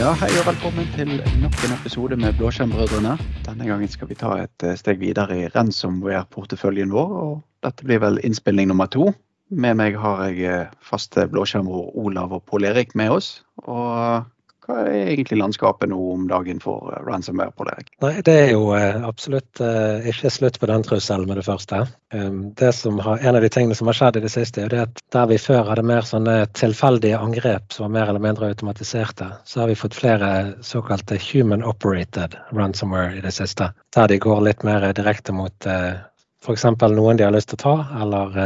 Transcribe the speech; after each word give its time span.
Ja, 0.00 0.14
hei 0.16 0.30
og 0.40 0.46
velkommen 0.46 0.86
til 0.94 1.10
nok 1.42 1.56
en 1.66 1.74
episode 1.74 2.16
med 2.16 2.38
Blåskjermbrødrene. 2.38 3.18
Denne 3.44 3.66
gangen 3.68 3.90
skal 3.92 4.08
vi 4.08 4.16
ta 4.16 4.30
et 4.40 4.64
eh, 4.64 4.78
steg 4.80 4.96
videre 5.02 5.34
i 5.36 5.48
ransomware-porteføljen 5.52 6.94
vår, 6.94 7.10
og 7.20 7.34
dette 7.66 7.84
blir 7.84 8.00
vel 8.00 8.16
innspilling 8.24 8.70
nummer 8.70 8.88
to. 8.88 9.10
Med 9.52 9.76
meg 9.76 9.98
har 10.00 10.22
jeg 10.30 10.46
eh, 10.48 10.72
faste 10.80 11.26
blåskjermbror 11.28 11.92
Olav 12.00 12.32
og 12.32 12.46
Pål 12.48 12.70
Erik 12.70 12.96
med 12.96 13.12
oss. 13.18 13.28
Og 13.66 14.24
hva 14.70 14.84
er 14.86 15.10
egentlig 15.12 15.38
landskapet 15.40 15.90
nå 15.90 15.98
om 16.12 16.26
dagen 16.30 16.60
for 16.62 16.92
eh, 16.92 17.00
ransomware, 17.06 17.52
Pål 17.56 17.70
Erik? 17.72 17.90
Nei, 18.04 18.12
Det 18.26 18.34
er 18.44 18.52
jo 18.54 18.70
eh, 18.76 18.98
absolutt 19.06 19.62
eh, 19.64 20.06
ikke 20.12 20.32
slutt 20.32 20.58
på 20.60 20.68
den 20.70 20.84
trusselen 20.86 21.28
med 21.28 21.40
det 21.40 21.46
første. 21.46 21.82
Um, 22.14 22.52
det 22.58 22.72
som 22.76 22.98
har, 23.02 23.18
en 23.18 23.38
av 23.38 23.44
de 23.44 23.50
tingene 23.52 23.76
som 23.78 23.90
har 23.90 23.98
skjedd 23.98 24.20
i 24.20 24.24
det 24.24 24.32
siste, 24.32 24.64
er 24.66 24.76
at 24.84 25.02
der 25.14 25.28
vi 25.30 25.38
før 25.42 25.66
hadde 25.70 25.86
mer 25.86 26.06
sånne 26.06 26.36
tilfeldige 26.58 27.18
angrep 27.18 27.74
som 27.74 27.88
var 27.88 27.94
mer 27.98 28.12
eller 28.12 28.24
mindre 28.24 28.50
automatiserte, 28.52 29.30
så 29.44 29.62
har 29.62 29.70
vi 29.70 29.78
fått 29.78 29.98
flere 29.98 30.30
såkalte 30.66 31.18
human 31.30 31.64
operated 31.66 32.36
ransomware 32.56 33.18
i 33.18 33.24
det 33.24 33.34
siste. 33.36 33.72
Der 33.94 34.10
de 34.10 34.20
går 34.22 34.44
litt 34.46 34.64
mer 34.66 34.86
direkte 34.96 35.34
mot 35.34 35.66
f.eks. 35.66 36.64
noen 36.64 37.18
de 37.20 37.26
har 37.26 37.34
lyst 37.34 37.52
til 37.52 37.60
å 37.60 37.64
ta, 37.64 37.76
eller 38.02 38.36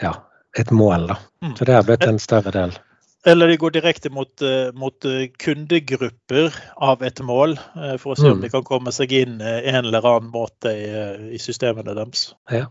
ja, 0.00 0.14
et 0.58 0.70
mål. 0.70 1.08
da. 1.12 1.16
Mm. 1.42 1.56
Så 1.56 1.64
det 1.64 1.74
har 1.74 1.86
blitt 1.86 2.06
en 2.06 2.20
større 2.22 2.52
del. 2.54 2.76
Eller 3.26 3.48
de 3.48 3.56
går 3.56 3.72
direkte 3.72 4.10
mot, 4.12 4.42
eh, 4.42 4.72
mot, 4.76 5.04
eh, 5.04 5.28
kundegrupper 5.38 6.54
av 6.76 7.02
et 7.02 7.20
mål, 7.24 7.56
eh, 7.76 7.96
for 7.96 8.12
å 8.12 8.18
se 8.18 8.28
om 8.28 8.36
mm. 8.36 8.42
de 8.44 8.50
kan 8.52 8.66
komme 8.68 8.92
seg 8.92 9.12
inn 9.16 9.38
en 9.40 9.80
eller 9.80 10.04
annen 10.04 10.28
måte 10.32 10.68
i, 10.68 10.88
i 11.32 11.40
systemene 11.40 11.96
deres. 11.96 12.34
Ja. 12.52 12.66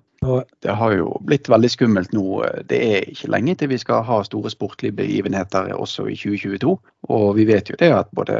Det 0.64 0.72
har 0.80 0.94
jo 0.96 1.18
blitt 1.28 1.50
veldig 1.52 1.68
skummelt 1.74 2.14
nå. 2.16 2.44
Det 2.70 2.78
er 2.80 3.10
ikke 3.12 3.32
lenge 3.34 3.58
til 3.60 3.74
vi 3.74 3.80
skal 3.82 4.06
ha 4.08 4.22
store 4.24 4.54
sportlige 4.54 4.96
begivenheter 4.96 5.74
også 5.76 6.06
i 6.08 6.16
2022. 6.16 6.78
Og 7.12 7.26
vi 7.36 7.48
vet 7.50 7.74
jo 7.74 7.76
det 7.82 7.90
at 7.92 8.14
både 8.16 8.38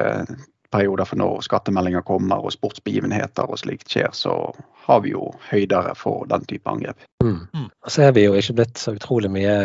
perioder 0.74 1.08
for 1.08 1.20
når 1.22 1.44
skattemeldinger 1.46 2.06
kommer 2.08 2.44
og 2.44 2.54
sportsbegivenheter 2.56 3.50
og 3.50 3.62
slikt 3.62 3.94
skjer, 3.94 4.10
så 4.18 4.36
har 4.84 5.04
vi 5.06 5.14
jo 5.14 5.30
høydere 5.50 5.94
for 5.96 6.28
den 6.32 6.46
type 6.50 6.70
angrep. 6.70 7.06
Mm. 7.24 7.46
Mm. 7.54 7.68
Og 7.70 7.94
så 7.96 8.08
er 8.08 8.16
vi 8.18 8.26
jo 8.26 8.34
ikke 8.40 8.58
blitt 8.58 8.82
så 8.82 8.96
utrolig 8.98 9.32
mye 9.32 9.56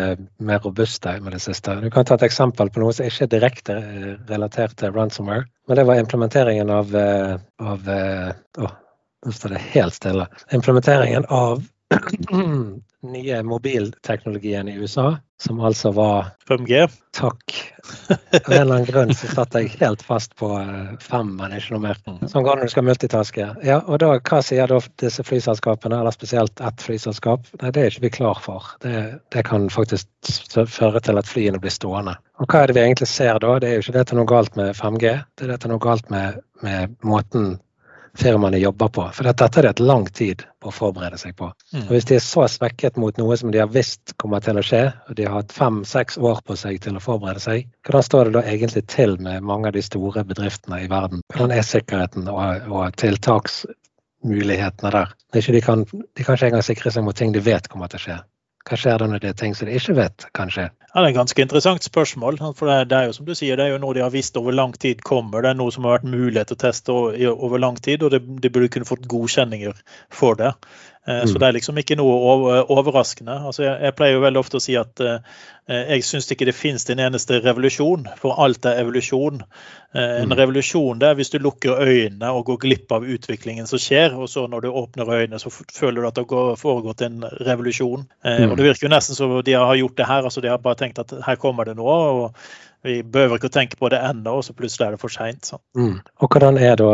mer 0.46 0.60
robuste 0.64 1.16
med 1.24 1.34
det 1.34 1.42
siste. 1.42 1.74
Du 1.82 1.88
kan 1.94 2.06
ta 2.06 2.18
et 2.18 2.28
eksempel 2.28 2.70
på 2.70 2.82
noe 2.82 2.94
som 2.94 3.08
ikke 3.08 3.26
er 3.26 3.32
direkte 3.34 3.78
eh, 3.78 4.12
relatert 4.30 4.76
til 4.78 4.94
ransomware. 4.94 5.48
Men 5.68 5.80
det 5.80 5.88
var 5.88 6.02
implementeringen 6.02 6.70
av, 6.72 6.94
eh, 6.96 7.34
av 7.58 7.90
Å, 8.58 8.70
nå 9.26 9.34
står 9.34 9.56
det 9.56 9.64
helt 9.74 9.96
stille. 9.96 10.28
Implementeringen 10.54 11.26
av 11.34 11.64
nye 13.00 13.42
mobilteknologien 13.42 14.68
i 14.68 14.74
USA, 14.74 15.16
som 15.42 15.60
altså 15.60 15.92
var 15.94 16.26
5G? 16.48 16.88
Takk. 17.16 17.54
Av 18.08 18.52
en 18.52 18.60
eller 18.60 18.74
annen 18.74 18.88
grunn 18.88 19.12
så 19.14 19.30
satt 19.30 19.54
jeg 19.54 19.70
helt 19.78 20.02
fast 20.02 20.34
på 20.40 20.50
eh, 20.58 20.96
fem, 21.00 21.30
men 21.38 21.54
ikke 21.56 21.76
noe 21.76 21.84
mer. 21.86 22.00
Sånn 22.26 22.44
går 22.44 22.58
det 22.58 22.64
når 22.64 22.70
du 22.70 22.74
skal 22.74 22.86
multitaske. 22.88 23.46
Ja, 23.66 23.78
og 23.86 24.02
da, 24.02 24.10
Hva 24.18 24.40
sier 24.44 24.70
da 24.70 24.80
disse 25.00 25.24
flyselskapene, 25.24 26.00
eller 26.00 26.14
spesielt 26.14 26.60
ett 26.60 26.84
flyselskap? 26.84 27.46
Nei, 27.62 27.70
det 27.74 27.84
er 27.84 27.94
ikke 27.94 28.06
vi 28.08 28.12
klar 28.18 28.42
for. 28.44 28.72
Det, 28.84 28.96
det 29.34 29.46
kan 29.48 29.70
faktisk 29.72 30.10
føre 30.74 31.00
til 31.04 31.22
at 31.22 31.30
flyene 31.30 31.62
blir 31.62 31.74
stående. 31.74 32.18
Og 32.42 32.50
Hva 32.50 32.64
er 32.64 32.72
det 32.72 32.78
vi 32.80 32.84
egentlig 32.88 33.10
ser 33.10 33.40
da? 33.44 33.56
Det 33.62 33.70
er 33.70 33.78
jo 33.78 33.86
ikke 33.86 33.96
det 33.96 34.04
er 34.04 34.20
noe 34.20 34.32
galt 34.34 34.58
med 34.58 34.74
5G, 34.76 35.16
det 35.38 35.46
er 35.48 35.54
det 35.54 35.62
er 35.62 35.72
noe 35.72 35.86
galt 35.86 36.10
med, 36.12 36.42
med 36.66 36.98
måten 37.06 37.56
firmaene 38.18 38.58
jobber 38.58 38.88
på. 38.88 39.04
For 39.14 39.26
dette 39.28 39.46
er 39.46 39.66
de 39.66 39.70
et 39.70 39.82
lang 39.82 40.06
tid 40.14 40.42
på 40.62 40.70
å 40.70 40.74
forberede 40.74 41.18
seg 41.20 41.36
på. 41.38 41.50
Mm. 41.72 41.84
Og 41.84 41.92
Hvis 41.94 42.08
de 42.10 42.16
er 42.18 42.24
så 42.24 42.46
svekket 42.50 42.98
mot 43.00 43.18
noe 43.20 43.36
som 43.38 43.52
de 43.54 43.60
har 43.62 43.70
visst 43.72 44.14
kommer 44.22 44.42
til 44.44 44.58
å 44.58 44.64
skje, 44.64 44.84
og 45.08 45.18
de 45.18 45.26
har 45.28 45.38
hatt 45.38 45.54
fem-seks 45.54 46.18
år 46.18 46.42
på 46.46 46.56
seg 46.58 46.80
til 46.84 46.98
å 46.98 47.02
forberede 47.04 47.42
seg, 47.42 47.68
hvordan 47.86 48.06
står 48.06 48.28
det 48.28 48.36
da 48.38 48.44
egentlig 48.54 48.84
til 48.90 49.16
med 49.22 49.46
mange 49.46 49.70
av 49.70 49.76
de 49.78 49.84
store 49.86 50.24
bedriftene 50.28 50.82
i 50.84 50.90
verden? 50.90 51.22
Hvordan 51.32 51.54
er 51.54 51.66
sikkerheten 51.66 52.30
og, 52.32 52.72
og 52.72 52.98
tiltaksmulighetene 52.98 54.94
der? 54.96 55.14
De 55.34 55.62
kan, 55.62 55.86
de 55.86 56.24
kan 56.24 56.34
ikke 56.34 56.50
engang 56.50 56.66
sikre 56.66 56.94
seg 56.94 57.06
mot 57.06 57.16
ting 57.16 57.34
de 57.36 57.44
vet 57.44 57.70
kommer 57.70 57.92
til 57.92 58.02
å 58.02 58.06
skje. 58.08 58.18
Hva 58.68 58.76
skjer 58.76 59.00
da 59.00 59.06
når 59.08 59.22
det 59.22 59.28
er 59.30 59.36
ting 59.40 59.54
som 59.56 59.68
de 59.68 59.76
ikke 59.78 59.94
vet 59.96 60.26
kanskje? 60.36 60.66
Ja, 60.88 61.00
det 61.00 61.06
er 61.06 61.12
et 61.12 61.16
ganske 61.16 61.44
interessant 61.44 61.84
spørsmål. 61.84 62.38
for 62.56 62.68
det, 62.68 62.96
er 62.96 63.08
jo 63.08 63.14
som 63.16 63.24
du 63.28 63.34
sier, 63.36 63.56
det 63.56 63.64
er 63.64 63.74
jo 63.74 63.80
noe 63.80 63.96
de 63.96 64.02
har 64.04 64.12
visst 64.12 64.36
over 64.36 64.52
lang 64.52 64.72
tid 64.76 65.00
kommer. 65.04 65.42
Det 65.42 65.50
er 65.50 65.58
noe 65.60 65.72
som 65.72 65.84
har 65.84 65.98
vært 65.98 66.10
mulighet 66.12 66.50
til 66.52 66.58
å 66.58 66.62
teste 66.64 66.96
over 67.32 67.58
lang 67.58 67.76
tid, 67.80 68.02
og 68.02 68.12
de 68.12 68.50
burde 68.50 68.68
kunne 68.72 68.88
fått 68.88 69.08
godkjenninger 69.08 69.76
for 70.12 70.36
det. 70.40 70.52
Eh, 71.06 71.24
så 71.24 71.34
mm. 71.34 71.38
det 71.38 71.46
er 71.46 71.56
liksom 71.56 71.78
ikke 71.80 71.96
noe 71.98 72.58
overraskende. 72.68 73.38
Altså 73.50 73.64
jeg, 73.64 73.76
jeg, 73.86 73.96
pleier 73.96 74.18
jo 74.18 74.24
veldig 74.24 74.42
ofte 74.42 74.58
å 74.58 74.62
si 74.62 74.76
at 74.78 75.02
uh, 75.04 75.40
jeg 75.68 76.04
syns 76.04 76.28
ikke 76.32 76.48
det 76.48 76.56
finnes 76.56 76.84
en 76.92 77.02
eneste 77.06 77.40
revolusjon, 77.44 78.06
for 78.20 78.40
alt 78.44 78.68
er 78.68 78.82
evolusjon. 78.82 79.42
En 79.96 80.28
mm. 80.28 80.36
revolusjon 80.36 81.00
det 81.00 81.10
er 81.10 81.18
hvis 81.18 81.32
du 81.32 81.38
lukker 81.40 81.80
øynene 81.80 82.30
og 82.36 82.46
går 82.50 82.60
glipp 82.66 82.92
av 82.92 83.06
utviklingen 83.08 83.68
som 83.70 83.80
skjer, 83.80 84.16
og 84.16 84.28
så 84.32 84.46
når 84.48 84.66
du 84.66 84.70
åpner 84.72 85.08
øynene, 85.08 85.40
så 85.40 85.52
føler 85.52 86.02
du 86.02 86.08
at 86.08 86.18
det 86.18 86.26
har 86.28 86.60
foregått 86.60 87.04
en 87.06 87.20
revolusjon. 87.24 88.08
Mm. 88.24 88.50
Og 88.50 88.56
det 88.56 88.68
virker 88.68 88.88
jo 88.88 88.94
nesten 88.94 89.18
som 89.18 89.36
de 89.44 89.56
har 89.56 89.76
gjort 89.80 90.00
det 90.00 90.08
her. 90.08 90.24
altså 90.24 90.44
De 90.44 90.52
har 90.52 90.64
bare 90.64 90.80
tenkt 90.80 91.00
at 91.04 91.14
her 91.24 91.40
kommer 91.40 91.68
det 91.68 91.76
noe. 91.80 91.98
og 92.08 92.67
vi 92.86 93.00
behøver 93.02 93.38
ikke 93.38 93.50
å 93.50 93.54
tenke 93.54 93.78
på 93.80 93.90
det 93.92 93.98
ennå, 94.06 94.36
og 94.38 94.44
så 94.46 94.54
plutselig 94.56 94.86
er 94.86 94.94
det 94.94 95.00
for 95.02 95.12
seint. 95.12 95.50
Mm. 95.78 95.96
Og 96.22 96.28
hvordan, 96.34 96.60
er 96.62 96.76
det, 96.78 96.90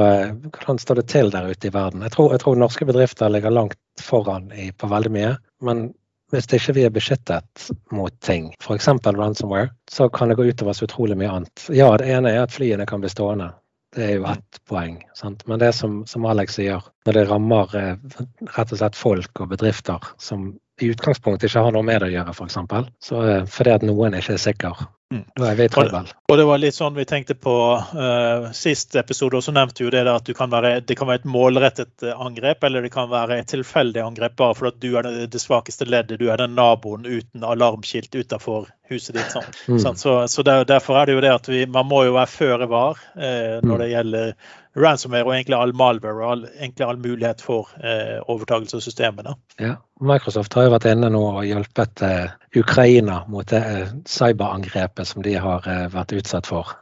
hvordan 0.57 0.81
står 0.81 1.01
det 1.01 1.09
til 1.13 1.33
der 1.35 1.51
ute 1.51 1.69
i 1.69 1.75
verden? 1.75 2.05
Jeg 2.07 2.15
tror, 2.15 2.33
jeg 2.33 2.43
tror 2.45 2.61
norske 2.61 2.89
bedrifter 2.89 3.33
ligger 3.33 3.53
langt 3.53 3.81
foran 4.01 4.49
i, 4.53 4.71
på 4.73 4.89
veldig 4.91 5.13
mye. 5.15 5.35
Men 5.65 5.91
hvis 6.33 6.49
ikke 6.57 6.75
vi 6.79 6.87
er 6.87 6.95
beskyttet 6.95 7.69
mot 7.95 8.15
ting, 8.25 8.49
f.eks. 8.63 8.89
ransomware, 9.05 9.71
så 9.91 10.09
kan 10.09 10.33
det 10.33 10.39
gå 10.41 10.49
utover 10.49 10.73
så 10.73 10.89
utrolig 10.89 11.19
mye 11.21 11.31
annet. 11.37 11.69
Ja, 11.69 11.93
det 12.01 12.09
ene 12.11 12.33
er 12.33 12.47
at 12.47 12.57
flyene 12.57 12.89
kan 12.89 13.05
bli 13.05 13.13
stående. 13.13 13.53
Det 13.95 14.09
er 14.09 14.17
jo 14.17 14.27
ett 14.27 14.59
poeng. 14.67 14.99
Sant? 15.15 15.45
Men 15.47 15.61
det 15.63 15.71
som, 15.79 16.01
som 16.11 16.25
Alex 16.27 16.57
sier, 16.59 16.83
når 17.07 17.19
det 17.19 17.29
rammer 17.29 17.77
eh, 17.79 18.21
rett 18.57 18.73
og 18.73 18.81
slett 18.81 18.99
folk 18.99 19.45
og 19.45 19.53
bedrifter 19.53 20.03
som 20.19 20.51
i 20.83 20.91
utgangspunktet 20.91 21.47
ikke 21.47 21.63
har 21.63 21.75
noe 21.77 21.87
med 21.87 22.03
det 22.03 22.11
å 22.11 22.15
gjøre, 22.17 22.35
f.eks., 22.35 22.59
for 22.73 22.91
så 23.05 23.23
eh, 23.29 23.45
fordi 23.47 23.75
at 23.77 23.87
noen 23.87 24.19
ikke 24.19 24.35
er 24.35 24.43
sikker, 24.43 24.87
Mm. 25.15 25.69
Trøbbel. 25.71 26.11
Og 26.29 26.39
det 26.39 26.47
var 26.49 26.61
litt 26.61 26.77
sånn 26.77 26.97
vi 26.97 27.05
tenkte 27.09 27.37
på 27.39 27.55
uh, 27.79 28.49
sist 28.57 28.97
episode, 28.99 29.39
og 29.39 29.45
så 29.47 29.55
nevnte 29.55 29.85
jo 29.85 29.93
det 29.93 30.03
at 30.11 30.31
kan 30.37 30.51
være, 30.53 30.79
det 30.83 30.97
kan 30.99 31.11
være 31.11 31.23
et 31.23 31.29
målrettet 31.31 32.07
eh, 32.07 32.17
angrep, 32.27 32.65
eller 32.65 32.85
det 32.85 32.91
kan 32.95 33.11
være 33.13 33.39
et 33.41 33.51
tilfeldig 33.53 34.03
angrep 34.03 34.37
bare 34.41 34.57
fordi 34.59 34.89
du 34.91 34.99
er 34.99 35.09
det, 35.31 35.43
svakeste 35.43 35.87
leddet, 35.89 36.19
du 36.21 36.31
er 36.33 36.41
den 36.41 36.57
naboen 36.59 37.07
uten 37.07 37.45
alarmskilt 37.47 38.15
utenfor 38.15 38.69
huset 38.91 39.17
ditt. 39.17 39.31
Sånn. 39.33 39.47
Mm. 39.69 39.81
Sånn, 39.85 40.01
så, 40.01 40.17
så 40.31 40.45
der, 40.47 40.67
derfor 40.69 41.01
er 41.01 41.09
det 41.09 41.17
jo 41.17 41.25
det 41.25 41.33
at 41.35 41.49
vi, 41.53 41.65
man 41.71 41.89
må 41.91 42.05
jo 42.09 42.19
være 42.19 42.35
føre 42.35 42.71
var 42.71 43.01
uh, 43.15 43.61
når 43.63 43.75
mm. 43.75 43.81
det 43.83 43.91
gjelder 43.93 44.53
ransomware 44.75 45.27
og 45.27 45.35
egentlig 45.35 45.57
all 45.59 45.75
malware 45.77 46.21
og 46.21 46.31
all, 46.31 46.45
egentlig 46.59 46.87
all 46.87 47.01
mulighet 47.01 47.43
for 47.45 47.71
eh, 47.79 48.21
overtakelse 48.31 48.79
av 48.79 48.85
systemene. 48.85 49.35
Ja, 49.63 49.77
Microsoft 50.03 50.55
har 50.59 50.67
jo 50.67 50.75
vært 50.75 50.89
inne 50.91 51.11
nå 51.15 51.23
og 51.31 51.45
hjulpet 51.47 52.03
eh, 52.07 52.33
Ukraina 52.59 53.23
mot 53.31 53.49
det 53.51 53.61
eh, 53.61 53.93
cyberangrepet 54.09 55.11
som 55.11 55.23
de 55.27 55.37
har 55.39 55.69
eh, 55.71 55.87
vært 55.95 56.17
utsatt 56.19 56.51
for. 56.51 56.75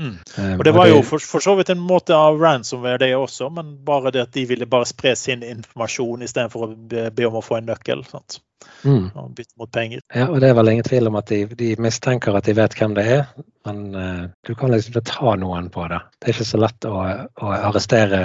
Mm. 0.00 0.14
Eh, 0.38 0.52
og 0.58 0.64
Det 0.64 0.74
var 0.74 0.88
jo 0.88 1.00
for, 1.04 1.20
for, 1.20 1.44
så 1.44 1.54
vidt 1.58 1.72
en 1.74 1.82
måte 1.82 2.16
av 2.16 2.38
ransomware, 2.40 3.02
det 3.02 3.10
også, 3.16 3.50
men 3.52 3.74
bare 3.84 4.14
det 4.14 4.28
at 4.28 4.36
de 4.36 4.46
ville 4.48 4.68
bare 4.70 4.88
spre 4.88 5.16
sin 5.18 5.42
informasjon 5.44 6.24
istedenfor 6.24 6.68
å 6.68 6.70
be, 6.74 7.10
be 7.10 7.28
om 7.28 7.40
å 7.40 7.44
få 7.44 7.58
en 7.58 7.68
nøkkel. 7.72 8.06
Sant? 8.08 8.40
Mm. 8.84 9.10
Og 9.14 9.32
bytte 9.36 9.56
mot 9.60 9.70
penger. 9.72 10.00
Ja, 10.14 10.28
og 10.28 10.40
det 10.40 10.50
er 10.50 10.58
vel 10.58 10.72
ingen 10.72 10.86
tvil 10.86 11.10
om 11.10 11.18
at 11.20 11.30
de, 11.30 11.44
de 11.58 11.74
mistenker 11.82 12.36
at 12.36 12.48
de 12.48 12.56
vet 12.56 12.76
hvem 12.78 12.94
det 12.96 13.06
er, 13.12 13.24
men 13.68 13.94
uh, 13.94 14.24
du 14.46 14.54
kan 14.54 14.72
liksom 14.72 14.94
ikke 14.94 15.10
ta 15.10 15.34
noen 15.36 15.68
på 15.72 15.84
det. 15.92 15.98
Det 16.18 16.30
er 16.30 16.32
ikke 16.32 16.46
så 16.48 16.60
lett 16.62 16.86
å, 16.88 17.00
å 17.44 17.50
arrestere 17.52 18.20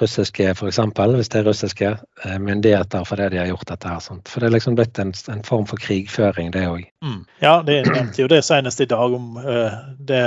russiske, 0.00 0.46
f.eks., 0.54 0.80
hvis 0.96 1.32
det 1.34 1.40
er 1.40 1.48
russiske 1.48 1.90
uh, 1.98 2.38
myndigheter 2.40 3.04
for 3.08 3.20
det 3.20 3.28
de 3.34 3.42
har 3.42 3.50
gjort 3.50 3.68
dette 3.68 3.90
her. 3.92 4.00
Sånt. 4.04 4.30
For 4.32 4.40
det 4.40 4.48
er 4.48 4.54
liksom 4.56 4.78
blitt 4.78 5.00
en, 5.02 5.12
en 5.34 5.44
form 5.44 5.66
for 5.68 5.80
krigføring, 5.82 6.52
det 6.56 6.64
òg. 6.70 6.86
Mm. 7.04 7.20
Ja, 7.44 7.58
det 7.66 7.82
nevnte 7.90 8.24
jo 8.24 8.30
det 8.32 8.40
senest 8.48 8.80
i 8.80 8.88
dag 8.88 9.12
om 9.18 9.36
uh, 9.36 9.76
det 10.08 10.24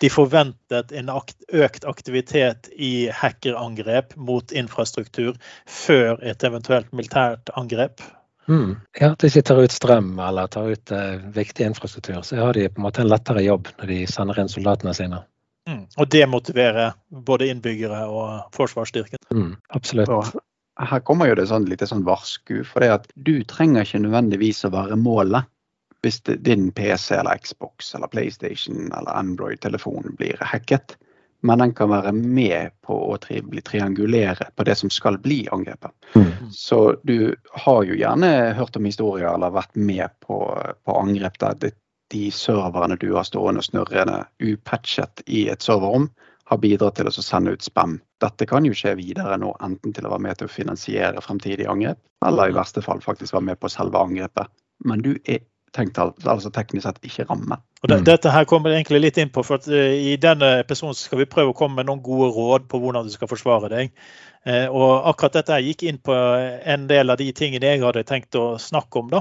De 0.00 0.08
forventet 0.12 0.94
en 0.96 1.12
akt, 1.12 1.36
økt 1.52 1.84
aktivitet 1.88 2.70
i 2.72 3.10
hackerangrep 3.12 4.16
mot 4.16 4.56
infrastruktur 4.56 5.36
før 5.68 6.16
et 6.24 6.48
eventuelt 6.48 6.88
militært 6.96 7.52
angrep. 7.60 8.00
Mm. 8.50 8.76
Ja, 8.98 9.12
at 9.12 9.22
de 9.22 9.42
tar 9.46 9.60
ut 9.62 9.72
strøm 9.72 10.18
eller 10.18 10.50
tar 10.50 10.72
ut 10.74 10.92
uh, 10.92 11.22
viktig 11.36 11.68
infrastruktur, 11.70 12.22
så 12.26 12.40
har 12.40 12.56
de 12.58 12.66
på 12.68 12.80
en 12.80 12.86
måte 12.88 13.04
en 13.04 13.10
lettere 13.10 13.44
jobb 13.46 13.70
når 13.78 13.92
de 13.92 13.98
sender 14.10 14.40
inn 14.42 14.50
soldatene 14.50 14.94
sine. 14.96 15.20
Mm. 15.70 15.84
Og 16.02 16.08
det 16.10 16.26
motiverer 16.26 16.94
både 17.26 17.50
innbyggere 17.52 18.02
og 18.10 18.56
forsvarsstyrken. 18.56 19.22
Mm, 19.30 19.52
absolutt. 19.76 20.10
Og 20.10 20.88
her 20.90 21.02
kommer 21.06 21.30
jo 21.30 21.36
det 21.38 21.46
sånn, 21.50 21.68
litt 21.70 21.84
sånn 21.86 22.06
varsku. 22.06 22.64
For 22.66 22.82
det 22.82 22.90
at 22.96 23.06
du 23.14 23.36
trenger 23.46 23.86
ikke 23.86 24.02
nødvendigvis 24.02 24.64
å 24.66 24.72
være 24.74 24.98
målet 24.98 25.46
hvis 26.00 26.22
din 26.24 26.70
PC 26.72 27.18
eller 27.18 27.38
Xbox 27.44 27.92
eller 27.94 28.08
PlayStation 28.10 28.88
eller 28.88 29.12
Android-telefon 29.12 30.14
blir 30.16 30.40
hacket 30.40 30.96
men 31.40 31.58
den 31.58 31.74
kan 31.74 31.90
være 31.90 32.12
med 32.12 32.74
på 32.84 32.96
å 33.12 33.16
tri 33.22 33.40
triangulere 33.64 34.50
på 34.56 34.64
det 34.68 34.76
som 34.78 34.90
skal 34.92 35.18
bli 35.22 35.42
angrepet. 35.52 35.92
Mm. 36.14 36.50
Så 36.52 36.80
du 37.02 37.34
har 37.64 37.84
jo 37.88 37.96
gjerne 37.96 38.30
hørt 38.58 38.76
om 38.76 38.88
historier 38.88 39.32
eller 39.32 39.54
vært 39.54 39.76
med 39.76 40.08
på, 40.26 40.40
på 40.84 40.98
angrep 41.00 41.38
der 41.40 41.56
de, 41.62 41.72
de 42.12 42.26
serverne 42.34 42.98
du 43.00 43.12
har 43.14 43.28
stående 43.28 43.64
og 43.64 43.70
snurrende 43.70 44.24
upatchet 44.42 45.24
i 45.26 45.46
et 45.52 45.64
serverrom, 45.64 46.10
har 46.50 46.58
bidratt 46.58 46.96
til 46.98 47.06
å 47.06 47.14
sende 47.14 47.54
ut 47.54 47.62
spam. 47.62 48.00
Dette 48.20 48.46
kan 48.50 48.66
jo 48.66 48.74
skje 48.74 48.96
videre 48.98 49.36
nå, 49.38 49.52
enten 49.62 49.94
til 49.94 50.06
å 50.06 50.10
være 50.10 50.26
med 50.26 50.40
til 50.40 50.48
å 50.48 50.52
finansiere 50.52 51.22
fremtidige 51.22 51.70
angrep, 51.70 52.00
eller 52.26 52.50
i 52.50 52.56
verste 52.56 52.82
fall 52.82 53.00
faktisk 53.04 53.36
være 53.36 53.52
med 53.52 53.60
på 53.62 53.70
selve 53.70 54.02
angrepet. 54.02 54.50
Men 54.84 55.04
du 55.04 55.12
er 55.28 55.44
altså 55.78 56.50
teknisk 56.50 56.86
sett 56.86 57.04
ikke 57.06 57.26
ramme. 57.28 57.60
Og 57.82 57.88
det, 57.88 58.00
dette 58.06 58.32
her 58.34 58.44
kommer 58.48 58.74
egentlig 58.74 59.00
litt 59.00 59.20
inn 59.20 59.30
på, 59.32 59.44
for 59.46 59.60
at 59.60 59.68
uh, 59.70 59.92
I 59.94 60.16
denne 60.20 60.58
episoden 60.60 60.96
skal 60.98 61.22
vi 61.22 61.30
prøve 61.30 61.54
å 61.54 61.56
komme 61.56 61.80
med 61.80 61.88
noen 61.88 62.02
gode 62.04 62.32
råd 62.34 62.66
på 62.70 62.80
hvordan 62.82 63.06
du 63.06 63.14
skal 63.14 63.30
forsvare 63.30 63.70
deg. 63.72 63.94
Uh, 64.48 64.66
og 64.72 65.08
akkurat 65.10 65.34
dette 65.36 65.58
gikk 65.60 65.82
inn 65.84 65.98
på 66.00 66.14
en 66.14 66.86
del 66.88 67.12
av 67.12 67.18
de 67.20 67.26
tingene 67.36 67.74
jeg 67.74 67.82
hadde 67.82 68.06
tenkt 68.08 68.38
å 68.40 68.54
snakke 68.60 69.02
om. 69.02 69.10
da. 69.12 69.20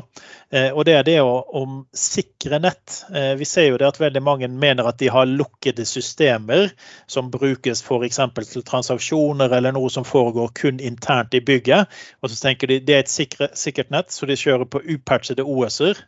Uh, 0.54 0.70
og 0.72 0.86
Det 0.88 0.96
er 0.96 1.08
det 1.08 1.18
om 1.22 1.82
sikre 1.94 2.60
nett. 2.64 3.04
vi 3.38 3.46
ser 3.46 3.70
jo 3.70 3.78
det 3.78 3.88
at 3.88 4.00
veldig 4.00 4.22
mange 4.24 4.48
mener 4.48 4.88
at 4.88 5.00
de 5.00 5.10
har 5.12 5.28
lukkede 5.28 5.86
systemer 5.86 6.70
som 7.08 7.32
brukes 7.32 7.84
f.eks. 7.84 8.20
til 8.54 8.64
transaksjoner 8.64 9.52
eller 9.58 9.76
noe 9.76 9.90
som 9.90 10.08
foregår 10.08 10.52
kun 10.56 10.80
internt 10.80 11.34
i 11.34 11.42
bygget. 11.42 11.88
Og 12.22 12.32
så 12.32 12.40
tenker 12.48 12.68
de 12.68 12.80
det 12.80 12.96
er 12.96 13.04
et 13.04 13.12
sikre, 13.12 13.52
sikkert 13.54 13.92
nett, 13.92 14.12
så 14.12 14.26
de 14.26 14.40
kjører 14.40 14.66
på 14.66 14.82
upatchede 14.96 15.44
OS-er. 15.44 16.00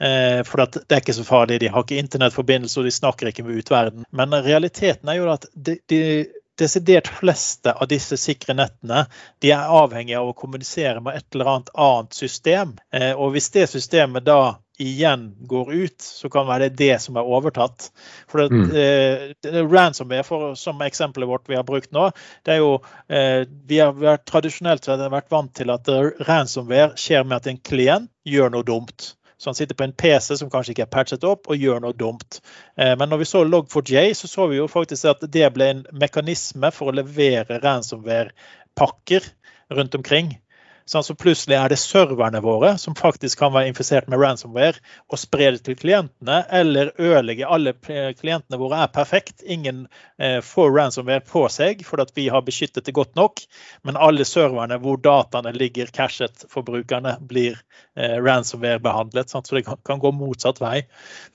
Eh, 0.00 0.40
for 0.48 0.62
det 0.64 0.88
er 0.88 1.02
ikke 1.02 1.12
så 1.12 1.24
farlig, 1.28 1.58
de 1.60 1.68
har 1.68 1.84
ikke 1.84 2.00
internettforbindelse 2.00 2.78
og 2.80 2.86
de 2.88 2.92
snakker 2.94 3.28
ikke 3.28 3.44
med 3.44 3.60
utverden. 3.60 4.06
Men 4.16 4.32
realiteten 4.32 5.10
er 5.12 5.18
jo 5.18 5.26
at 5.32 5.44
de, 5.52 5.76
de 5.92 6.00
desidert 6.60 7.10
fleste 7.20 7.72
av 7.72 7.88
disse 7.90 8.18
sikre 8.20 8.56
nettene 8.56 9.04
de 9.42 9.52
er 9.54 9.72
avhengige 9.80 10.20
av 10.20 10.30
å 10.30 10.36
kommunisere 10.36 11.00
med 11.04 11.18
et 11.18 11.34
eller 11.34 11.54
annet 11.54 11.70
annet 11.74 12.16
system. 12.16 12.74
Eh, 12.92 13.12
og 13.12 13.34
hvis 13.34 13.50
det 13.54 13.68
systemet 13.70 14.26
da 14.28 14.40
igjen 14.80 15.26
går 15.44 15.72
ut, 15.72 16.02
så 16.02 16.30
kan 16.32 16.46
det 16.46 16.52
være 16.52 16.68
det 16.76 16.94
som 17.04 17.18
er 17.20 17.28
overtatt. 17.28 17.90
For 18.30 18.40
det, 18.40 18.48
mm. 18.48 19.44
eh, 19.52 19.60
Ransomware, 19.68 20.24
for, 20.24 20.54
som 20.56 20.80
eksempelet 20.84 21.28
vårt 21.28 21.48
vi 21.50 21.58
har 21.58 21.66
brukt 21.68 21.92
nå, 21.92 22.08
det 22.48 22.56
er 22.56 22.62
jo 22.62 22.72
eh, 23.08 23.44
vi, 23.44 23.80
har, 23.82 23.92
vi, 23.98 24.08
har, 24.08 24.22
tradisjonelt 24.24 24.88
vært 24.88 25.30
vant 25.32 25.52
til 25.56 25.72
at 25.74 25.88
ransomware 26.28 26.96
skjer 27.00 27.26
med 27.26 27.40
at 27.40 27.50
en 27.52 27.60
klient 27.60 28.12
gjør 28.24 28.54
noe 28.56 28.66
dumt. 28.66 29.14
Så 29.40 29.48
han 29.48 29.56
sitter 29.56 29.74
på 29.74 29.86
en 29.86 29.96
PC 29.96 30.36
som 30.36 30.50
kanskje 30.52 30.74
ikke 30.74 30.84
er 30.84 30.92
patchet 30.92 31.24
opp, 31.24 31.48
og 31.48 31.56
gjør 31.56 31.80
noe 31.80 31.96
dumt. 31.96 32.42
Eh, 32.76 32.92
men 33.00 33.08
når 33.08 33.22
vi 33.22 33.28
så 33.30 33.40
Log4j, 33.48 34.02
så 34.18 34.28
så 34.28 34.46
vi 34.50 34.58
jo 34.58 34.66
faktisk 34.68 35.08
at 35.14 35.24
det 35.32 35.48
ble 35.54 35.70
en 35.72 35.82
mekanisme 35.96 36.68
for 36.76 36.90
å 36.90 36.96
levere 36.98 37.56
ransomware-pakker 37.62 39.30
rundt 39.78 39.96
omkring. 39.96 40.34
Sånn, 40.90 41.04
så 41.06 41.14
plutselig 41.14 41.54
er 41.54 41.70
det 41.70 41.76
serverne 41.78 42.40
våre 42.42 42.72
som 42.82 42.96
faktisk 42.98 43.38
kan 43.38 43.52
være 43.54 43.70
infisert 43.70 44.08
med 44.10 44.18
ransomware 44.18 44.80
og 45.06 45.20
spre 45.22 45.52
det 45.54 45.60
til 45.68 45.76
klientene, 45.78 46.40
eller 46.50 46.90
ødelegge 46.98 47.46
alle 47.46 47.76
klientene 47.78 48.58
våre 48.58 48.80
er 48.82 48.90
perfekt. 48.90 49.44
Ingen 49.46 49.84
eh, 50.18 50.40
får 50.42 50.72
ransomware 50.74 51.22
på 51.22 51.44
seg 51.52 51.84
fordi 51.86 52.16
vi 52.16 52.24
har 52.34 52.42
beskyttet 52.42 52.88
det 52.88 52.96
godt 52.96 53.14
nok. 53.14 53.38
Men 53.86 54.00
alle 54.02 54.26
serverne 54.26 54.80
hvor 54.82 54.98
dataene 54.98 55.52
ligger 55.54 55.92
cashet 55.94 56.42
for 56.50 56.66
brukerne, 56.66 57.14
blir 57.22 57.54
eh, 57.94 58.18
ransomware-behandlet. 58.18 59.30
Sånn, 59.30 59.46
så 59.46 59.60
det 59.60 59.68
kan, 59.68 60.02
gå 60.02 60.10
motsatt 60.16 60.58
vei. 60.58 60.88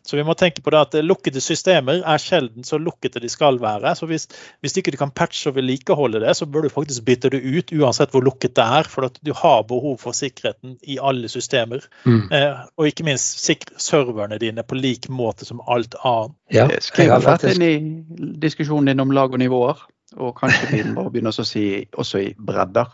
Så 0.03 0.19
vi 0.19 0.27
må 0.27 0.35
tenke 0.35 0.65
på 0.65 0.75
det 0.75 0.83
at 0.83 0.99
lukkede 1.05 1.39
systemer 1.39 2.03
er 2.03 2.19
sjelden 2.19 2.67
så 2.67 2.81
lukkede 2.81 3.23
de 3.23 3.31
skal 3.31 3.61
være. 3.63 3.95
Så 3.95 4.11
hvis, 4.11 4.27
hvis 4.59 4.75
ikke 4.81 4.91
du 4.91 4.99
kan 4.99 5.15
patche 5.15 5.47
og 5.53 5.61
vedlikeholde 5.61 6.25
det, 6.25 6.35
så 6.35 6.49
bør 6.49 6.67
du 6.67 6.73
faktisk 6.75 7.07
bytte 7.07 7.31
det 7.31 7.39
ut 7.39 7.71
uansett 7.79 8.11
hvor 8.11 8.25
lukket 8.25 8.59
det 8.59 8.67
er. 8.81 8.91
for 8.91 9.07
at 9.07 9.23
du 9.23 9.31
har 9.31 9.44
har 9.45 9.63
behov 9.69 9.99
for 10.01 10.17
sikkerheten 10.17 10.75
i 10.83 10.97
alle 11.01 11.29
systemer. 11.31 11.85
Mm. 12.03 12.21
Eh, 12.33 12.63
og 12.77 12.89
ikke 12.89 13.05
minst 13.07 13.45
sikre 13.45 13.79
serverne 13.81 14.39
dine 14.41 14.65
på 14.65 14.77
lik 14.79 15.09
måte 15.09 15.47
som 15.47 15.61
alt 15.67 15.97
annet. 16.03 16.35
Ja, 16.53 16.67
jeg 16.73 17.11
har 17.11 17.23
vært 17.25 17.47
inn 17.53 17.65
i 17.65 17.73
diskusjonen 18.41 18.91
din 18.91 19.05
om 19.05 19.13
lag 19.15 19.33
og 19.33 19.41
nivåer, 19.41 19.81
og 20.17 20.35
kanskje 20.39 20.71
vi 20.71 20.83
må 20.89 21.07
begynne 21.09 21.33
å 21.33 21.47
si 21.47 21.65
også 21.93 22.23
i 22.25 22.29
bredder. 22.37 22.89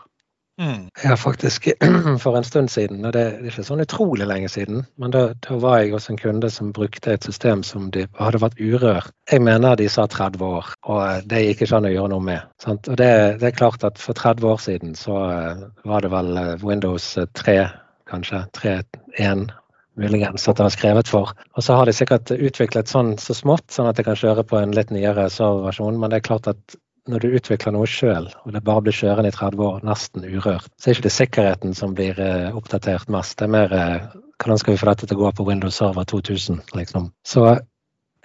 Mm. 0.62 0.90
Ja, 1.04 1.16
faktisk 1.16 1.68
for 2.22 2.36
en 2.36 2.44
stund 2.44 2.70
siden, 2.70 3.04
og 3.04 3.12
det 3.16 3.22
er 3.22 3.46
ikke 3.50 3.64
sånn 3.66 3.82
utrolig 3.82 4.28
lenge 4.30 4.50
siden, 4.52 4.84
men 5.00 5.14
da, 5.14 5.22
da, 5.42 5.56
var 5.58 5.80
jeg 5.80 5.90
hos 5.96 6.06
en 6.12 6.20
kunde 6.20 6.50
som 6.54 6.70
brukte 6.76 7.16
et 7.16 7.26
system 7.26 7.64
som 7.66 7.88
de 7.94 8.04
hadde 8.20 8.38
vært 8.44 8.60
urør. 8.60 9.08
Jeg 9.32 9.42
mener 9.42 9.74
de 9.80 9.88
sa 9.90 10.06
30 10.06 10.44
år, 10.46 10.68
og 10.86 11.26
det 11.32 11.40
gikk 11.46 11.64
ikke 11.66 11.80
an 11.80 11.88
å 11.88 11.94
gjøre 11.94 12.12
noe 12.14 12.26
med. 12.28 12.52
Sant? 12.62 12.86
Og 12.86 13.00
det, 13.00 13.10
det, 13.40 13.48
er 13.50 13.58
klart 13.58 13.82
at 13.88 13.98
for 13.98 14.14
30 14.18 14.52
år 14.52 14.62
siden 14.62 14.94
så 14.98 15.18
eh, 15.32 15.64
var 15.88 16.06
det 16.06 16.12
vel 16.14 16.30
eh, 16.38 16.54
Windows 16.62 17.08
3, 17.42 17.58
kanskje, 18.12 18.44
3.1 18.60 19.48
muligens 19.98 20.46
at 20.48 20.56
det 20.60 20.68
var 20.68 20.76
skrevet 20.76 21.10
for. 21.10 21.34
Og 21.56 21.66
så 21.66 21.74
har 21.76 21.90
de 21.90 21.96
sikkert 21.96 22.30
utviklet 22.32 22.88
sånn 22.92 23.16
så 23.20 23.34
smått, 23.36 23.66
sånn 23.74 23.90
at 23.90 23.98
det 23.98 24.06
kan 24.06 24.18
kjøre 24.18 24.46
på 24.46 24.62
en 24.62 24.78
litt 24.78 24.94
nyere 24.94 25.26
serverversjon, 25.32 25.98
men 25.98 26.12
det 26.12 26.22
er 26.22 26.28
klart 26.30 26.48
at 26.54 26.78
når 27.10 27.24
du 27.24 27.34
utvikler 27.36 27.74
noe 27.74 27.88
sjøl, 27.90 28.28
og 28.44 28.54
det 28.54 28.62
bare 28.66 28.84
blir 28.86 28.94
kjørende 28.94 29.32
i 29.32 29.34
30 29.34 29.66
år, 29.66 29.82
nesten 29.86 30.26
urørt, 30.26 30.70
så 30.78 30.88
er 30.88 30.96
ikke 30.96 31.08
det 31.08 31.14
sikkerheten 31.16 31.76
som 31.78 31.96
blir 31.98 32.18
eh, 32.22 32.54
oppdatert 32.54 33.10
mest. 33.12 33.36
Det 33.38 33.48
er 33.48 33.54
mer 33.56 33.76
eh, 33.76 34.08
hvordan 34.42 34.60
skal 34.62 34.74
vi 34.74 34.82
få 34.82 34.90
dette 34.90 35.08
til 35.08 35.18
å 35.18 35.24
gå 35.24 35.36
på 35.38 35.46
Windows 35.48 35.78
Server 35.80 36.06
2000, 36.08 36.62
liksom. 36.78 37.10
Så 37.26 37.46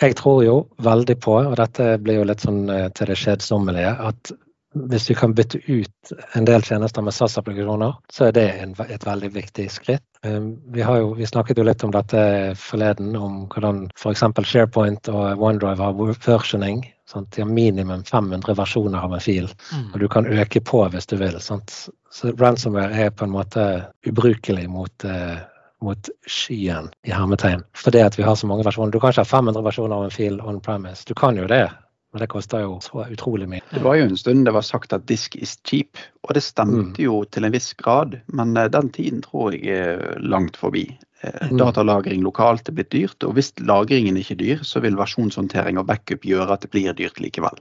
jeg 0.01 0.17
tror 0.19 0.43
jo 0.45 0.57
veldig 0.85 1.15
på, 1.25 1.39
og 1.41 1.55
dette 1.57 1.95
blir 2.03 2.19
jo 2.21 2.27
litt 2.29 2.43
sånn 2.45 2.67
eh, 2.73 2.89
til 2.93 3.09
det 3.09 3.17
kjedsommelige, 3.21 3.95
at 4.11 4.33
hvis 4.77 5.07
vi 5.09 5.15
kan 5.17 5.33
bytte 5.33 5.57
ut 5.65 6.11
en 6.37 6.45
del 6.45 6.61
tjenester 6.61 7.01
med 7.01 7.15
SAS-applikasjoner, 7.15 7.95
så 8.13 8.27
er 8.27 8.35
det 8.35 8.43
en, 8.61 8.75
et 8.85 9.05
veldig 9.07 9.31
viktig 9.33 9.65
skritt. 9.73 10.03
Vi, 10.21 10.83
jo, 10.83 11.15
vi, 11.17 11.25
snakket 11.25 11.57
jo 11.57 11.65
litt 11.65 11.85
om 11.87 11.93
dette 11.95 12.19
forleden, 12.61 13.15
om 13.17 13.47
hvordan 13.49 13.87
f.eks. 13.97 14.21
SharePoint 14.43 15.09
og 15.09 15.41
OneDrive 15.41 15.81
har 15.81 15.97
versioning 15.97 16.83
Sant? 17.07 17.31
De 17.31 17.41
har 17.41 17.49
minimum 17.49 18.03
500 18.03 18.53
versjoner 18.53 18.99
av 18.99 19.13
en 19.13 19.23
fil, 19.23 19.47
mm. 19.73 19.91
og 19.93 19.99
du 19.99 20.07
kan 20.11 20.27
øke 20.27 20.61
på 20.61 20.83
hvis 20.91 21.07
du 21.07 21.15
vil. 21.21 21.39
Sant? 21.43 21.73
Så 22.11 22.33
ransomware 22.39 23.05
er 23.05 23.13
på 23.15 23.27
en 23.27 23.31
måte 23.35 23.63
ubrukelig 24.07 24.67
mot, 24.69 25.05
eh, 25.07 25.37
mot 25.81 26.09
skyen 26.27 26.89
i 27.07 27.13
hermetegn. 27.15 27.63
Fordi 27.77 28.03
at 28.03 28.19
vi 28.19 28.27
har 28.27 28.35
så 28.35 28.47
mange 28.47 28.65
versjoner. 28.67 28.91
Du 28.91 28.99
kan 28.99 29.15
ikke 29.15 29.23
ha 29.23 29.31
500 29.37 29.63
versjoner 29.63 29.95
av 29.95 30.07
en 30.07 30.15
fil 30.15 30.41
on 30.41 30.59
premise. 30.63 31.07
Du 31.07 31.15
kan 31.15 31.39
jo 31.39 31.47
det, 31.47 31.65
men 32.11 32.23
det 32.23 32.29
koster 32.31 32.65
jo 32.65 32.77
så 32.83 33.05
utrolig 33.07 33.47
mye. 33.51 33.63
Det 33.71 33.83
var 33.85 33.99
jo 33.99 34.09
en 34.09 34.19
stund 34.19 34.45
det 34.47 34.55
var 34.55 34.67
sagt 34.67 34.95
at 34.95 35.07
disk 35.07 35.35
is 35.39 35.57
cheap, 35.67 35.99
og 36.27 36.35
det 36.35 36.43
stemte 36.43 36.99
mm. 36.99 37.03
jo 37.05 37.21
til 37.31 37.47
en 37.47 37.55
viss 37.55 37.71
grad. 37.79 38.19
Men 38.27 38.57
eh, 38.57 38.71
den 38.73 38.91
tiden 38.91 39.23
tror 39.23 39.55
jeg 39.55 39.79
er 39.79 40.19
langt 40.19 40.59
forbi. 40.59 40.89
Eh, 41.21 41.47
mm. 41.49 41.57
Datalagring 41.57 42.21
lokalt 42.25 42.69
er 42.69 42.77
blitt 42.77 42.91
dyrt, 42.93 43.23
og 43.25 43.37
hvis 43.37 43.53
lagringen 43.59 44.19
ikke 44.19 44.37
er 44.37 44.43
dyr, 44.43 44.67
så 44.67 44.83
vil 44.83 44.99
versjonshåndtering 44.99 45.79
og 45.81 45.89
backup 45.89 46.27
gjøre 46.27 46.53
at 46.53 46.65
det 46.65 46.73
blir 46.75 46.93
dyrt 46.97 47.21
likevel. 47.23 47.57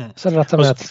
Mm. 0.00 0.10
Så 0.16 0.28
det 0.28 0.34
er 0.36 0.42
dette 0.42 0.56
med 0.60 0.70
at 0.74 0.82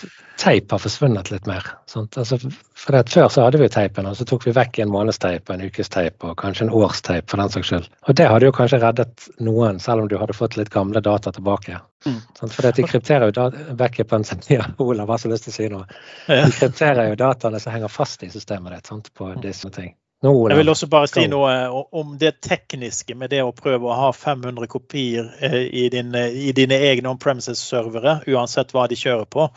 teip 0.42 0.72
har 0.74 0.80
forsvunnet 0.82 1.28
litt 1.30 1.46
mer. 1.46 1.68
Altså, 1.94 2.38
for 2.74 3.04
Før 3.06 3.28
så 3.30 3.44
hadde 3.46 3.60
vi 3.62 3.68
teipen, 3.70 4.08
og 4.10 4.16
så 4.18 4.26
tok 4.26 4.48
vi 4.48 4.54
vekk 4.56 4.80
en 4.82 4.90
månedsteip, 4.90 5.52
en 5.54 5.62
ukes 5.62 5.92
teip 5.94 6.26
og 6.26 6.34
kanskje 6.42 6.66
en 6.66 6.72
årsteip 6.74 7.30
for 7.30 7.38
den 7.38 7.52
saks 7.54 7.70
skyld. 7.70 7.90
Og 8.10 8.18
det 8.18 8.26
hadde 8.32 8.50
jo 8.50 8.56
kanskje 8.58 8.80
reddet 8.82 9.28
noen, 9.46 9.78
selv 9.84 10.02
om 10.02 10.10
du 10.10 10.18
hadde 10.18 10.34
fått 10.34 10.58
litt 10.58 10.74
gamle 10.74 11.04
data 11.06 11.36
tilbake. 11.36 11.78
Mm. 12.08 12.18
For 12.42 12.66
de 12.66 12.88
krypterer 12.88 13.30
jo 13.30 13.76
backupen 13.78 14.26
sin. 14.26 14.42
Ja, 14.56 14.66
Olav 14.82 15.14
har 15.14 15.22
så 15.22 15.30
lyst 15.30 15.46
til 15.46 15.54
å 15.54 15.58
si 15.60 15.70
noe. 15.70 15.86
De 16.26 16.50
krypterer 16.58 17.12
jo 17.12 17.22
dataene 17.22 17.62
som 17.62 17.78
henger 17.78 17.94
fast 17.94 18.26
i 18.26 18.32
systemet 18.34 18.74
ditt 18.74 18.90
sant, 18.90 19.14
på 19.14 19.30
mm. 19.36 19.38
disse 19.46 19.70
ting. 19.76 19.94
Jeg 20.26 20.58
vil 20.58 20.72
også 20.74 20.90
bare 20.92 21.10
si 21.12 21.26
noe 21.30 21.54
om 21.96 22.16
det 22.22 22.38
tekniske 22.46 23.16
med 23.18 23.34
det 23.34 23.44
å 23.46 23.54
prøve 23.56 23.90
å 23.90 23.98
ha 24.00 24.12
500 24.16 24.70
kopier 24.72 25.32
eh, 25.44 25.66
i 25.70 25.88
dine, 25.94 26.28
i 26.32 26.54
dine 26.56 26.80
egne 26.90 27.12
on-premises-servere, 27.14 28.22
uansett 28.34 28.74
hva 28.74 28.88
de 28.90 28.98
kjører 29.00 29.28
på. 29.30 29.50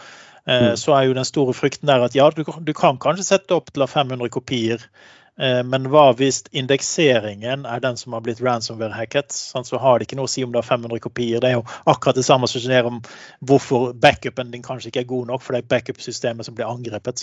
Eh, 0.44 0.70
mm. 0.70 0.80
Så 0.80 0.96
er 0.96 1.08
jo 1.08 1.16
den 1.18 1.28
store 1.28 1.56
frykten 1.56 1.88
der 1.88 2.04
at 2.04 2.18
ja, 2.18 2.28
du, 2.34 2.44
du 2.44 2.74
kan 2.76 3.00
kanskje 3.00 3.30
sette 3.32 3.56
opp 3.56 3.72
til 3.72 3.86
500 3.88 4.32
kopier 4.34 4.84
Eh, 4.84 5.17
men 5.38 5.86
hva 5.92 6.08
hvis 6.18 6.40
indekseringen 6.50 7.66
er 7.68 7.82
den 7.82 7.98
som 8.00 8.16
har 8.16 8.24
blitt 8.26 8.40
ransomware-hacket? 8.42 9.30
Sånn, 9.34 9.66
så 9.68 9.78
har 9.78 9.98
det 9.98 10.08
ikke 10.08 10.18
noe 10.18 10.26
å 10.26 10.32
si 10.32 10.42
om 10.44 10.50
du 10.50 10.58
har 10.58 10.66
500 10.66 10.98
kopier. 11.04 11.38
Det 11.42 11.52
er 11.52 11.58
jo 11.58 11.64
akkurat 11.86 12.18
det 12.18 12.26
samme 12.26 12.48
som 12.50 12.62
skjer 12.64 12.88
om 12.90 12.98
hvorfor 13.46 13.92
backupen 13.94 14.50
din 14.50 14.64
kanskje 14.64 14.90
ikke 14.90 15.04
er 15.04 15.10
god 15.12 15.30
nok, 15.30 15.44
for 15.44 15.54
det 15.54 15.62
er 15.62 15.70
backup-systemet 15.74 16.48
som 16.48 16.56
blir 16.58 16.66
angrepet. 16.66 17.22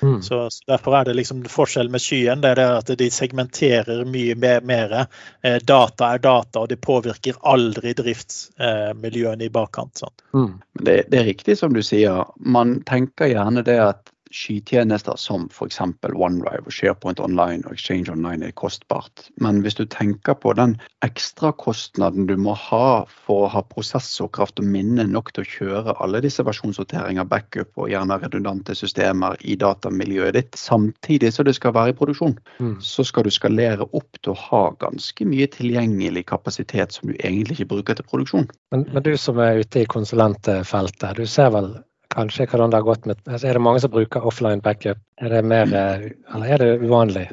Mm. 0.00 0.22
Så, 0.22 0.50
så, 0.50 0.64
Derfor 0.72 0.96
er 0.96 1.04
det 1.08 1.16
liksom 1.18 1.44
forskjell 1.50 1.90
med 1.92 2.02
skyen. 2.02 2.40
det 2.40 2.54
er 2.54 2.60
det 2.60 2.68
at 2.78 2.94
De 2.98 3.10
segmenterer 3.10 4.04
mye 4.04 4.34
mer. 4.34 4.60
mer. 4.60 4.96
Eh, 5.42 5.60
data 5.62 6.14
er 6.14 6.18
data, 6.18 6.64
og 6.64 6.68
det 6.68 6.80
påvirker 6.80 7.38
aldri 7.42 7.94
driftsmiljøene 7.94 9.44
eh, 9.44 9.46
i 9.46 9.52
bakkant. 9.52 10.02
Mm. 10.34 10.60
Det, 10.80 11.02
det 11.10 11.20
er 11.20 11.28
riktig 11.28 11.58
som 11.58 11.74
du 11.74 11.82
sier. 11.82 12.24
Man 12.36 12.80
tenker 12.88 13.30
gjerne 13.30 13.64
det 13.66 13.78
at 13.80 14.13
skytjenester 14.34 15.16
som 15.20 15.46
f.eks. 15.52 15.80
OneDrive 16.02 16.72
SharePoint 16.72 17.20
Online 17.22 17.62
og 17.66 17.76
Exchange 17.76 18.10
Online 18.12 18.48
er 18.48 18.56
kostbart. 18.58 19.28
Men 19.40 19.60
hvis 19.62 19.78
du 19.78 19.84
tenker 19.90 20.36
på 20.40 20.54
den 20.58 20.76
ekstrakostnaden 21.06 22.26
du 22.26 22.34
må 22.40 22.56
ha 22.58 23.04
for 23.26 23.46
å 23.46 23.52
ha 23.54 23.62
prosessorkraft 23.70 24.60
og 24.62 24.68
minne 24.74 25.06
nok 25.10 25.32
til 25.34 25.44
å 25.44 25.50
kjøre 25.54 25.96
alle 26.02 26.22
disse 26.24 26.44
versjonssorteringer, 26.46 27.28
backup 27.30 27.70
og 27.78 27.90
gjerne 27.92 28.18
redundante 28.22 28.76
systemer 28.78 29.38
i 29.44 29.56
datamiljøet 29.60 30.38
ditt, 30.38 30.58
samtidig 30.58 31.32
som 31.34 31.46
det 31.46 31.56
skal 31.58 31.76
være 31.76 31.94
i 31.94 31.98
produksjon, 31.98 32.36
mm. 32.58 32.76
så 32.82 33.06
skal 33.06 33.28
du 33.28 33.32
skalere 33.34 33.86
opp 33.92 34.20
til 34.20 34.34
å 34.34 34.40
ha 34.48 34.64
ganske 34.82 35.28
mye 35.28 35.48
tilgjengelig 35.54 36.26
kapasitet 36.32 36.96
som 36.96 37.10
du 37.10 37.16
egentlig 37.20 37.60
ikke 37.60 37.72
bruker 37.76 37.98
til 37.98 38.10
produksjon. 38.10 38.50
Men, 38.74 38.86
men 38.90 39.06
du 39.06 39.14
som 39.20 39.38
er 39.42 39.62
ute 39.62 39.84
i 39.84 39.90
konsulentfeltet, 39.90 41.20
du 41.20 41.26
ser 41.30 41.52
vel 41.54 41.76
kanskje 42.12 42.46
hvordan 42.50 42.72
det 42.72 42.80
har 42.80 42.86
gått 42.86 43.06
med 43.08 43.20
altså 43.26 43.48
Er 43.48 43.56
det 43.56 43.62
mange 43.64 43.80
som 43.80 43.92
bruker 43.94 44.26
offline 44.26 44.62
backup? 44.64 45.00
Er 45.18 45.32
det 45.32 45.44
mer, 45.44 45.72
eh, 45.72 46.10
eller 46.34 46.46
er 46.46 46.58
det 46.58 46.70
uvanlig? 46.82 47.28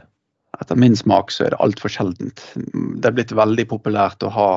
Etter 0.59 0.75
min 0.75 0.97
smak 0.99 1.31
så 1.31 1.45
er 1.45 1.53
det 1.53 1.61
altfor 1.63 1.89
sjeldent. 1.89 2.41
Det 2.55 3.07
er 3.07 3.15
blitt 3.15 3.31
veldig 3.31 3.63
populært 3.71 4.23
å 4.27 4.31
ha 4.35 4.49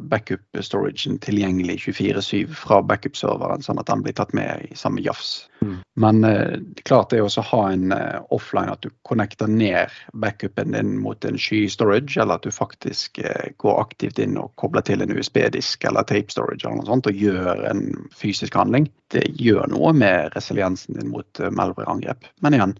backup-storagen 0.00 1.18
tilgjengelig 1.22 1.76
24-7 1.84 2.54
fra 2.56 2.80
backup-serveren, 2.88 3.60
sånn 3.64 3.80
at 3.82 3.90
den 3.90 4.04
blir 4.06 4.16
tatt 4.16 4.32
med 4.36 4.70
i 4.70 4.78
samme 4.78 5.04
jafs. 5.04 5.34
Mm. 5.60 5.76
Men 6.00 6.24
eh, 6.24 6.56
klart 6.88 7.12
det 7.12 7.20
er 7.20 7.26
også 7.26 7.44
å 7.44 7.48
ha 7.50 7.60
en 7.74 7.92
eh, 7.92 8.16
offline, 8.34 8.72
at 8.72 8.80
du 8.82 8.88
connecter 9.06 9.52
ned 9.52 9.92
backupen 10.24 10.72
din 10.72 10.96
mot 11.04 11.28
en 11.28 11.38
sky-storage, 11.38 12.16
eller 12.16 12.40
at 12.40 12.48
du 12.48 12.54
faktisk 12.54 13.20
eh, 13.20 13.52
går 13.62 13.84
aktivt 13.84 14.18
inn 14.24 14.40
og 14.40 14.56
kobler 14.60 14.88
til 14.88 15.04
en 15.04 15.12
USB-disk 15.12 15.84
eller 15.84 16.08
tape-storage 16.08 16.64
eller 16.64 16.80
noe 16.80 16.88
sånt, 16.88 17.12
og 17.12 17.22
gjør 17.28 17.66
en 17.68 17.86
fysisk 18.16 18.56
handling. 18.56 18.88
Det 19.12 19.28
gjør 19.36 19.68
noe 19.76 19.92
med 19.92 20.32
resiliensen 20.32 20.96
din 20.96 21.12
mot 21.12 21.44
uh, 21.44 21.52
Melbury-angrep. 21.52 22.24
Men 22.40 22.56
igjen, 22.56 22.76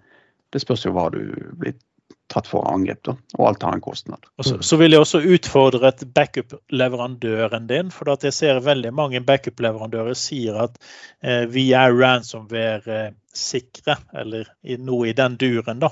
det 0.52 0.64
spørs 0.64 0.87
jo 0.88 0.97
hva 0.97 1.11
du 1.12 1.21
blir 1.61 1.76
tatt 2.33 2.49
for 2.51 2.67
angrep. 2.71 3.03
Da. 3.07 3.15
Og 3.39 3.49
alt 3.51 3.67
har 3.67 3.77
en 3.77 3.85
kostnad. 3.85 4.29
Så, 4.41 4.59
så, 4.65 4.79
vil 4.81 4.97
jeg 4.97 5.05
også 5.05 5.23
utfordre 5.37 5.93
et 5.93 6.05
backup-leverandøren 6.17 7.69
din. 7.71 7.93
For 7.95 8.12
jeg 8.17 8.37
ser 8.37 8.62
veldig 8.65 8.93
mange 8.97 9.23
backup-leverandører 9.27 10.17
sier 10.19 10.59
at 10.67 10.79
eh, 11.23 11.45
vi 11.53 11.69
er 11.77 11.95
ransomware-sikre, 13.33 13.97
eller 14.12 14.47
noe 14.79 15.09
i 15.09 15.12
den 15.12 15.37
duren. 15.37 15.81
da. 15.81 15.91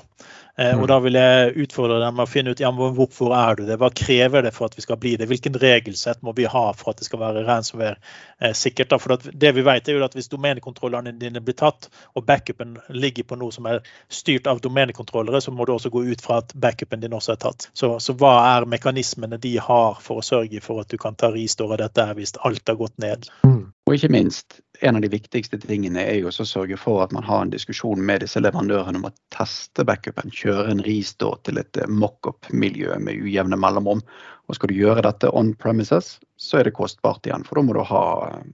Eh, 0.57 0.73
og 0.75 0.83
mm. 0.83 0.87
Da 0.87 0.99
vil 0.99 1.13
jeg 1.13 1.53
utfordre 1.63 1.99
dem 1.99 2.15
med 2.15 2.23
å 2.23 2.29
finne 2.29 2.51
ut 2.51 2.59
ja, 2.59 2.71
hvorfor 2.71 3.33
er 3.33 3.55
du 3.55 3.65
det, 3.65 3.77
hva 3.79 3.89
krever 3.89 4.43
det 4.43 4.51
for 4.53 4.65
at 4.65 4.75
vi 4.77 4.81
skal 4.81 4.97
bli 4.97 5.15
det, 5.17 5.27
hvilken 5.27 5.53
regelsett 5.53 6.21
må 6.21 6.33
vi 6.33 6.45
ha 6.45 6.73
for 6.73 6.91
at 6.91 6.97
det 6.97 7.05
skal 7.05 7.19
være 7.19 7.45
ransomware-sikkert. 7.47 8.89
da, 8.89 8.99
For 8.99 9.17
det 9.17 9.51
vi 9.55 9.61
vet 9.61 9.87
er 9.87 9.97
jo 9.97 10.05
at 10.05 10.15
Hvis 10.15 10.29
domenekontrollene 10.29 11.11
dine 11.17 11.41
blir 11.41 11.55
tatt, 11.55 11.89
og 12.15 12.25
backupen 12.25 12.77
ligger 12.89 13.23
på 13.23 13.35
noe 13.35 13.51
som 13.51 13.65
er 13.65 13.81
styrt 14.09 14.47
av 14.47 14.61
domenekontrollere, 14.61 15.41
så 15.41 15.51
må 15.51 15.65
du 15.65 15.73
også 15.73 15.89
gå 15.89 16.03
ut 16.03 16.21
fra 16.21 16.41
at 16.41 16.53
backupen 16.53 16.99
din 16.99 17.13
også 17.13 17.31
er 17.33 17.41
tatt. 17.41 17.69
Så, 17.73 17.97
så 17.99 18.13
hva 18.13 18.57
er 18.57 18.67
mekanismene 18.69 19.39
de 19.41 19.57
har 19.57 19.99
for 20.01 20.19
å 20.19 20.25
sørge 20.25 20.61
for 20.61 20.81
at 20.81 20.89
du 20.91 20.97
kan 20.97 21.15
ta 21.15 21.31
ristore 21.31 21.79
dette 21.79 22.11
hvis 22.17 22.35
alt 22.43 22.67
har 22.67 22.75
gått 22.75 22.97
ned? 22.99 23.29
Mm. 23.47 23.70
Og 23.89 23.95
ikke 23.97 24.11
minst, 24.13 24.59
en 24.85 24.97
av 24.97 25.01
de 25.01 25.09
viktigste 25.09 25.57
tingene 25.61 26.03
er 26.05 26.19
jo 26.21 26.29
å 26.29 26.45
sørge 26.45 26.77
for 26.77 27.01
at 27.01 27.13
man 27.15 27.25
har 27.25 27.41
en 27.41 27.53
diskusjon 27.53 28.01
med 28.05 28.21
disse 28.21 28.41
leverandørene 28.41 29.01
om 29.01 29.07
å 29.09 29.13
teste 29.33 29.85
backupen. 29.89 30.29
Kjøre 30.33 30.69
en 30.75 30.83
ris 30.85 31.15
til 31.17 31.57
et 31.57 31.79
eh, 31.81 31.89
mock-up-miljø 31.89 32.99
med 33.01 33.25
ujevne 33.25 33.57
mellomrom. 33.57 34.03
Og 34.49 34.57
skal 34.57 34.69
du 34.69 34.77
gjøre 34.77 35.05
dette 35.05 35.29
on 35.37 35.53
premises, 35.57 36.19
så 36.37 36.59
er 36.59 36.67
det 36.67 36.75
kostbart 36.77 37.25
igjen. 37.25 37.45
For 37.47 37.57
da 37.57 37.65
må 37.65 37.73
du 37.77 37.81
ha 37.87 38.03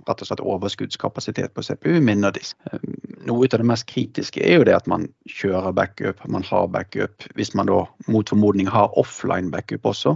rett 0.08 0.24
og 0.24 0.30
slett 0.30 0.44
overskuddskapasitet 0.44 1.56
på 1.56 1.64
CPU, 1.66 1.98
minner 2.04 2.36
disk. 2.36 2.56
Eh, 2.72 2.88
noe 3.28 3.50
av 3.52 3.60
det 3.60 3.68
mest 3.68 3.88
kritiske 3.92 4.44
er 4.48 4.62
jo 4.62 4.68
det 4.70 4.78
at 4.80 4.88
man 4.88 5.10
kjører 5.28 5.76
backup, 5.76 6.24
man 6.32 6.48
har 6.48 6.72
backup. 6.72 7.28
Hvis 7.36 7.52
man 7.58 7.68
da 7.68 7.84
mot 8.08 8.32
formodning 8.32 8.72
har 8.72 8.96
offline 8.96 9.52
backup 9.52 9.92
også, 9.92 10.16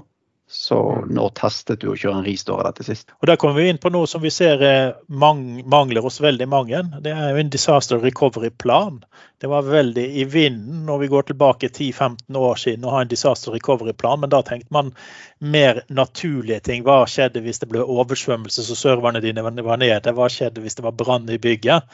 så 0.52 1.06
nå 1.08 1.30
testet 1.40 1.80
du 1.80 1.88
å 1.92 1.96
kjøre 1.96 2.20
en 2.20 2.26
ristore 2.28 2.66
dette 2.68 2.84
sist? 2.84 3.14
Og 3.22 3.30
Der 3.30 3.40
kommer 3.40 3.62
vi 3.62 3.70
inn 3.72 3.80
på 3.80 3.92
noe 3.94 4.10
som 4.10 4.22
vi 4.24 4.32
ser 4.36 4.62
mangler 5.08 6.04
hos 6.04 6.20
veldig 6.20 6.48
mange. 6.52 6.82
Det 7.02 7.14
er 7.16 7.32
jo 7.32 7.40
en 7.40 7.54
disaster 7.54 8.02
recovery-plan. 8.04 9.00
Det 9.42 9.48
var 9.50 9.64
veldig 9.66 10.04
i 10.22 10.26
vinden 10.28 10.84
når 10.86 11.00
vi 11.02 11.10
går 11.14 11.30
tilbake 11.32 11.72
10-15 11.72 12.38
år 12.38 12.60
siden 12.60 12.84
å 12.86 12.92
ha 12.94 13.02
en 13.02 13.14
disaster 13.14 13.56
recovery-plan, 13.56 14.20
men 14.22 14.34
da 14.34 14.44
tenkte 14.46 14.76
man 14.76 14.92
mer 15.40 15.82
naturlige 15.88 16.60
ting. 16.68 16.84
Hva 16.86 17.06
skjedde 17.10 17.42
hvis 17.42 17.64
det 17.64 17.72
ble 17.72 17.88
oversvømmelse 17.88 18.68
så 18.68 18.78
serverne 18.78 19.24
dine 19.24 19.42
var 19.42 19.80
nede? 19.82 20.14
Hva 20.14 20.28
skjedde 20.30 20.62
hvis 20.62 20.78
det 20.78 20.86
var 20.86 21.00
brann 21.00 21.32
i 21.32 21.40
bygget? 21.42 21.88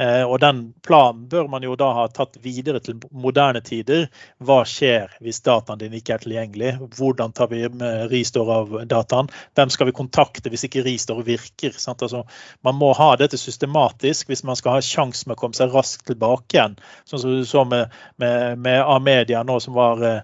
Eh, 0.00 0.22
og 0.24 0.38
den 0.40 0.62
planen 0.86 1.26
bør 1.28 1.48
man 1.52 1.64
jo 1.66 1.74
da 1.78 1.90
ha 1.96 2.06
tatt 2.08 2.38
videre 2.42 2.80
til 2.80 2.98
moderne 3.10 3.60
tider. 3.64 4.06
Hva 4.42 4.62
skjer 4.68 5.12
hvis 5.22 5.42
dataen 5.44 5.80
din 5.82 5.96
ikke 5.98 6.16
er 6.16 6.24
tilgjengelig? 6.24 6.72
Hvordan 6.96 7.34
tar 7.36 7.50
vi 7.52 7.64
restore 8.12 8.58
av 8.62 8.76
dataen? 8.88 9.30
Hvem 9.56 9.72
skal 9.72 9.90
vi 9.90 9.96
kontakte 9.96 10.52
hvis 10.52 10.66
ikke 10.68 10.84
restore 10.86 11.26
virker? 11.26 11.76
Altså, 11.76 12.24
man 12.64 12.78
må 12.80 12.92
ha 12.98 13.12
dette 13.20 13.40
systematisk 13.40 14.32
hvis 14.32 14.44
man 14.48 14.58
skal 14.58 14.78
ha 14.78 14.84
sjanse 14.84 15.28
med 15.28 15.36
å 15.36 15.42
komme 15.42 15.58
seg 15.58 15.74
raskt 15.74 16.06
tilbake 16.10 16.56
igjen. 16.56 16.78
Sånn 17.08 17.22
som 17.22 17.36
du 17.36 17.46
så 17.48 17.66
med, 17.68 17.92
med, 18.22 18.58
med 18.64 18.80
Amedia 18.82 19.44
nå 19.46 19.58
som 19.62 19.76
var 19.76 20.02
eh, 20.08 20.22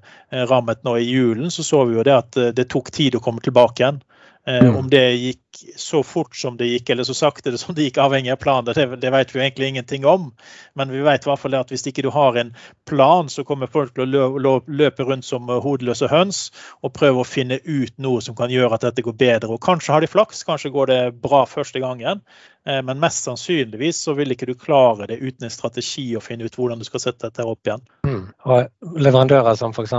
rammet 0.48 0.84
nå 0.84 0.96
i 0.98 1.08
julen, 1.08 1.50
så 1.50 1.64
så 1.66 1.84
vi 1.84 1.98
jo 1.98 2.06
det 2.06 2.16
at 2.16 2.40
eh, 2.40 2.54
det 2.56 2.70
tok 2.72 2.90
tid 2.94 3.18
å 3.18 3.24
komme 3.24 3.44
tilbake 3.44 3.84
igjen. 3.84 4.00
Eh, 4.46 4.64
mm. 4.64 4.76
Om 4.76 4.90
det 4.90 5.04
gikk 5.12 5.62
så 5.76 6.02
fort 6.02 6.36
som 6.36 6.56
det 6.56 6.68
gikk, 6.70 6.90
eller 6.90 7.04
så 7.04 7.14
sakte 7.16 7.52
som 7.58 7.74
det 7.74 7.88
gikk, 7.88 7.98
avhengig 8.00 8.32
av 8.32 8.38
planen, 8.40 8.68
det, 8.70 9.00
det, 9.02 9.10
vet 9.12 9.34
vi 9.34 9.42
egentlig 9.42 9.68
ingenting 9.68 10.06
om. 10.06 10.30
Men 10.78 10.92
vi 10.94 11.02
vet 11.04 11.26
i 11.26 11.30
hvert 11.30 11.42
fall 11.42 11.56
at 11.58 11.72
hvis 11.72 11.86
ikke 11.90 12.04
du 12.06 12.10
har 12.14 12.38
en 12.38 12.54
plan, 12.88 13.28
så 13.28 13.44
kommer 13.44 13.70
folk 13.70 13.94
til 13.96 14.14
å 14.16 14.60
løpe 14.64 15.08
rundt 15.08 15.26
som 15.28 15.50
hodeløse 15.50 16.08
høns 16.12 16.48
og 16.82 16.94
prøve 16.96 17.24
å 17.24 17.28
finne 17.28 17.60
ut 17.64 17.96
noe 17.98 18.22
som 18.24 18.38
kan 18.38 18.52
gjøre 18.52 18.78
at 18.78 18.86
dette 18.88 19.04
går 19.04 19.18
bedre. 19.18 19.52
Og 19.52 19.64
kanskje 19.64 19.96
har 19.96 20.04
de 20.04 20.10
flaks, 20.10 20.44
kanskje 20.48 20.72
går 20.72 20.92
det 20.92 21.02
bra 21.24 21.44
første 21.48 21.82
gangen. 21.84 22.22
Eh, 22.68 22.82
men 22.82 23.00
mest 23.00 23.24
sannsynligvis 23.24 24.02
så 24.04 24.14
vil 24.18 24.34
ikke 24.34 24.48
du 24.50 24.54
klare 24.58 25.08
det 25.08 25.20
uten 25.22 25.48
en 25.48 25.52
strategi 25.52 26.10
å 26.16 26.22
finne 26.24 26.48
ut 26.48 26.58
hvordan 26.58 26.80
du 26.80 26.86
skal 26.88 27.02
sette 27.06 27.30
dette 27.30 27.46
opp 27.48 27.68
igjen. 27.68 27.84
Mm. 28.04 28.22
Og 28.44 29.00
leverandører 29.00 29.56
som 29.58 29.72
f.eks. 29.72 29.94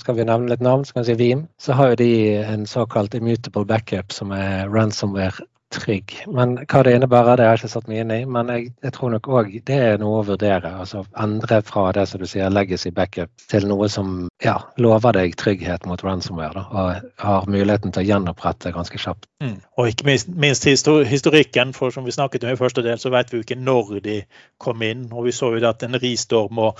skal 0.00 0.16
vi 0.16 0.28
nevne 0.28 0.52
litt 0.52 0.64
navn, 0.64 0.86
skal 0.88 1.04
vi 1.04 1.10
si 1.10 1.18
Veeam, 1.20 1.46
så 1.60 1.76
har 1.76 1.92
jo 1.92 2.00
de 2.00 2.12
en 2.40 2.66
såkalt 2.70 3.16
immutable 3.18 3.68
backup 3.68 4.14
som 4.16 4.32
er 4.36 4.70
ransomware 4.72 5.44
trygg. 5.70 6.14
Men 6.26 6.56
hva 6.64 6.82
det 6.84 6.94
innebærer, 6.96 7.38
det 7.38 7.46
har 7.46 7.54
jeg 7.54 7.62
ikke 7.62 7.72
satt 7.74 7.88
meg 7.90 8.02
inn 8.02 8.12
i. 8.14 8.18
Men 8.28 8.50
jeg, 8.52 8.70
jeg 8.84 8.94
tror 8.96 9.12
nok 9.14 9.28
òg 9.30 9.52
det 9.68 9.78
er 9.90 10.00
noe 10.02 10.20
å 10.20 10.26
vurdere. 10.26 10.72
Altså 10.82 11.04
endre 11.22 11.60
fra 11.66 11.86
det 11.96 12.06
som 12.10 12.22
du 12.22 12.26
sier, 12.30 12.52
legacy 12.52 12.92
backup, 12.94 13.32
til 13.50 13.66
noe 13.70 13.88
som 13.92 14.28
ja, 14.44 14.56
lover 14.82 15.16
deg 15.16 15.36
trygghet 15.40 15.86
mot 15.90 16.02
ransomware. 16.04 16.54
Da, 16.56 16.64
og 16.70 17.22
har 17.24 17.50
muligheten 17.50 17.94
til 17.94 18.04
å 18.04 18.08
gjenopprette 18.08 18.74
ganske 18.74 19.00
kjapt. 19.00 19.28
Mm. 19.44 19.60
Og 19.80 19.92
ikke 19.92 20.08
minst, 20.10 20.66
historikken, 21.10 21.74
for 21.76 21.94
som 21.94 22.08
vi 22.08 22.16
snakket 22.16 22.44
om 22.44 22.54
i 22.54 22.60
første 22.60 22.84
del, 22.86 22.98
så 23.00 23.12
vet 23.14 23.30
vi 23.30 23.40
jo 23.40 23.46
ikke 23.46 23.60
når 23.60 23.94
de 24.04 24.18
kom 24.60 24.82
inn. 24.86 25.08
Og 25.14 25.28
vi 25.28 25.36
så 25.36 25.54
jo 25.54 25.62
at 25.68 25.86
en 25.86 26.00
ristorm 26.02 26.58
Eh, 26.60 26.72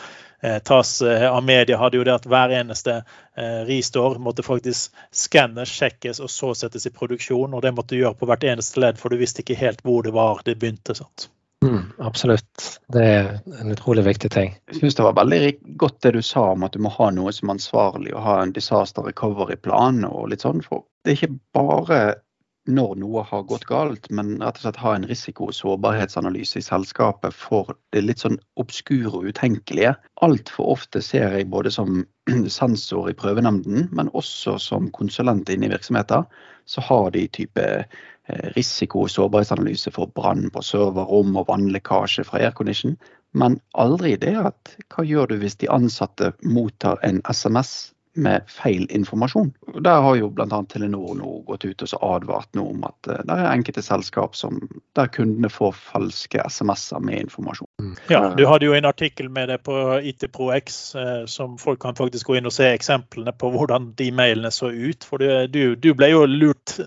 tas 0.65 1.03
eh, 1.03 1.27
av 1.31 1.45
media, 1.45 1.79
hadde 1.79 1.99
jo 2.01 2.05
det 2.07 2.15
at 2.15 2.29
hver 2.31 2.55
eneste 2.61 3.01
eh, 3.01 3.61
ristår 3.69 4.19
måtte 4.23 4.45
faktisk 4.47 4.95
skannes, 5.13 5.69
sjekkes 5.69 6.23
og 6.25 6.31
så 6.33 6.55
settes 6.55 6.87
i 6.89 6.95
produksjon. 6.95 7.55
Og 7.55 7.63
det 7.65 7.75
måtte 7.77 7.95
du 7.95 8.01
gjøre 8.03 8.17
på 8.21 8.31
hvert 8.31 8.47
eneste 8.49 8.81
ledd, 8.81 9.01
for 9.01 9.13
du 9.13 9.21
visste 9.21 9.45
ikke 9.45 9.59
helt 9.61 9.85
hvor 9.85 10.07
det 10.07 10.15
var 10.17 10.41
det 10.47 10.57
begynte. 10.61 10.97
sant? 10.97 11.29
Mm, 11.65 11.93
absolutt. 11.99 12.81
Det 12.89 13.05
er 13.05 13.27
en 13.61 13.75
utrolig 13.75 14.07
viktig 14.07 14.31
ting. 14.33 14.55
Jeg 14.71 14.81
synes 14.81 14.97
det 14.97 15.05
var 15.05 15.19
veldig 15.19 15.53
godt 15.77 15.99
det 16.07 16.15
du 16.17 16.23
sa 16.25 16.47
om 16.55 16.65
at 16.65 16.73
du 16.73 16.81
må 16.81 16.93
ha 16.95 17.11
noe 17.13 17.35
som 17.37 17.53
ansvarlig 17.53 18.15
og 18.15 18.25
ha 18.25 18.39
en 18.41 18.55
disaster 18.57 19.05
recovery-plan 19.05 20.07
og 20.09 20.31
litt 20.33 20.47
sånn. 20.47 20.65
For 20.65 20.87
det 21.05 21.13
er 21.13 21.19
ikke 21.19 21.37
bare 21.53 22.01
når 22.75 22.97
noe 23.03 23.23
har 23.29 23.43
gått 23.49 23.67
galt, 23.69 24.09
men 24.15 24.37
rett 24.41 24.59
og 24.61 24.65
slett 24.65 24.81
ha 24.83 24.95
en 24.97 25.07
risiko- 25.09 25.49
og 25.51 25.57
sårbarhetsanalyse 25.57 26.61
i 26.61 26.65
selskapet 26.65 27.37
for 27.37 27.75
det 27.95 28.03
litt 28.05 28.23
sånn 28.23 28.39
obskure 28.61 29.13
og 29.19 29.29
utenkelige. 29.31 29.95
Altfor 30.27 30.73
ofte 30.77 31.03
ser 31.05 31.37
jeg 31.37 31.51
både 31.53 31.73
som 31.75 32.03
sensor 32.61 33.11
i 33.11 33.17
prøvenemnden, 33.17 33.89
men 33.93 34.13
også 34.15 34.57
som 34.63 34.91
konsulent 34.97 35.51
inne 35.53 35.69
i 35.69 35.75
virksomheter, 35.75 36.27
så 36.71 36.85
har 36.87 37.11
de 37.15 37.27
type 37.29 37.67
eh, 37.67 38.49
risiko- 38.57 39.07
og 39.07 39.15
sårbarhetsanalyse 39.15 39.93
for 39.97 40.13
brann 40.17 40.51
på 40.55 40.65
serverrom 40.65 41.37
og 41.37 41.49
vannlekkasje 41.51 42.27
fra 42.29 42.43
aircondition. 42.45 42.99
Men 43.33 43.61
aldri 43.79 44.17
det 44.19 44.35
at 44.39 44.77
hva 44.91 45.07
gjør 45.07 45.31
du 45.31 45.41
hvis 45.43 45.59
de 45.63 45.71
ansatte 45.71 46.33
mottar 46.43 46.99
en 47.07 47.23
SMS 47.31 47.93
med 48.15 48.43
feil 48.51 48.87
informasjon. 48.91 49.53
Der 49.85 50.01
har 50.03 50.17
jo 50.19 50.31
bl.a. 50.35 50.63
Telenor 50.69 51.15
nå 51.15 51.35
gått 51.47 51.65
ut 51.65 51.85
og 51.87 52.07
advart 52.07 52.49
noe 52.59 52.75
om 52.75 52.85
at 52.89 53.11
eh, 53.11 53.21
det 53.29 53.37
er 53.37 53.51
enkelte 53.53 53.85
selskap 53.87 54.35
som, 54.39 54.59
der 54.99 55.11
kundene 55.15 55.51
får 55.53 55.77
falske 55.79 56.43
SMS-er 56.43 57.05
med 57.07 57.27
informasjon. 57.27 57.69
Mm. 57.83 57.95
Ja, 58.11 58.23
Du 58.35 58.45
hadde 58.51 58.67
jo 58.67 58.75
en 58.75 58.89
artikkel 58.89 59.31
med 59.31 59.53
det 59.53 59.61
på 59.69 59.77
IT 60.03 60.27
Pro 60.35 60.51
X 60.57 60.95
eh, 60.99 61.25
som 61.31 61.59
folk 61.59 61.83
kan 61.83 61.99
faktisk 61.99 62.31
gå 62.31 62.41
inn 62.41 62.51
og 62.51 62.57
se 62.57 62.67
eksemplene 62.73 63.35
på 63.39 63.53
hvordan 63.55 63.93
de 63.99 64.11
mailene 64.11 64.51
så 64.55 64.73
ut. 64.75 65.07
For 65.07 65.23
du, 65.23 65.75
du 65.77 65.93
ble 65.95 66.11
jo 66.11 66.27
lurt 66.27 66.81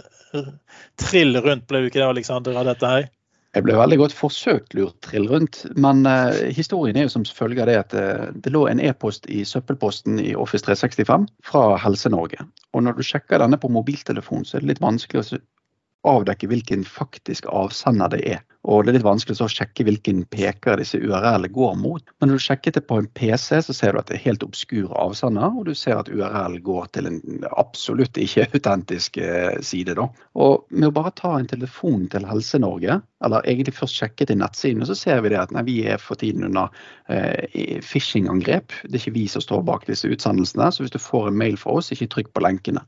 trill 1.00 1.38
rundt, 1.40 1.68
ble 1.70 1.84
du 1.84 1.92
ikke 1.92 2.02
det, 2.02 2.10
Aleksander, 2.10 2.58
av 2.60 2.68
dette 2.68 2.90
her? 2.90 3.12
Jeg 3.54 3.68
ble 3.68 3.76
veldig 3.78 4.00
godt 4.02 4.16
forsøkt 4.18 4.74
lurt 4.74 4.96
trill 5.06 5.28
rundt, 5.30 5.60
men 5.78 6.08
uh, 6.10 6.34
historien 6.56 6.98
er 6.98 7.06
jo 7.06 7.12
som 7.14 7.26
følge 7.28 7.62
av 7.62 7.70
det 7.70 7.76
at 7.84 7.94
uh, 7.94 8.32
det 8.34 8.54
lå 8.54 8.64
en 8.70 8.82
e-post 8.82 9.28
i 9.30 9.44
søppelposten 9.46 10.18
i 10.24 10.32
Office 10.34 10.66
365 10.66 11.28
fra 11.46 11.62
Helse-Norge. 11.84 12.48
Og 12.74 12.86
når 12.88 12.98
du 12.98 13.04
sjekker 13.06 13.44
denne 13.44 13.60
på 13.62 13.70
mobiltelefon, 13.70 14.42
så 14.42 14.58
er 14.58 14.66
det 14.66 14.72
litt 14.72 14.82
vanskelig 14.82 15.38
å 15.38 16.16
avdekke 16.16 16.50
hvilken 16.50 16.82
faktisk 16.88 17.46
avsender 17.54 18.10
det 18.16 18.24
er. 18.40 18.42
Og 18.64 18.86
det 18.86 18.94
er 18.94 18.96
litt 18.96 19.06
vanskelig 19.06 19.44
å 19.44 19.50
sjekke 19.52 19.84
hvilken 19.84 20.22
peker 20.32 20.80
disse 20.80 21.00
URL-ene 21.02 21.50
går 21.52 21.74
mot. 21.82 22.04
Men 22.22 22.32
når 22.32 22.40
du 22.40 22.44
sjekker 22.46 22.76
det 22.76 22.86
på 22.88 23.02
en 23.02 23.10
PC, 23.18 23.60
så 23.66 23.76
ser 23.76 23.92
du 23.92 24.00
at 24.00 24.08
det 24.08 24.16
er 24.16 24.24
helt 24.24 24.46
obskur 24.46 24.94
avsender, 24.96 25.52
og 25.52 25.68
du 25.68 25.74
ser 25.76 26.00
at 26.00 26.12
URL 26.12 26.56
går 26.64 26.88
til 26.96 27.10
en 27.10 27.20
absolutt 27.52 28.20
ikke 28.24 28.48
autentisk 28.56 29.20
eh, 29.20 29.60
side. 29.60 29.98
Da. 30.00 30.08
Og 30.40 30.64
med 30.72 30.90
å 30.90 30.96
bare 30.96 31.12
ta 31.20 31.34
en 31.36 31.50
telefon 31.52 32.08
til 32.14 32.28
Helse-Norge, 32.30 33.02
eller 33.24 33.50
egentlig 33.52 33.76
først 33.76 34.00
sjekke 34.00 34.30
til 34.30 34.40
nettsiden, 34.40 34.88
så 34.88 34.96
ser 34.96 35.20
vi 35.26 35.34
det 35.36 35.42
at 35.42 35.52
nei, 35.56 35.66
vi 35.68 35.82
er 35.84 36.00
for 36.00 36.20
tiden 36.20 36.48
under 36.48 36.72
eh, 37.12 37.84
phishing-angrep. 37.84 38.72
Det 38.88 38.96
er 38.96 39.02
ikke 39.02 39.18
vi 39.20 39.28
som 39.32 39.44
står 39.44 39.68
bak 39.68 39.90
disse 39.92 40.08
utsendelsene, 40.08 40.72
så 40.72 40.86
hvis 40.86 40.96
du 40.96 41.02
får 41.04 41.34
en 41.34 41.42
mail 41.44 41.60
fra 41.60 41.76
oss, 41.82 41.92
ikke 41.92 42.14
trykk 42.16 42.32
på 42.32 42.48
lenkene. 42.48 42.88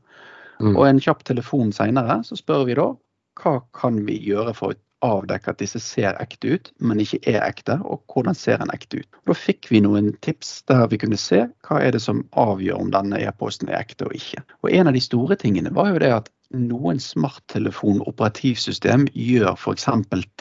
Mm. 0.56 0.72
Og 0.72 0.86
en 0.88 1.04
kjapp 1.04 1.20
telefon 1.28 1.68
seinere 1.76 2.22
så 2.24 2.38
spør 2.38 2.64
vi 2.64 2.80
da 2.80 2.94
hva 3.36 3.58
kan 3.76 3.98
vi 4.06 4.16
gjøre 4.24 4.54
for 4.56 4.72
å 4.72 4.78
avdekke 5.06 5.52
at 5.52 5.60
disse 5.62 5.80
ser 5.82 6.18
ekte 6.22 6.56
ut, 6.56 6.70
men 6.78 7.00
ikke 7.02 7.20
er 7.30 7.40
ekte, 7.46 7.78
og 7.84 8.02
hvordan 8.12 8.36
ser 8.36 8.62
en 8.62 8.72
ekte 8.74 9.02
ut. 9.02 9.20
Da 9.28 9.36
fikk 9.36 9.70
vi 9.72 9.82
noen 9.84 10.12
tips 10.26 10.60
der 10.70 10.86
vi 10.92 11.00
kunne 11.02 11.20
se 11.20 11.44
hva 11.68 11.80
er 11.82 11.96
det 11.96 12.02
som 12.04 12.24
avgjør 12.38 12.82
om 12.84 12.92
denne 12.94 13.20
e-posten 13.22 13.70
er 13.70 13.80
ekte 13.80 14.08
og 14.08 14.16
ikke. 14.18 14.44
Og 14.64 14.72
En 14.76 14.90
av 14.90 14.96
de 14.96 15.04
store 15.04 15.38
tingene 15.40 15.74
var 15.74 15.92
jo 15.92 16.02
det 16.02 16.12
at 16.14 16.32
noen 16.54 16.98
smarttelefon-operativsystem 17.02 19.08
gjør 19.14 19.54
f.eks. 19.56 19.86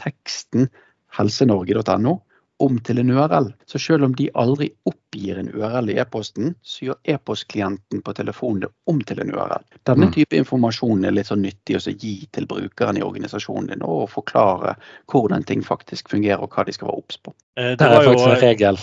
teksten 0.02 0.70
helsenorge.no 1.16 2.20
om 2.64 2.78
til 2.80 3.00
en 3.00 3.12
URL. 3.12 3.50
Så 3.66 3.80
selv 3.80 4.06
om 4.08 4.16
de 4.16 4.30
aldri 4.34 4.70
oppgir 4.88 5.40
en 5.40 5.50
URL 5.52 5.92
i 5.92 5.98
e-posten, 6.00 6.54
så 6.64 6.90
gjør 6.90 7.00
e-postklienten 7.16 8.04
på 8.06 8.14
telefonen 8.16 8.64
det 8.66 8.70
om 8.92 9.02
til 9.02 9.20
en 9.24 9.34
URL. 9.34 9.66
Denne 9.88 10.10
mm. 10.10 10.14
type 10.16 10.40
informasjon 10.40 11.06
er 11.06 11.16
litt 11.16 11.32
så 11.32 11.38
nyttig 11.40 11.80
å 11.80 11.84
gi 11.92 12.16
til 12.36 12.48
brukeren 12.50 13.00
i 13.00 13.04
organisasjonen 13.06 13.74
din, 13.74 13.84
og 13.84 14.08
forklare 14.14 14.78
hvordan 15.12 15.44
ting 15.48 15.66
faktisk 15.66 16.14
fungerer 16.14 16.44
og 16.44 16.56
hva 16.56 16.68
de 16.68 16.76
skal 16.76 16.92
være 16.92 17.04
obs 17.04 17.20
på. 17.20 17.36
Eh, 17.60 17.76
det 17.76 17.90
er 17.90 18.00
faktisk 18.02 18.30
en 18.30 18.42
regel. 18.44 18.82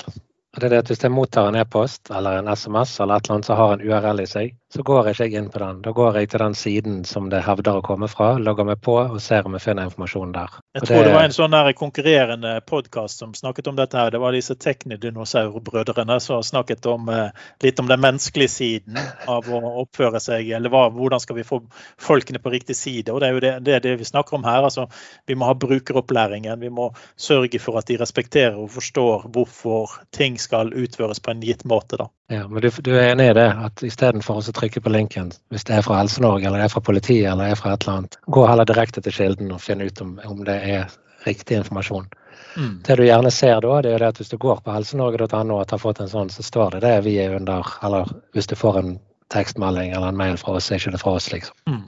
Det 0.57 0.67
er 0.67 0.69
det 0.69 0.79
at 0.83 0.91
Hvis 0.91 1.01
jeg 1.01 1.13
mottar 1.13 1.49
en 1.49 1.57
e-post 1.57 2.11
eller 2.13 2.43
en 2.43 2.49
SMS 2.53 2.99
eller 3.01 3.17
et 3.17 3.25
eller 3.25 3.39
annet 3.39 3.47
som 3.49 3.57
har 3.57 3.73
en 3.73 3.85
URL 3.89 4.21
i 4.21 4.27
seg, 4.29 4.51
så 4.73 4.83
går 4.85 5.09
jeg 5.09 5.17
ikke 5.17 5.41
inn 5.41 5.49
på 5.53 5.61
den. 5.61 5.81
Da 5.85 5.93
går 5.97 6.17
jeg 6.17 6.29
til 6.33 6.41
den 6.43 6.55
siden 6.57 6.99
som 7.09 7.31
det 7.33 7.43
hevder 7.45 7.79
å 7.81 7.85
komme 7.85 8.09
fra, 8.09 8.35
logger 8.41 8.65
meg 8.69 8.81
på 8.85 8.95
og 9.01 9.19
ser 9.21 9.49
om 9.49 9.57
jeg 9.57 9.65
finner 9.65 9.89
informasjon 9.89 10.33
der. 10.33 10.59
Jeg 10.77 10.87
tror 10.87 11.03
det, 11.03 11.07
det 11.09 11.15
var 11.17 11.27
en 11.29 11.35
sånn 11.37 11.57
der 11.57 11.73
konkurrerende 11.77 12.53
podkast 12.69 13.21
som 13.21 13.35
snakket 13.37 13.69
om 13.69 13.77
dette. 13.81 13.97
her. 13.97 14.13
Det 14.13 14.21
var 14.21 14.37
disse 14.37 14.57
teknidinosaurbrødrene 14.57 16.19
som 16.25 16.45
snakket 16.45 16.89
om, 16.89 17.09
eh, 17.09 17.49
litt 17.65 17.81
om 17.81 17.89
den 17.89 18.01
menneskelige 18.01 18.53
siden 18.53 19.01
av 19.29 19.49
å 19.49 19.61
oppføre 19.87 20.21
seg, 20.21 20.53
eller 20.57 20.73
hva, 20.73 20.87
hvordan 20.93 21.21
skal 21.21 21.37
vi 21.37 21.47
få 21.49 21.63
folkene 22.01 22.41
på 22.41 22.53
riktig 22.53 22.77
side. 22.77 23.09
Og 23.13 23.21
Det 23.21 23.29
er 23.29 23.33
jo 23.33 23.45
det, 23.45 23.55
det, 23.65 23.83
det 23.89 23.97
vi 24.01 24.09
snakker 24.09 24.37
om 24.37 24.45
her. 24.45 24.65
altså 24.69 24.89
Vi 25.27 25.35
må 25.35 25.49
ha 25.49 25.57
brukeropplæringen. 25.57 26.61
Vi 26.61 26.69
må 26.69 26.91
sørge 27.17 27.61
for 27.61 27.81
at 27.81 27.89
de 27.89 28.01
respekterer 28.01 28.57
og 28.57 28.73
forstår 28.73 29.29
hvorfor 29.33 30.01
ting 30.13 30.41
skal 30.43 30.73
utføres 30.75 31.21
på 31.23 31.33
en 31.33 31.43
gitt 31.45 31.65
måte. 31.69 31.99
da. 32.01 32.09
Ja, 32.33 32.47
men 32.49 32.65
du, 32.65 32.71
du 32.71 32.93
er 32.95 33.13
enig 33.13 33.31
i 33.31 33.37
det, 33.39 33.49
at 33.67 33.85
istedenfor 33.87 34.41
å 34.41 34.57
trykke 34.57 34.83
på 34.83 34.93
linken, 34.93 35.31
hvis 35.53 35.67
det 35.69 35.79
er 35.79 35.87
fra 35.87 36.01
Helse-Norge 36.01 36.49
eller 36.49 36.63
det 36.63 36.69
er 36.69 36.75
fra 36.75 36.85
politiet 36.85 37.31
eller 37.31 37.47
det 37.47 37.57
er 37.57 37.63
fra 37.63 37.77
et 37.77 37.87
eller 37.87 38.03
annet, 38.03 38.19
gå 38.39 38.47
heller 38.49 38.69
direkte 38.69 39.05
til 39.05 39.17
kilden 39.17 39.55
og 39.55 39.63
finne 39.63 39.89
ut 39.89 40.03
om, 40.05 40.19
om 40.29 40.43
det 40.49 40.59
er 40.77 40.99
riktig 41.27 41.61
informasjon. 41.61 42.11
Mm. 42.57 42.83
Det 42.87 42.97
du 42.97 43.05
gjerne 43.07 43.31
ser 43.31 43.61
da, 43.65 43.79
det 43.85 43.95
er 43.95 44.05
at 44.09 44.19
hvis 44.21 44.33
du 44.33 44.37
går 44.41 44.61
på 44.65 44.75
helsenorge.no 44.75 45.57
og 45.61 45.73
har 45.73 45.81
fått 45.81 46.03
en 46.03 46.11
sånn, 46.11 46.33
så 46.33 46.45
står 46.45 46.77
det 46.77 46.85
det 46.85 46.99
vi 47.07 47.17
er 47.23 47.37
under, 47.39 47.67
eller 47.87 48.11
hvis 48.37 48.51
du 48.51 48.57
får 48.59 48.81
en 48.83 48.95
tekstmelding 49.33 49.95
eller 49.95 50.13
en 50.13 50.19
mail 50.19 50.37
fra 50.41 50.59
oss, 50.59 50.71
er 50.71 50.81
ikke 50.81 50.93
det 50.97 51.01
fra 51.01 51.17
oss, 51.17 51.31
liksom. 51.33 51.57
Mm. 51.71 51.85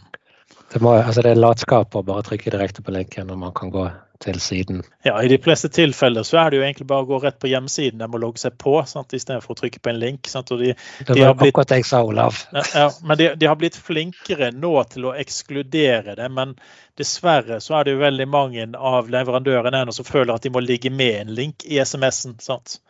Det, 0.74 0.80
må, 0.82 0.96
altså 0.98 1.22
det 1.22 1.30
er 1.30 1.38
latskap 1.38 1.94
å 1.94 2.00
bare 2.02 2.24
trykke 2.26 2.50
direkte 2.50 2.82
på 2.82 2.90
linken 2.90 3.28
når 3.30 3.36
man 3.38 3.52
kan 3.54 3.70
gå 3.70 3.84
til 4.24 4.40
siden. 4.42 4.80
Ja, 5.06 5.22
I 5.22 5.28
de 5.30 5.36
fleste 5.42 5.68
tilfeller 5.70 6.26
så 6.26 6.40
er 6.40 6.50
det 6.50 6.58
jo 6.58 6.64
egentlig 6.64 6.86
bare 6.90 7.04
å 7.04 7.08
gå 7.08 7.20
rett 7.22 7.36
på 7.42 7.50
hjemmesiden. 7.50 8.00
De 8.02 8.08
må 8.10 8.18
logge 8.18 8.42
seg 8.42 8.56
på 8.58 8.76
sant, 8.90 9.14
istedenfor 9.14 9.54
å 9.54 9.58
trykke 9.58 9.82
på 9.84 9.92
en 9.92 10.00
link. 10.02 10.26
Sant, 10.30 10.50
de, 10.50 10.72
det 10.74 11.18
var 11.20 11.36
blitt, 11.38 11.52
akkurat 11.52 11.74
jeg 11.76 11.86
sa, 11.86 12.00
Olav. 12.06 12.40
Ja, 12.74 12.88
men 13.06 13.20
de, 13.20 13.28
de, 13.38 13.48
har 13.50 13.58
blitt 13.60 13.78
flinkere 13.78 14.50
nå 14.54 14.72
til 14.90 15.10
å 15.10 15.14
ekskludere 15.18 16.16
det. 16.18 16.26
Men 16.34 16.56
dessverre 16.98 17.60
så 17.62 17.78
er 17.78 17.86
det 17.86 17.94
jo 17.94 18.02
veldig 18.02 18.28
mange 18.30 18.66
av 18.74 19.10
leverandørene 19.14 19.84
som 19.94 20.08
føler 20.08 20.34
at 20.34 20.46
de 20.46 20.54
må 20.54 20.62
ligge 20.64 20.90
med 20.90 21.20
en 21.20 21.34
link 21.38 21.66
i 21.70 21.78
SMS-en. 21.82 22.38
sant? 22.42 22.80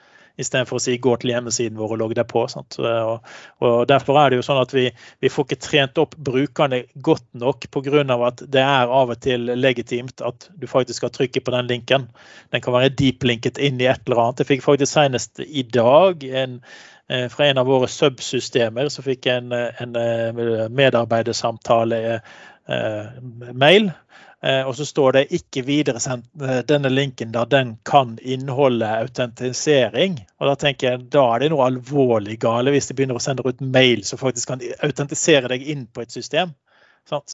Istedenfor 0.41 0.79
å 0.79 0.83
si 0.83 0.97
'gå 0.99 1.17
til 1.21 1.31
hjemmesiden 1.31 1.79
vår 1.79 1.95
og 1.95 1.99
logg 1.99 2.15
deg 2.19 2.27
på'. 2.31 2.45
Og, 2.79 3.21
og, 3.61 3.89
Derfor 3.89 4.19
er 4.19 4.31
det 4.31 4.41
jo 4.41 4.47
sånn 4.47 4.63
at 4.63 4.75
vi, 4.75 4.91
vi 5.21 5.29
får 5.29 5.47
ikke 5.47 5.61
trent 5.63 5.99
opp 5.99 6.17
brukerne 6.17 6.85
godt 6.97 7.27
nok 7.33 7.69
pga. 7.71 8.05
at 8.27 8.43
det 8.51 8.61
er 8.61 8.87
av 8.87 9.11
og 9.11 9.21
til 9.21 9.47
legitimt 9.55 10.21
at 10.21 10.49
du 10.57 10.67
faktisk 10.67 10.97
skal 10.97 11.11
trykke 11.11 11.41
på 11.41 11.51
den 11.51 11.67
linken. 11.67 12.09
Den 12.53 12.61
kan 12.61 12.73
være 12.73 12.89
deep-linket 12.89 13.59
inn 13.59 13.81
i 13.81 13.87
et 13.87 14.01
eller 14.07 14.23
annet. 14.23 14.39
Jeg 14.39 14.47
fikk 14.47 14.63
faktisk 14.63 14.93
senest 14.93 15.41
i 15.41 15.63
dag 15.63 16.25
en, 16.25 16.61
eh, 17.09 17.29
fra 17.29 17.47
en 17.47 17.59
av 17.59 17.67
våre 17.67 17.89
subsystemer 17.89 18.89
så 18.89 19.03
fikk 19.03 19.27
jeg 19.27 19.37
en, 19.37 19.53
en 19.53 19.97
eh, 19.97 20.69
medarbeidersamtale 20.69 22.21
eh, 22.69 23.11
mail 23.53 23.93
Eh, 23.93 24.24
og 24.67 24.75
så 24.77 24.85
står 24.85 25.13
det 25.13 25.23
'ikke 25.33 25.63
videresendt 25.65 26.27
eh, 26.43 26.61
denne 26.69 26.91
linken 26.93 27.33
da 27.33 27.45
den 27.45 27.77
kan 27.85 28.19
inneholde 28.23 28.87
autentisering'. 28.87 30.19
Og 30.41 30.47
Da 30.49 30.55
tenker 30.55 30.91
jeg 30.91 31.11
da 31.11 31.25
er 31.35 31.39
det 31.39 31.51
noe 31.51 31.65
alvorlig 31.65 32.39
gale 32.39 32.75
hvis 32.75 32.91
de 32.91 32.95
begynner 32.95 33.17
å 33.17 33.25
sende 33.25 33.47
ut 33.47 33.61
mail 33.61 34.05
som 34.05 34.21
faktisk 34.21 34.49
kan 34.53 34.61
autentisere 34.83 35.49
deg 35.49 35.63
inn 35.63 35.87
på 35.87 36.03
et 36.03 36.13
system. 36.13 36.53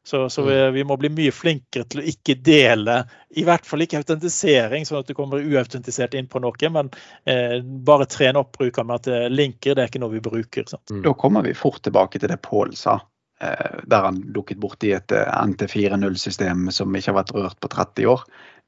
Så, 0.02 0.30
så 0.30 0.42
vi, 0.42 0.54
mm. 0.54 0.74
vi, 0.74 0.84
må 0.84 0.96
bli 0.96 1.08
mye 1.14 1.32
flinkere 1.32 1.84
til 1.86 2.00
å 2.02 2.06
ikke 2.10 2.34
dele, 2.34 3.04
i 3.38 3.44
hvert 3.46 3.66
fall 3.66 3.84
ikke 3.84 4.00
autentisering, 4.02 4.82
sånn 4.86 4.98
at 4.98 5.06
du 5.06 5.14
kommer 5.14 5.38
uautentisert 5.38 6.16
inn 6.18 6.26
på 6.26 6.42
noe, 6.42 6.70
men 6.74 6.90
eh, 7.22 7.60
bare 7.62 8.08
trene 8.10 8.42
opp 8.42 8.58
bruken 8.58 8.88
med 8.88 8.98
at 8.98 9.06
eh, 9.06 9.28
linker 9.30 9.78
det 9.78 9.84
er 9.84 9.92
ikke 9.92 10.02
noe 10.02 10.16
vi 10.16 10.24
bruker. 10.24 10.66
Sant? 10.66 10.90
Da 11.04 11.14
kommer 11.14 11.46
vi 11.46 11.54
fort 11.54 11.84
tilbake 11.86 12.18
til 12.18 12.32
det 12.32 12.40
Pål 12.42 12.74
sa. 12.74 12.98
Eh, 13.40 13.80
der 13.86 14.04
han 14.04 14.18
dukket 14.34 14.58
borti 14.60 14.90
et 14.92 15.12
eh, 15.16 15.28
NT40-system 15.48 16.66
som 16.76 16.96
ikke 16.96 17.08
har 17.08 17.16
vært 17.22 17.30
rørt 17.32 17.56
på 17.64 17.70
30 17.72 18.10
år. 18.12 18.24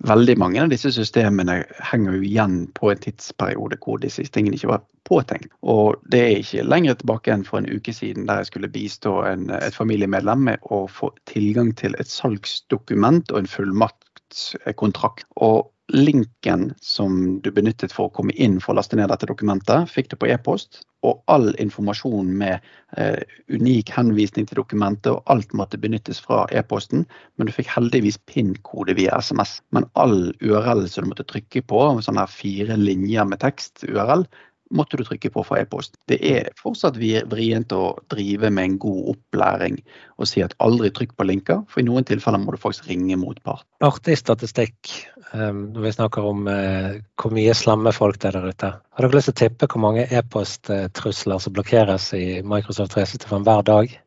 Veldig 0.09 0.37
mange 0.41 0.63
av 0.63 0.71
disse 0.73 0.89
systemene 0.97 1.59
henger 1.91 2.17
jo 2.17 2.23
igjen 2.25 2.55
på 2.73 2.89
en 2.89 3.03
tidsperiode 3.05 3.77
hvor 3.85 4.01
disse 4.01 4.25
tingene 4.33 4.57
ikke 4.57 4.71
var 4.71 4.87
påtenkt. 5.05 5.53
Og 5.61 6.01
det 6.09 6.23
er 6.25 6.41
ikke 6.41 6.65
lenger 6.65 6.97
tilbake 6.97 7.35
enn 7.35 7.45
for 7.45 7.61
en 7.61 7.69
uke 7.69 7.93
siden 7.93 8.25
der 8.31 8.41
jeg 8.41 8.49
skulle 8.49 8.73
bistå 8.73 9.19
en, 9.29 9.51
et 9.53 9.77
familiemedlem 9.77 10.49
med 10.49 10.65
å 10.73 10.87
få 10.89 11.13
tilgang 11.29 11.75
til 11.77 11.99
et 12.01 12.09
salgsdokument 12.09 13.29
og 13.29 13.43
en 13.43 13.53
fullmaktskontrakt. 13.59 15.29
Og 15.37 15.69
linken 15.93 16.75
som 16.81 17.41
du 17.43 17.51
benyttet 17.53 17.93
for 17.93 18.09
å 18.09 18.15
komme 18.17 18.33
inn 18.41 18.59
for 18.61 18.73
å 18.73 18.79
laste 18.79 18.97
ned 18.97 19.11
dette 19.13 19.29
dokumentet, 19.29 19.91
fikk 19.93 20.11
du 20.11 20.17
på 20.17 20.31
e-post. 20.33 20.83
Og 21.07 21.19
all 21.33 21.51
informasjon 21.61 22.31
med 22.39 22.63
eh, 22.97 23.19
unik 23.53 23.91
henvisning 23.93 24.47
til 24.49 24.61
dokumentet 24.61 25.11
og 25.13 25.33
alt 25.33 25.53
måtte 25.59 25.81
benyttes 25.83 26.21
fra 26.23 26.45
e-posten. 26.55 27.05
Men 27.37 27.49
du 27.49 27.55
fikk 27.55 27.71
heldigvis 27.75 28.21
PIN-kode 28.31 28.97
via 28.99 29.19
SMS. 29.19 29.59
Men 29.75 29.89
all 29.99 30.31
URL 30.41 30.87
som 30.89 31.05
du 31.05 31.13
måtte 31.13 31.29
trykke 31.29 31.65
på, 31.69 31.83
sånne 32.07 32.29
fire 32.31 32.79
linjer 32.81 33.29
med 33.29 33.43
tekst, 33.45 33.85
URL, 33.89 34.25
måtte 34.73 34.99
du 34.99 35.05
trykke 35.07 35.31
på 35.33 35.45
for 35.47 35.61
e-post. 35.61 35.97
Det 36.11 36.19
er 36.27 36.51
fortsatt 36.59 36.99
vrient 36.99 37.73
å 37.77 37.95
drive 38.13 38.51
med 38.51 38.65
en 38.65 38.77
god 38.83 39.15
opplæring 39.15 39.79
og 40.19 40.29
si 40.31 40.43
at 40.45 40.55
aldri 40.63 40.93
trykk 40.95 41.17
på 41.19 41.27
linker, 41.29 41.63
for 41.71 41.83
i 41.83 41.87
noen 41.87 42.07
tilfeller 42.09 42.43
må 42.43 42.55
du 42.55 42.61
faktisk 42.63 42.89
ringe 42.91 43.19
motpart. 43.21 43.67
Artig 43.85 44.17
statistikk 44.21 44.93
ehm, 45.33 45.69
når 45.75 45.89
vi 45.89 45.95
snakker 45.97 46.29
om 46.29 46.47
eh, 46.51 47.01
hvor 47.21 47.35
mye 47.35 47.57
slemme 47.59 47.95
folk 47.97 48.21
det 48.23 48.31
er 48.31 48.39
der 48.39 48.55
ute. 48.55 48.73
Har 48.79 49.07
dere 49.07 49.19
lyst 49.19 49.31
til 49.31 49.37
å 49.37 49.41
tippe 49.43 49.69
hvor 49.73 49.85
mange 49.85 50.07
e-posttrusler 50.07 51.43
som 51.43 51.57
blokkeres 51.57 52.13
i 52.19 52.25
Microsoft 52.47 52.95
365 52.97 53.49
hver 53.49 53.67
dag? 53.69 53.99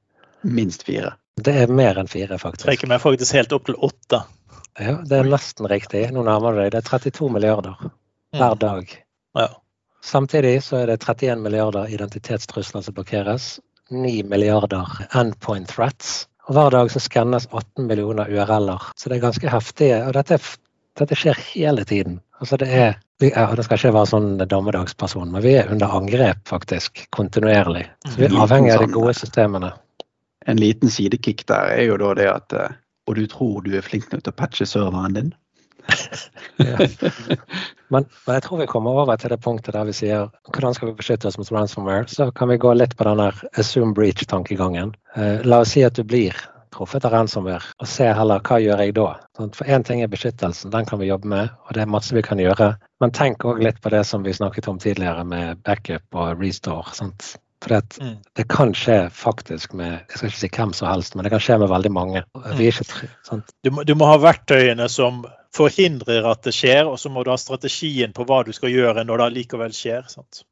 Minst 0.45 0.85
fire. 0.87 1.15
Det 1.35 1.51
er 1.65 1.71
mer 1.73 1.99
enn 1.99 2.07
fire, 2.07 2.37
faktisk. 2.39 2.67
Trekker 2.69 2.89
meg 2.89 3.03
faktisk 3.03 3.35
helt 3.35 3.53
opp 3.55 3.65
til 3.67 3.75
åtte. 3.83 4.21
Ja, 4.79 4.97
det 5.07 5.17
er 5.19 5.27
nesten 5.27 5.67
riktig. 5.71 6.05
Nå 6.15 6.23
nærmer 6.27 6.55
du 6.55 6.61
deg. 6.61 6.71
Det 6.73 6.81
er 6.81 6.87
32 6.87 7.29
milliarder 7.31 7.75
hver 8.35 8.55
mm. 8.55 8.61
dag. 8.61 8.95
Ja. 9.39 9.49
Samtidig 10.05 10.59
så 10.63 10.83
er 10.83 10.91
det 10.91 10.99
31 11.01 11.41
milliarder 11.41 11.89
identitetstrusler 11.89 12.83
som 12.85 12.93
blokkeres. 12.93 13.55
9 13.89 14.23
milliarder 14.29 14.85
endpoint 15.17 15.71
threats. 15.71 16.27
Og 16.45 16.53
hver 16.57 16.69
dag 16.75 16.91
så 16.93 17.01
skannes 17.01 17.47
18 17.49 17.87
millioner 17.89 18.29
URL-er. 18.29 18.91
Så 18.95 19.09
det 19.09 19.17
er 19.17 19.25
ganske 19.25 19.49
heftige. 19.49 20.03
Og 20.05 20.13
dette, 20.13 20.37
dette 20.99 21.17
skjer 21.17 21.41
hele 21.55 21.85
tiden. 21.89 22.19
Altså 22.37 22.59
det 22.61 22.69
er 22.69 22.93
ja, 23.23 23.47
det 23.55 23.63
skal 23.63 23.79
ikke 23.79 23.93
være 23.95 24.11
sånn 24.11 24.31
dommedagsperson, 24.51 25.29
men 25.31 25.43
vi 25.45 25.53
er 25.55 25.69
under 25.71 25.93
angrep 25.95 26.41
faktisk 26.49 27.05
kontinuerlig. 27.15 27.85
Så 28.09 28.19
vi 28.19 28.27
er 28.27 28.35
avhengig 28.43 28.73
av 28.75 28.83
de 28.83 28.91
gode 28.91 29.13
systemene. 29.15 29.71
En 30.45 30.59
liten 30.59 30.91
sidekick 30.91 31.45
der 31.47 31.71
er 31.77 31.87
jo 31.87 31.95
da 32.01 32.11
det 32.19 32.27
at 32.29 32.53
eh, 32.53 32.81
Og 33.05 33.15
du 33.15 33.27
tror 33.29 33.61
du 33.61 33.75
er 33.77 33.85
flink 33.85 34.09
nok 34.11 34.23
til 34.25 34.33
å 34.33 34.37
patche 34.37 34.65
serveren 34.65 35.13
din? 35.13 35.27
men, 37.91 38.05
men, 38.05 38.33
jeg 38.33 38.43
tror 38.45 38.61
vi 38.61 38.67
kommer 38.69 39.03
over 39.03 39.19
til 39.19 39.33
det 39.33 39.41
punktet 39.43 39.75
der 39.75 39.87
vi 39.87 39.95
sier 39.95 40.29
hvordan 40.49 40.75
skal 40.77 40.89
vi 40.89 40.97
beskytte 40.97 41.29
oss 41.29 41.37
mot 41.39 41.51
ransomware. 41.51 42.07
Så 42.11 42.31
kan 42.35 42.49
vi 42.51 42.59
gå 42.61 42.73
litt 42.73 42.97
på 42.97 43.07
den 43.07 43.21
der 43.21 43.39
assume 43.59 43.93
breach-tankegangen. 43.97 44.95
Eh, 45.15 45.45
la 45.45 45.61
oss 45.63 45.75
si 45.75 45.83
at 45.85 45.97
du 45.97 46.03
blir 46.07 46.35
truffet 46.75 47.05
av 47.07 47.13
ransomware, 47.13 47.63
og 47.79 47.87
se 47.87 48.07
heller 48.17 48.43
hva 48.43 48.59
gjør 48.59 48.83
jeg 48.83 48.95
da. 48.97 49.07
Sånn, 49.37 49.53
for 49.55 49.71
én 49.71 49.85
ting 49.87 50.01
er 50.03 50.11
beskyttelsen, 50.11 50.73
den 50.73 50.87
kan 50.89 50.99
vi 50.99 51.07
jobbe 51.07 51.29
med, 51.31 51.53
og 51.65 51.77
det 51.77 51.85
er 51.85 51.91
masse 51.91 52.15
vi 52.15 52.23
kan 52.25 52.41
gjøre. 52.41 52.73
Men 53.03 53.15
tenk 53.15 53.45
òg 53.47 53.61
litt 53.63 53.79
på 53.83 53.91
det 53.93 54.03
som 54.07 54.25
vi 54.25 54.35
snakket 54.35 54.67
om 54.71 54.81
tidligere 54.81 55.23
med 55.27 55.63
backup 55.63 56.19
og 56.19 56.43
restore. 56.43 56.91
Sant? 56.97 57.35
For 57.65 57.81
mm. 58.01 58.17
det, 58.37 58.43
kan 58.49 58.75
skje 58.77 58.97
faktisk 59.09 59.73
med 59.73 59.95
jeg 59.95 60.19
skal 60.19 60.29
ikke 60.29 60.41
si 60.43 60.49
hvem 60.53 60.73
som 60.77 60.85
helst, 60.85 61.15
men 61.15 61.25
det 61.25 61.31
kan 61.33 61.41
skje 61.41 61.57
med 61.63 61.71
veldig 61.71 61.91
mange. 61.95 62.21
Ikke, 62.61 62.85
du, 63.65 63.71
må, 63.73 63.85
du, 63.87 63.95
må, 63.97 64.05
ha 64.05 64.19
verktøyene 64.21 64.85
som 64.91 65.23
forhindrer 65.55 66.27
at 66.29 66.43
det 66.45 66.53
skjer, 66.53 66.85
og 66.85 66.99
så 67.01 67.09
må 67.09 67.23
du 67.25 67.31
ha 67.33 67.39
strategien 67.41 68.13
på 68.13 68.27
hva 68.29 68.43
du 68.45 68.53
skal 68.53 68.69
gjøre 68.69 69.05
når 69.07 69.23
det 69.23 69.29
likevel 69.39 69.73
skjer. 69.73 70.05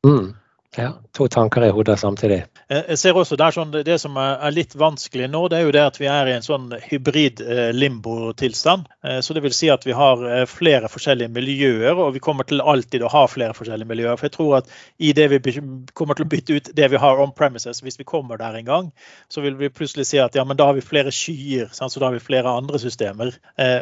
Mm. 0.07 0.33
Ja, 0.75 0.93
To 1.13 1.27
tanker 1.27 1.61
i 1.61 1.69
hodet 1.69 1.99
samtidig. 1.99 2.39
Jeg 2.69 2.97
ser 2.97 3.17
også 3.17 3.35
der 3.37 3.53
sånn, 3.53 3.69
Det 3.85 3.99
som 4.01 4.15
er 4.17 4.53
litt 4.55 4.71
vanskelig 4.73 5.27
nå, 5.29 5.43
det 5.51 5.59
er 5.59 5.67
jo 5.67 5.73
det 5.75 5.83
at 5.85 5.99
vi 6.01 6.07
er 6.09 6.29
i 6.31 6.33
en 6.33 6.45
sånn 6.45 6.71
hybrid 6.81 7.43
eh, 7.45 7.69
limbo-tilstand. 7.75 8.87
Eh, 9.05 9.19
så 9.21 9.35
det 9.37 9.43
vil 9.45 9.53
si 9.53 9.69
at 9.69 9.85
vi 9.85 9.93
har 9.93 10.23
eh, 10.25 10.45
flere 10.49 10.89
forskjellige 10.89 11.29
miljøer, 11.35 11.93
og 11.93 12.15
vi 12.15 12.23
kommer 12.23 12.47
til 12.49 12.63
alltid 12.65 13.05
å 13.05 13.11
ha 13.13 13.21
flere 13.29 13.53
forskjellige 13.53 13.91
miljøer. 13.91 14.17
For 14.17 14.29
jeg 14.29 14.33
tror 14.33 14.55
at 14.63 14.73
i 14.97 15.11
det 15.13 15.27
vi 15.35 15.53
kommer 15.93 16.17
til 16.17 16.25
å 16.25 16.31
bytte 16.31 16.57
ut 16.57 16.71
det 16.73 16.89
vi 16.95 17.03
har 17.05 17.21
on 17.21 17.35
premises, 17.37 17.83
hvis 17.85 18.01
vi 18.01 18.07
kommer 18.09 18.41
der 18.41 18.57
en 18.57 18.71
gang, 18.71 18.89
så 19.29 19.45
vil 19.45 19.59
vi 19.61 19.69
plutselig 19.69 20.07
si 20.09 20.23
at 20.23 20.33
ja, 20.33 20.47
men 20.47 20.57
da 20.57 20.71
har 20.71 20.79
vi 20.79 20.85
flere 20.85 21.13
skyer, 21.13 21.69
så 21.69 21.91
da 21.93 22.09
har 22.09 22.17
vi 22.17 22.23
flere 22.23 22.49
andre 22.49 22.81
systemer. 22.81 23.35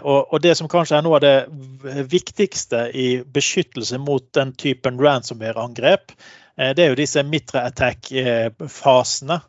Og 0.04 0.36
det 0.44 0.58
som 0.60 0.68
kanskje 0.72 1.00
er 1.00 1.06
noe 1.06 1.22
av 1.22 1.24
det 1.24 2.04
viktigste 2.12 2.90
i 2.92 3.08
beskyttelse 3.24 4.02
mot 4.02 4.28
den 4.36 4.52
typen 4.60 5.00
ransomware-angrep, 5.00 6.12
Eh, 6.51 6.51
det 6.62 6.84
er 6.84 6.92
jo 6.92 7.00
disse 7.00 7.24
mitre 7.26 7.66
attack-fasene. 7.72 9.42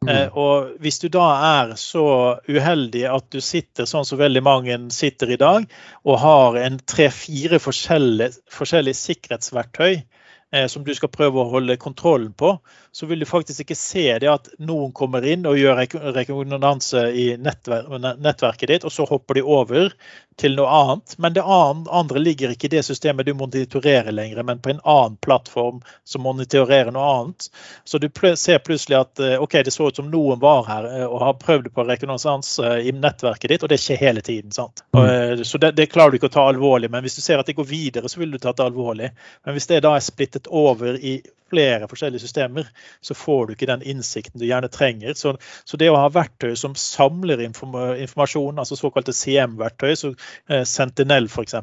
Mm. 0.00 0.08
Eh, 0.08 0.28
og 0.32 0.76
hvis 0.80 0.96
du 1.02 1.10
da 1.12 1.26
er 1.44 1.74
så 1.76 2.04
uheldig 2.48 3.02
at 3.10 3.26
du 3.34 3.42
sitter 3.44 3.88
sånn 3.88 4.06
som 4.08 4.20
veldig 4.20 4.40
mange 4.46 4.78
sitter 4.96 5.34
i 5.34 5.40
dag, 5.40 5.66
og 6.08 6.22
har 6.22 6.56
en 6.62 6.78
tre-fire 6.88 7.60
forskjellige, 7.60 8.38
forskjellige 8.48 8.96
sikkerhetsverktøy 8.96 9.98
eh, 9.98 10.66
som 10.72 10.86
du 10.86 10.94
skal 10.96 11.12
prøve 11.12 11.42
å 11.42 11.50
holde 11.52 11.76
kontrollen 11.82 12.32
på, 12.32 12.54
så 12.96 13.10
vil 13.10 13.20
du 13.20 13.28
faktisk 13.28 13.66
ikke 13.66 13.76
se 13.76 14.06
det 14.24 14.32
at 14.32 14.48
noen 14.56 14.96
kommer 14.96 15.26
inn 15.28 15.44
og 15.44 15.60
gjør 15.60 15.84
rekognosanse 16.16 17.04
i 17.12 17.26
nettverket 17.36 18.72
ditt, 18.72 18.88
og 18.88 18.96
så 18.96 19.04
hopper 19.10 19.36
de 19.36 19.44
over 19.44 19.92
til 20.40 20.56
noe 20.56 20.68
annet. 20.72 21.14
Men 21.18 21.34
det 21.36 21.44
andre 21.44 22.22
ligger 22.22 22.54
ikke 22.54 22.68
i 22.70 22.72
det 22.76 22.82
systemet 22.86 23.28
du 23.28 23.34
monitorerer 23.36 24.12
lenger, 24.12 24.42
men 24.46 24.62
på 24.62 24.72
en 24.72 24.82
annen 24.84 25.18
plattform 25.22 25.82
som 26.04 26.24
monitorerer 26.24 26.92
noe 26.94 27.08
annet. 27.14 27.50
Så 27.84 28.00
du 28.00 28.08
ser 28.36 28.62
plutselig 28.64 29.00
at 29.00 29.22
eh, 29.24 29.36
OK, 29.42 29.58
det 29.64 29.74
så 29.74 29.90
ut 29.90 30.00
som 30.00 30.10
noen 30.10 30.40
var 30.40 30.64
her 30.68 30.88
eh, 30.90 31.06
og 31.06 31.24
har 31.24 31.40
prøvd 31.42 31.70
på 31.74 31.84
rekognosans 31.88 32.56
i 32.60 32.92
nettverket 32.96 33.52
ditt, 33.52 33.66
og 33.66 33.72
det 33.72 33.80
skjer 33.82 34.00
hele 34.00 34.24
tiden. 34.24 34.52
sant? 34.56 34.84
Mm. 34.96 35.02
Eh, 35.04 35.42
så 35.42 35.58
det, 35.58 35.74
det, 35.78 35.90
klarer 35.92 36.14
du 36.14 36.20
ikke 36.20 36.30
å 36.32 36.38
ta 36.38 36.46
alvorlig. 36.48 36.90
Men 36.92 37.04
hvis 37.04 37.18
du 37.18 37.24
ser 37.24 37.42
at 37.42 37.50
det 37.50 37.58
går 37.58 37.68
videre, 37.68 38.08
så 38.08 38.22
vil 38.22 38.32
du 38.32 38.40
ta 38.40 38.54
det 38.56 38.64
alvorlig. 38.64 39.12
Men 39.44 39.56
hvis 39.56 39.68
det 39.70 39.84
da 39.84 39.96
er 39.96 40.04
splittet 40.04 40.48
over 40.50 40.96
i 40.96 41.20
flere 41.50 41.88
forskjellige 41.90 42.22
systemer, 42.22 42.68
så 43.00 43.14
får 43.14 43.46
du 43.46 43.52
ikke 43.54 43.68
den 43.70 43.82
innsikten 43.82 44.40
du 44.40 44.46
gjerne 44.46 44.70
trenger. 44.72 45.14
Så, 45.18 45.34
så 45.64 45.78
det 45.80 45.90
å 45.90 45.98
ha 45.98 46.10
verktøy 46.12 46.54
som 46.58 46.76
samler 46.78 47.42
informasjon, 47.42 48.60
altså 48.60 48.78
såkalte 48.78 49.14
CM-verktøy, 49.16 49.94
så 49.98 50.12
eh, 50.12 50.28
Sentinel 50.66 51.28
f.eks., 51.30 51.54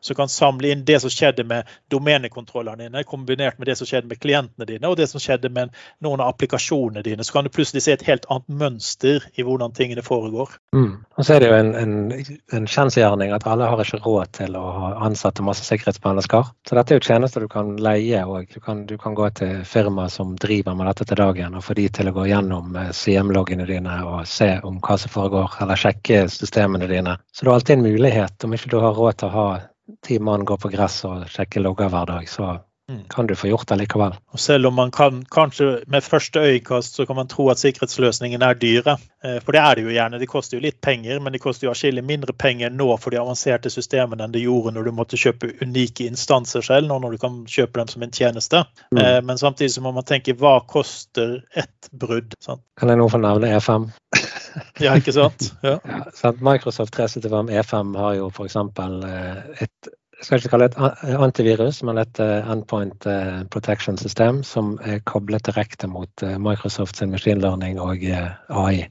som 0.00 0.16
kan 0.16 0.28
samle 0.28 0.72
inn 0.72 0.84
det 0.88 1.00
som 1.02 1.12
skjedde 1.12 1.44
med 1.48 1.68
domenekontrollene 1.92 2.88
dine, 2.88 3.04
kombinert 3.04 3.58
med 3.58 3.70
det 3.70 3.76
som 3.80 3.88
skjedde 3.88 4.10
med 4.10 4.20
klientene 4.22 4.68
dine, 4.68 4.88
og 4.88 4.96
det 5.00 5.08
som 5.10 5.22
skjedde 5.22 5.52
med 5.52 5.74
noen 6.04 6.22
av 6.22 6.34
applikasjonene 6.34 7.04
dine, 7.06 7.24
så 7.24 7.36
kan 7.36 7.46
du 7.46 7.52
plutselig 7.54 7.84
se 7.84 7.94
et 7.96 8.06
helt 8.08 8.26
annet 8.30 8.48
mønster 8.62 9.26
i 9.34 9.46
hvordan 9.46 9.74
tingene 9.76 10.04
foregår. 10.06 10.56
Mm. 10.76 11.02
Og 11.16 11.26
så 11.26 11.36
er 11.36 11.42
det 11.42 11.50
jo 11.50 11.58
en, 11.58 11.74
en, 11.78 11.96
en 12.56 12.68
kjensgjerning 12.70 13.34
at 13.34 13.46
alle 13.50 13.68
har 13.68 13.82
ikke 13.84 14.02
råd 14.04 14.32
til 14.40 14.56
å 14.58 14.64
ha 14.76 14.90
ansatte 15.06 15.44
masse 15.44 15.64
sikkerhetsmennesker. 15.66 16.52
Så 16.68 16.78
dette 16.78 16.94
er 16.94 17.00
jo 17.00 17.06
tjenester 17.06 17.44
du 17.44 17.50
kan 17.50 17.74
leie 17.80 18.22
og 18.26 18.50
du 18.50 18.60
du 18.86 18.96
kan 18.98 19.14
gå 19.14 19.30
til 19.30 19.64
firma 19.64 20.08
som 20.08 20.36
driver 20.36 20.74
med 20.74 20.86
dette 20.90 21.04
til 21.08 21.18
dagen, 21.18 21.54
og 21.56 21.64
få 21.64 21.74
de 21.78 21.86
til 21.88 22.10
å 22.10 22.14
gå 22.14 22.26
gjennom 22.30 22.76
eh, 22.76 22.90
CM-loggene 22.94 23.66
dine 23.68 23.96
og 24.06 24.26
se 24.28 24.50
om 24.66 24.80
hva 24.82 24.96
som 25.00 25.12
foregår, 25.12 25.56
eller 25.62 25.80
sjekke 25.80 26.24
systemene 26.30 26.88
dine. 26.90 27.16
Så 27.32 27.44
det 27.44 27.50
er 27.50 27.54
alltid 27.54 27.76
en 27.76 27.84
mulighet, 27.86 27.99
om 28.00 28.56
ikke 28.56 28.70
du 28.70 28.80
har 28.80 28.96
råd 28.96 29.20
til 29.20 29.28
å 29.28 29.36
ha 29.36 29.46
ti 30.06 30.18
mann 30.18 30.46
gå 30.46 30.56
på 30.56 30.70
gress 30.72 31.04
og 31.04 31.26
sjekke 31.28 31.62
logger 31.62 31.90
hver 31.90 32.06
dag, 32.06 32.28
så 32.30 32.58
Mm. 32.90 33.04
kan 33.08 33.26
du 33.26 33.34
få 33.34 33.46
gjort 33.48 33.68
det 33.68 33.76
likevel. 33.76 34.14
Og 34.32 34.40
selv 34.40 34.66
om 34.66 34.74
man 34.74 34.90
kan, 34.90 35.24
kanskje 35.30 35.84
med 35.86 36.02
første 36.02 36.40
øyekast 36.40 36.96
så 36.98 37.06
kan 37.06 37.16
man 37.16 37.28
tro 37.28 37.46
at 37.50 37.58
sikkerhetsløsningen 37.58 38.42
er 38.42 38.54
dyre. 38.58 38.96
Eh, 39.24 39.38
for 39.44 39.52
det 39.52 39.60
er 39.60 39.74
det 39.74 39.84
jo 39.84 39.92
gjerne. 39.94 40.18
De 40.18 40.26
koster 40.26 40.56
jo 40.56 40.64
litt 40.64 40.80
penger, 40.80 41.20
men 41.20 41.32
de 41.32 41.38
koster 41.38 41.68
jo 41.68 41.70
atskillig 41.70 42.02
mindre 42.04 42.32
penger 42.32 42.70
nå 42.74 42.88
for 42.98 43.14
de 43.14 43.20
avanserte 43.20 43.70
systemene 43.70 44.26
enn 44.26 44.34
det 44.34 44.42
gjorde 44.42 44.74
når 44.74 44.90
du 44.90 44.92
måtte 44.96 45.20
kjøpe 45.20 45.52
unike 45.62 46.08
instanser 46.10 46.66
selv, 46.66 46.88
nå 46.88 46.98
når 46.98 47.14
du 47.14 47.22
kan 47.22 47.44
kjøpe 47.46 47.78
dem 47.78 47.92
som 47.94 48.02
en 48.02 48.10
tjeneste. 48.10 48.64
Mm. 48.90 49.02
Eh, 49.04 49.20
men 49.22 49.38
samtidig 49.38 49.70
så 49.76 49.86
må 49.86 49.94
man 49.94 50.08
tenke 50.08 50.34
hva 50.34 50.58
koster 50.66 51.44
ett 51.54 51.92
brudd? 51.92 52.34
Sant? 52.42 52.64
Kan 52.80 52.90
jeg 52.90 52.98
nå 52.98 53.06
få 53.12 53.22
nevne 53.22 53.54
E5? 53.54 53.92
ja, 54.84 54.96
ikke 54.98 55.14
sant? 55.14 55.50
Ja. 55.66 55.78
Ja, 55.84 56.32
Microsoft 56.40 56.94
375 56.96 57.50
E5 57.60 57.96
har 58.00 58.14
jo 58.18 58.28
f.eks. 58.32 58.56
Eh, 58.56 59.64
et 59.66 59.90
jeg 60.20 60.26
skal 60.26 60.40
ikke 60.40 60.52
kalle 60.52 60.68
det 60.68 60.76
et 60.76 61.20
antivirus, 61.24 61.80
men 61.88 62.00
et 62.00 62.20
eh, 62.20 62.52
endpoint 62.52 63.06
eh, 63.08 63.42
protection 63.52 63.96
system 64.00 64.42
som 64.44 64.74
er 64.84 65.00
koblet 65.08 65.46
direkte 65.48 65.88
mot 65.88 66.26
Microsoft 66.38 67.00
sin 67.00 67.12
machine 67.12 67.40
learning 67.40 67.80
og 67.80 68.04
AI. 68.04 68.88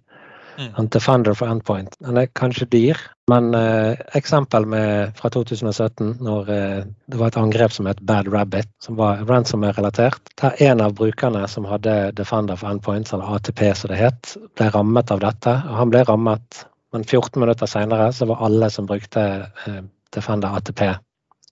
Mm. 0.59 0.89
Defender 0.91 1.33
for 1.33 1.47
endpoint. 1.47 1.93
Den 2.03 2.17
er 2.19 2.27
kanskje 2.35 2.67
dyr, 2.67 2.99
men 3.31 3.53
eh, 3.55 3.99
eksempel 4.17 4.65
med, 4.67 5.13
fra 5.15 5.31
2017, 5.31 6.17
når 6.25 6.49
eh, 6.51 6.81
det 7.07 7.19
var 7.21 7.31
et 7.31 7.39
angrep 7.39 7.71
som 7.71 7.87
het 7.87 8.01
Bad 8.03 8.27
Rabbit, 8.33 8.67
som 8.83 8.97
var 8.99 9.23
ransomware-relatert. 9.29 10.33
Der 10.41 10.59
en 10.67 10.83
av 10.83 10.97
brukerne 10.99 11.45
som 11.47 11.67
hadde 11.69 12.11
Defender 12.17 12.59
for 12.59 12.73
endpoints, 12.73 13.13
eller 13.15 13.37
ATP 13.37 13.63
som 13.71 13.93
det 13.93 14.01
het, 14.01 14.33
ble 14.59 14.67
rammet 14.75 15.15
av 15.15 15.23
dette. 15.23 15.55
og 15.69 15.79
Han 15.79 15.93
ble 15.95 16.03
rammet, 16.09 16.65
men 16.91 17.07
14 17.07 17.39
minutter 17.39 17.69
senere 17.69 18.11
så 18.15 18.27
var 18.27 18.43
alle 18.49 18.69
som 18.73 18.89
brukte 18.89 19.29
eh, 19.47 19.79
Defender 20.15 20.59
ATP 20.59 20.89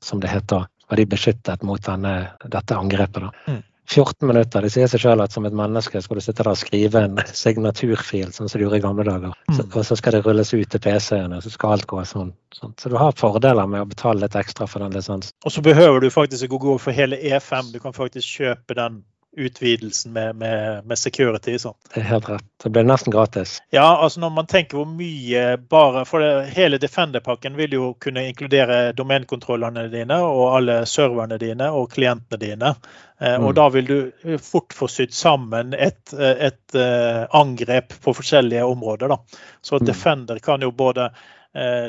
som 0.03 0.19
det 0.19 0.33
heter, 0.33 0.67
var 0.89 0.99
de 0.99 1.05
beskyttet 1.05 1.63
mot 1.63 1.81
denne, 1.83 2.13
dette 2.43 2.75
angrepet. 2.75 3.23
da. 3.23 3.31
Mm. 3.47 3.63
14 3.89 4.27
minutter. 4.27 4.61
Det 4.61 4.71
sier 4.73 4.89
seg 4.91 5.01
selv 5.03 5.23
at 5.23 5.33
som 5.35 5.45
et 5.47 5.55
menneske 5.55 6.01
skal 6.03 6.19
du 6.19 6.23
sitte 6.23 6.43
der 6.43 6.51
og 6.51 6.59
skrive 6.59 7.03
en 7.07 7.19
signaturfil, 7.31 8.33
sånn 8.35 8.51
som 8.51 8.59
du 8.59 8.65
gjorde 8.65 8.81
i 8.81 8.83
gamle 8.83 9.05
dager. 9.07 9.35
Mm. 9.47 9.55
Så, 9.55 9.67
og 9.71 9.87
så 9.87 9.97
skal 9.99 10.17
det 10.17 10.23
rulles 10.25 10.53
ut 10.53 10.69
til 10.73 10.83
PC-ene, 10.83 11.39
så 11.43 11.51
skal 11.53 11.77
alt 11.77 11.87
gå 11.89 12.03
sånn, 12.07 12.33
sånn. 12.55 12.75
Så 12.79 12.91
du 12.91 12.97
har 12.99 13.15
fordeler 13.17 13.69
med 13.69 13.85
å 13.85 13.89
betale 13.89 14.25
litt 14.25 14.35
ekstra 14.39 14.67
for 14.67 14.83
den 14.83 14.97
lisensen. 14.97 15.35
Og 15.45 15.55
så 15.55 15.63
behøver 15.63 16.03
du 16.03 16.09
faktisk 16.13 16.49
ikke 16.49 16.63
gå 16.65 16.79
for 16.83 16.95
hele 16.95 17.19
E5. 17.19 17.71
Du 17.75 17.79
kan 17.83 17.95
faktisk 17.95 18.41
kjøpe 18.41 18.75
den 18.77 19.01
utvidelsen 19.37 20.13
med, 20.13 20.35
med, 20.35 20.85
med 20.85 20.99
security. 20.99 21.57
Sånn. 21.61 21.75
Det 21.93 22.01
er 22.01 22.07
helt 22.09 22.29
rett. 22.29 22.45
Det 22.63 22.71
blir 22.73 22.87
nesten 22.87 23.13
gratis. 23.13 23.57
Ja, 23.73 23.85
altså 24.03 24.21
når 24.23 24.33
man 24.39 24.49
tenker 24.49 24.79
hvor 24.79 24.89
mye 24.89 25.43
bare 25.69 26.03
For 26.09 26.23
det, 26.23 26.49
hele 26.55 26.79
Defender-pakken 26.81 27.57
vil 27.57 27.75
jo 27.77 27.91
kunne 28.01 28.25
inkludere 28.29 28.91
domenkontrollene 28.97 29.87
dine 29.93 30.19
og 30.25 30.43
alle 30.57 30.79
serverne 30.89 31.37
dine 31.41 31.69
og 31.71 31.91
klientene 31.93 32.41
dine. 32.41 32.73
Eh, 33.21 33.37
mm. 33.37 33.45
Og 33.45 33.55
da 33.57 33.69
vil 33.73 33.89
du 33.89 34.37
fort 34.41 34.73
få 34.73 34.89
sydd 34.91 35.13
sammen 35.13 35.73
et, 35.77 36.13
et, 36.17 36.61
uh, 36.75 37.25
angrep 37.37 37.93
på 38.03 38.13
forskjellige 38.17 38.65
områder. 38.65 39.13
Da. 39.13 39.41
Så 39.61 39.77
mm. 39.81 39.87
Defender 39.91 40.41
kan 40.43 40.65
jo 40.65 40.73
både 40.73 41.11
Eh, 41.11 41.17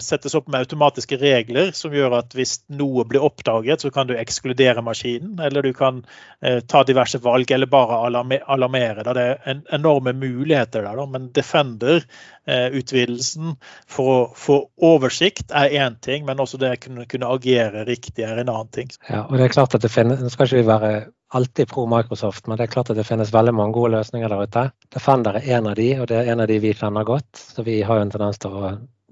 settes 0.00 0.34
opp 0.38 0.48
med 0.48 0.64
automatiske 0.64 1.18
regler 1.20 1.72
som 1.76 1.92
gjør 1.94 2.12
at 2.20 2.34
hvis 2.36 2.52
noe 2.78 3.04
blir 3.08 3.24
oppdaget, 3.26 3.80
så 3.82 3.88
kan 3.92 4.06
du 4.08 4.14
ekskludere 4.16 4.82
maskinen. 4.84 5.38
Eller 5.44 5.62
du 5.62 5.72
kan 5.76 6.04
eh, 6.40 6.60
ta 6.60 6.84
diverse 6.86 7.18
valg, 7.24 7.50
eller 7.50 7.66
bare 7.70 7.98
alarmere. 8.06 9.04
Det 9.04 9.22
er 9.22 9.36
en 9.50 9.62
enorme 9.80 10.12
muligheter 10.16 10.82
der. 10.86 11.06
Men 11.06 11.32
Defender-utvidelsen 11.36 13.48
eh, 13.52 13.58
for 13.90 14.04
å 14.14 14.32
få 14.36 14.56
oversikt 14.88 15.48
er 15.50 15.68
én 15.84 15.94
ting, 16.04 16.20
men 16.28 16.40
også 16.42 16.56
det 16.60 16.70
å 16.72 16.82
kunne, 16.86 17.02
kunne, 17.10 17.26
agere 17.28 17.84
riktig 17.88 18.22
er 18.24 18.36
en 18.40 18.52
annen 18.52 18.74
ting. 18.74 18.88
Ja, 19.08 19.20
og 19.26 19.32
det 19.36 19.44
er 19.46 19.54
klart 19.54 19.76
at 19.76 19.84
det 19.84 19.92
finnes, 19.92 20.20
Nå 20.22 20.28
skal 20.32 20.46
ikke 20.48 20.62
vi 20.62 20.72
være 20.72 20.92
alltid 21.36 21.64
pro 21.68 21.82
Microsoft, 21.90 22.42
men 22.48 22.56
det 22.56 22.64
er 22.64 22.72
klart 22.72 22.90
at 22.92 22.96
det 22.96 23.08
finnes 23.08 23.34
veldig 23.34 23.54
mange 23.56 23.74
gode 23.76 23.92
løsninger 23.98 24.28
der 24.32 24.44
ute. 24.48 24.62
Defender 24.94 25.32
er 25.36 25.44
en 25.58 25.66
av 25.68 25.74
de, 25.76 25.88
og 26.00 26.06
det 26.08 26.16
er 26.22 26.28
en 26.32 26.42
av 26.44 26.48
de 26.48 26.56
vi 26.62 26.76
kjenner 26.76 27.04
godt. 27.08 27.32
Så 27.36 27.58
vi 27.66 27.74
har 27.84 27.94
jo 27.98 28.04
en 28.06 28.14
tendens 28.14 28.38
til 28.40 28.50
å 28.56 28.58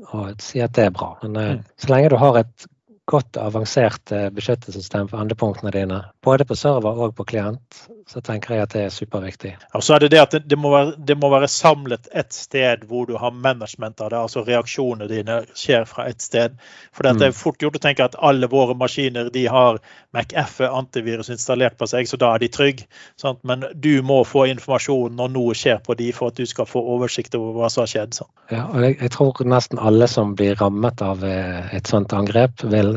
og 0.05 0.43
si 0.45 0.61
at 0.65 0.75
det 0.77 0.89
er 0.89 0.97
bra. 0.97 1.15
Men 1.23 1.37
eh, 1.41 1.53
mm. 1.57 1.69
så 1.83 1.93
lenge 1.93 2.13
du 2.13 2.19
har 2.21 2.41
et 2.41 2.67
godt 3.11 3.39
avansert 3.41 4.13
eh, 4.13 4.29
beskyttelsessystem 4.35 5.11
for 5.11 5.23
endepunktene 5.23 5.73
dine, 5.75 6.03
både 6.27 6.47
på 6.49 6.59
server 6.59 7.07
og 7.07 7.15
på 7.19 7.27
klient, 7.29 7.87
så 8.07 8.21
tenker 8.23 8.55
jeg 8.55 8.63
at 8.63 8.75
det 8.75 8.83
er 8.87 8.93
superviktig. 8.95 9.51
Og 9.75 9.83
så 9.83 9.97
er 9.97 10.05
det 10.05 10.13
det 10.13 10.21
at 10.23 10.35
det 10.47 10.59
må, 10.59 10.71
være, 10.71 10.93
det 11.09 11.17
må 11.19 11.27
være 11.33 11.49
samlet 11.51 12.07
et 12.15 12.31
sted 12.35 12.85
hvor 12.87 13.09
du 13.09 13.17
har 13.19 13.35
management 13.35 14.01
av 14.01 14.13
det, 14.13 14.21
altså 14.21 14.45
reaksjonene 14.47 15.09
dine 15.11 15.41
skjer 15.59 15.89
fra 15.91 16.07
et 16.07 16.23
sted. 16.23 16.55
For 16.95 17.03
det 17.03 17.17
er 17.17 17.33
mm. 17.35 17.39
fort 17.39 17.59
gjort 17.63 17.81
å 17.81 17.83
tenke 17.83 18.07
at 18.07 18.15
alle 18.23 18.47
våre 18.53 18.77
maskiner 18.79 19.33
de 19.35 19.43
har 19.51 19.81
MacF-antivirus 20.15 21.33
installert 21.35 21.75
på 21.81 21.89
seg, 21.91 22.07
så 22.07 22.21
da 22.23 22.31
er 22.37 22.45
de 22.45 22.51
trygge. 22.55 22.87
Sant? 23.19 23.43
Men 23.43 23.67
du 23.75 23.99
må 24.07 24.21
få 24.23 24.47
informasjon 24.53 25.19
når 25.19 25.33
noe 25.35 25.57
skjer 25.59 25.83
på 25.83 25.99
de 25.99 26.13
for 26.15 26.31
at 26.31 26.39
du 26.39 26.47
skal 26.47 26.71
få 26.71 26.85
oversikt 26.95 27.35
over 27.35 27.59
hva 27.59 27.73
som 27.73 27.83
har 27.83 27.91
skjedd. 27.91 28.15
Sant? 28.21 28.31
Ja, 28.55 28.69
og 28.71 28.87
jeg, 28.87 29.01
jeg 29.03 29.17
tror 29.17 29.43
nesten 29.51 29.83
alle 29.83 30.07
som 30.11 30.37
blir 30.39 30.55
rammet 30.63 31.03
av 31.03 31.27
eh, 31.27 31.75
et 31.75 31.91
sånt 31.91 32.15
angrep, 32.15 32.63
vil 32.71 32.95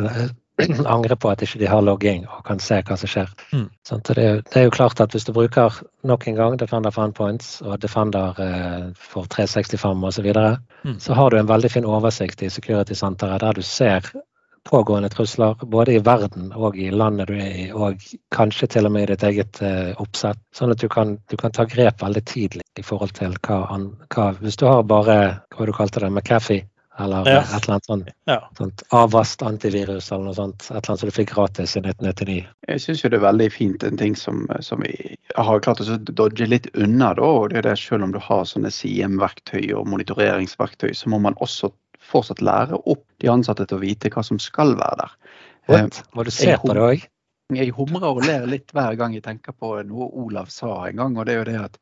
angre 0.96 1.16
på 1.16 1.32
at 1.32 1.44
ikke 1.46 1.60
de 1.62 1.70
har 1.72 1.84
logging 1.86 2.26
og 2.28 2.44
kan 2.48 2.62
se 2.64 2.80
hva 2.86 2.98
som 3.00 3.12
skjer. 3.12 3.32
Mm. 3.54 3.68
Sånn, 3.88 4.04
det, 4.08 4.16
er, 4.18 4.42
det, 4.46 4.56
er, 4.56 4.68
jo 4.68 4.76
klart 4.76 5.02
at 5.04 5.16
hvis 5.16 5.28
du 5.28 5.34
bruker 5.36 5.82
nok 6.08 6.28
en 6.28 6.40
gang 6.40 6.58
Defender 6.60 6.94
for 6.96 7.12
Points 7.16 7.60
og 7.66 7.80
Defender 7.84 8.40
eh, 8.44 8.88
for 8.96 9.30
365 9.32 10.04
osv., 10.04 10.18
så, 10.20 10.26
videre, 10.26 10.58
mm. 10.84 10.98
så 11.00 11.16
har 11.16 11.32
du 11.32 11.40
en 11.40 11.50
veldig 11.50 11.72
fin 11.72 11.88
oversikt 11.88 12.44
i 12.44 12.52
security-senteret 12.52 13.44
der 13.44 13.60
du 13.60 13.64
ser 13.64 14.10
pågående 14.70 15.10
trusler 15.10 15.56
både 15.66 15.96
i 15.96 16.02
verden 16.04 16.52
og 16.56 16.78
i 16.78 16.90
landet 16.92 17.30
du 17.30 17.38
er 17.40 17.54
i, 17.56 17.68
og 17.72 18.02
kanskje 18.36 18.68
til 18.68 18.90
og 18.90 18.94
med 18.94 19.08
i 19.08 19.12
ditt 19.14 19.24
eget 19.30 19.62
eh, 19.66 19.94
oppsett. 20.02 20.42
Sånn 20.56 20.74
at 20.74 20.82
du 20.82 20.90
kan, 20.92 21.16
du 21.32 21.38
kan, 21.40 21.54
ta 21.56 21.66
grep 21.70 22.04
veldig 22.04 22.24
tidlig 22.28 22.66
i 22.78 22.86
forhold 22.86 23.16
til 23.18 23.38
hva, 23.48 23.64
hva 24.14 24.28
Hvis 24.42 24.60
du 24.60 24.68
har 24.68 24.84
bare 24.84 25.18
hva 25.56 25.66
du 25.66 25.74
kalte 25.76 26.04
det, 26.04 26.12
McAfee 26.12 26.68
eller 26.98 27.28
ja. 27.30 27.42
et 27.42 27.64
eller 27.64 27.74
annet 27.74 27.86
sånt, 27.86 28.08
ja. 28.26 28.50
sånt 28.58 28.84
avvast 28.96 29.42
antivirus 29.46 30.12
eller 30.12 30.30
noe 30.30 30.36
sånt. 30.36 30.64
Et 30.66 30.72
eller 30.72 30.90
annet 30.92 31.04
som 31.04 31.12
du 31.12 31.16
fikk 31.16 31.34
gratis 31.36 31.76
i 31.78 31.84
1999. 31.84 32.40
Jeg 32.68 32.84
syns 32.84 33.04
det 33.06 33.20
er 33.20 33.24
veldig 33.24 33.50
fint 33.56 33.86
en 33.88 34.00
ting 34.00 34.18
som, 34.20 34.42
som 34.66 34.84
vi 34.84 34.96
har 35.38 35.62
klart 35.64 35.84
å 35.84 36.00
dodge 36.10 36.50
litt 36.50 36.68
unna. 36.74 37.14
da, 37.16 37.24
og 37.24 37.54
det 37.54 37.62
er 37.62 37.70
det 37.70 37.78
Selv 37.80 38.08
om 38.08 38.16
du 38.16 38.20
har 38.24 38.44
sånne 38.50 38.72
CM-verktøy 38.74 39.72
og 39.78 39.88
monitoreringsverktøy, 39.94 40.92
så 40.94 41.14
må 41.14 41.22
man 41.24 41.38
også 41.40 41.72
fortsatt 42.10 42.42
lære 42.42 42.82
opp 42.90 43.06
de 43.22 43.30
ansatte 43.32 43.68
til 43.70 43.80
å 43.80 43.84
vite 43.86 44.12
hva 44.12 44.26
som 44.26 44.42
skal 44.42 44.76
være 44.80 45.06
der. 45.06 45.16
What? 45.70 46.04
Må 46.18 46.26
du 46.26 46.34
se 46.34 46.58
på 46.58 46.74
det 46.74 46.84
òg? 46.84 47.08
Jeg 47.56 47.74
humrer 47.74 48.12
og 48.12 48.26
ler 48.28 48.46
litt 48.46 48.70
hver 48.76 48.94
gang 48.98 49.16
jeg 49.16 49.26
tenker 49.26 49.56
på 49.58 49.72
noe 49.88 50.10
Olav 50.22 50.52
sa 50.54 50.84
en 50.86 51.00
gang. 51.02 51.18
og 51.18 51.26
det 51.26 51.34
er 51.34 51.40
jo 51.40 51.48
det 51.50 51.60
at 51.64 51.78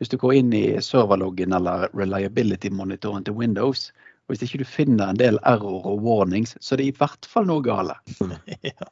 Hvis 0.00 0.08
du 0.08 0.16
går 0.16 0.32
inn 0.32 0.52
i 0.56 0.80
serverloggen 0.80 1.52
eller 1.52 1.90
reliability-monitoren 1.92 3.24
til 3.24 3.34
Windows, 3.36 3.90
og 4.30 4.36
hvis 4.36 4.44
ikke 4.46 4.60
du 4.60 4.68
finner 4.68 5.10
en 5.10 5.18
del 5.18 5.40
error 5.42 5.88
og 5.90 6.04
warnings, 6.06 6.52
så 6.62 6.76
er 6.76 6.78
det 6.78 6.84
i 6.86 6.92
hvert 7.00 7.26
fall 7.26 7.48
noe 7.48 7.64
gale. 7.66 7.96
ja. 8.62 8.86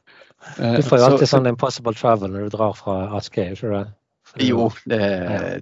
Du 0.59 0.81
får 0.83 0.99
jo 0.99 1.05
alltid 1.05 1.23
så, 1.29 1.37
sånn 1.37 1.47
impossible 1.47 1.95
travel 1.95 2.33
når 2.33 2.49
du 2.49 2.57
drar 2.57 2.75
fra 2.75 2.97
Askøy, 3.15 3.53
ikke 3.53 3.71
sant? 3.71 3.95
Jo, 4.35 4.67
det, 4.83 4.99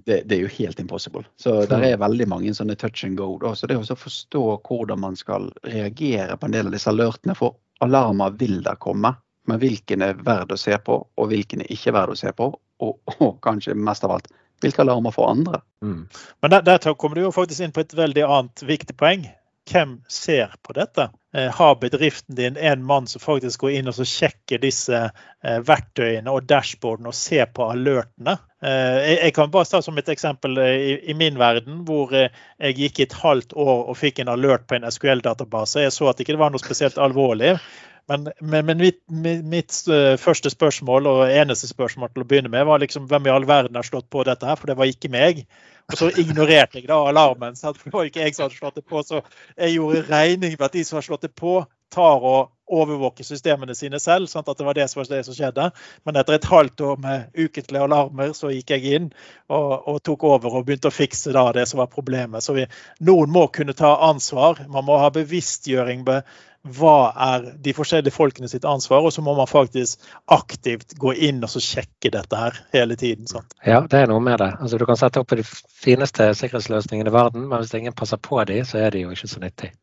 det, 0.04 0.22
det, 0.26 0.34
er 0.34 0.40
jo 0.42 0.50
helt 0.58 0.80
impossible. 0.82 1.22
Så 1.40 1.54
det 1.70 1.78
er 1.86 2.02
veldig 2.02 2.26
mange 2.28 2.50
sånne 2.54 2.74
touch 2.76 3.06
and 3.06 3.16
go. 3.16 3.30
Da. 3.40 3.54
Så 3.56 3.70
det 3.70 3.78
å 3.78 3.96
forstå 3.96 4.42
hvordan 4.66 5.00
man 5.00 5.16
skal 5.16 5.48
reagere 5.62 6.36
på 6.36 6.50
en 6.50 6.58
del 6.58 6.68
av 6.68 6.74
disse 6.74 6.90
alertene, 6.90 7.38
for 7.38 7.56
alarmer 7.86 8.34
vil 8.42 8.58
da 8.66 8.74
komme. 8.82 9.14
Men 9.48 9.62
hvilken 9.62 10.04
er 10.04 10.18
verd 10.26 10.52
å 10.52 10.60
se 10.60 10.76
på, 10.84 10.98
og 11.00 11.30
hvilken 11.30 11.62
er 11.64 11.72
ikke 11.72 11.94
verd 11.96 12.12
å 12.12 12.18
se 12.18 12.34
på. 12.36 12.50
Og, 12.84 12.98
og 13.24 13.38
kanskje 13.46 13.78
mest 13.78 14.04
av 14.04 14.18
alt, 14.18 14.28
hvilke 14.60 14.84
alarmer 14.84 15.14
for 15.14 15.30
andre. 15.30 15.62
Mm. 15.80 16.04
Men 16.42 16.56
der, 16.58 16.66
der, 16.66 16.94
kommer 16.98 17.16
du 17.16 17.24
jo 17.24 17.32
faktisk 17.32 17.64
inn 17.64 17.72
på 17.72 17.86
et 17.86 17.96
veldig 17.96 18.26
annet 18.26 18.68
viktig 18.68 18.98
poeng 18.98 19.24
hvem 19.68 19.98
ser 20.08 20.52
på 20.64 20.74
dette? 20.76 21.08
Eh, 21.36 21.50
har 21.54 21.74
bedriften 21.80 22.34
din 22.34 22.56
en 22.56 22.84
mann 22.84 23.06
som 23.06 23.20
faktisk 23.20 23.60
går 23.60 23.74
inn 23.78 23.90
og 23.90 23.98
sjekker 24.00 24.62
disse 24.62 24.96
eh, 24.96 25.58
verktøyene 25.68 26.32
og 26.32 26.46
dashboardene 26.48 27.12
og 27.12 27.16
ser 27.16 27.50
på 27.52 27.66
alertene? 27.68 28.38
Eh, 28.64 29.12
jeg 29.26 29.34
kan 29.36 29.52
bare 29.52 29.68
ta 29.68 29.82
som 29.84 30.00
et 30.00 30.08
eksempel 30.08 30.56
i 30.58 31.14
min 31.18 31.36
verden, 31.38 31.82
hvor 31.88 32.14
jeg 32.16 32.78
gikk 32.80 32.98
i 33.00 33.06
et 33.08 33.18
halvt 33.20 33.52
år 33.60 33.84
og 33.90 34.00
fikk 34.00 34.22
en 34.22 34.32
alert 34.32 34.64
på 34.68 34.78
en 34.78 34.88
SQL-database. 34.88 35.84
Jeg 35.84 35.94
så 35.94 36.08
at 36.08 36.18
det 36.18 36.26
ikke 36.26 36.40
var 36.40 36.54
noe 36.54 36.64
spesielt 36.64 36.98
alvorlig. 36.98 37.58
Men, 38.08 38.28
men, 38.40 38.66
men 38.66 38.78
mitt, 38.80 39.00
mitt, 39.44 39.74
første 40.20 40.50
spørsmål 40.50 41.06
og 41.10 41.24
eneste 41.28 41.68
spørsmål 41.68 42.12
til 42.14 42.24
å 42.24 42.28
begynne 42.28 42.52
med 42.52 42.64
var 42.68 42.80
liksom 42.80 43.08
hvem 43.10 43.28
i 43.28 43.32
all 43.34 43.46
verden 43.48 43.76
har 43.76 43.84
slått 43.84 44.08
på 44.10 44.24
dette 44.24 44.48
her, 44.48 44.56
for 44.56 44.70
det 44.70 44.78
var 44.78 44.88
ikke 44.88 45.12
meg. 45.12 45.44
Og 45.88 45.96
så 45.96 46.10
ignorerte 46.20 46.80
jeg 46.80 46.88
da 46.88 46.98
alarmen. 47.08 47.56
Så 47.56 47.72
det 47.76 47.92
var 47.92 48.08
ikke 48.08 48.24
jeg 48.24 48.36
som 48.36 48.46
hadde 48.46 48.58
slått 48.58 48.78
det 48.80 48.84
på. 48.88 49.02
Så 49.04 49.22
jeg 49.56 49.76
gjorde 49.76 50.04
regning 50.08 50.56
med 50.56 50.66
at 50.66 50.76
de 50.76 50.84
som 50.84 50.98
har 50.98 51.06
slått 51.06 51.24
det 51.24 51.32
på, 51.36 51.62
tar 51.92 52.24
og 52.28 52.50
overvåker 52.68 53.24
systemene 53.24 53.72
sine 53.76 53.96
selv. 54.00 54.28
sånn 54.28 54.44
at 54.44 54.58
det 54.58 54.66
var 54.66 54.76
det 54.76 54.84
som 54.90 55.00
var 55.00 55.08
det 55.08 55.22
som 55.24 55.36
skjedde. 55.36 55.70
Men 56.04 56.18
etter 56.20 56.36
et 56.36 56.48
halvt 56.50 56.84
år 56.84 56.98
med 57.00 57.30
ukentlige 57.32 57.86
alarmer, 57.86 58.34
så 58.36 58.52
gikk 58.52 58.74
jeg 58.74 58.98
inn 58.98 59.06
og, 59.48 59.88
og 59.88 60.02
tok 60.04 60.26
over 60.28 60.58
og 60.58 60.66
begynte 60.68 60.92
å 60.92 60.94
fikse 60.94 61.32
da 61.32 61.46
det 61.56 61.64
som 61.70 61.80
var 61.80 61.88
problemet. 61.92 62.44
Så 62.44 62.56
vi, 62.58 62.66
noen 63.08 63.32
må 63.32 63.46
kunne 63.54 63.76
ta 63.76 63.94
ansvar. 64.10 64.60
Man 64.68 64.84
må 64.84 65.00
ha 65.00 65.08
bevisstgjøring 65.14 66.04
med 66.04 66.28
hva 66.66 67.12
er 67.14 67.44
de 67.62 67.72
forskjellige 67.76 68.14
folkene 68.14 68.48
sitt 68.50 68.66
ansvar, 68.68 69.04
og 69.06 69.12
så 69.14 69.22
må 69.24 69.34
man 69.38 69.48
faktisk 69.48 70.02
aktivt 70.34 70.96
gå 70.98 71.14
inn 71.14 71.42
og 71.44 71.52
så 71.52 71.62
sjekke 71.62 72.10
dette 72.12 72.40
her 72.40 72.58
hele 72.74 72.96
tiden. 72.98 73.28
Sant? 73.30 73.54
Ja, 73.64 73.80
det 73.80 74.02
er 74.02 74.10
noe 74.10 74.20
med 74.20 74.40
det. 74.42 74.50
Altså, 74.58 74.78
du 74.78 74.86
kan 74.88 74.98
sette 74.98 75.22
opp 75.22 75.34
de 75.38 75.46
fineste 75.46 76.32
sikkerhetsløsningene 76.34 77.12
i 77.12 77.14
verden, 77.14 77.46
men 77.48 77.62
hvis 77.62 77.74
ingen 77.78 77.96
passer 77.96 78.20
på 78.20 78.42
de, 78.48 78.62
så 78.66 78.82
er 78.82 78.94
de 78.94 79.06
jo 79.06 79.14
ikke 79.14 79.30
så 79.30 79.44
nyttige. 79.44 79.74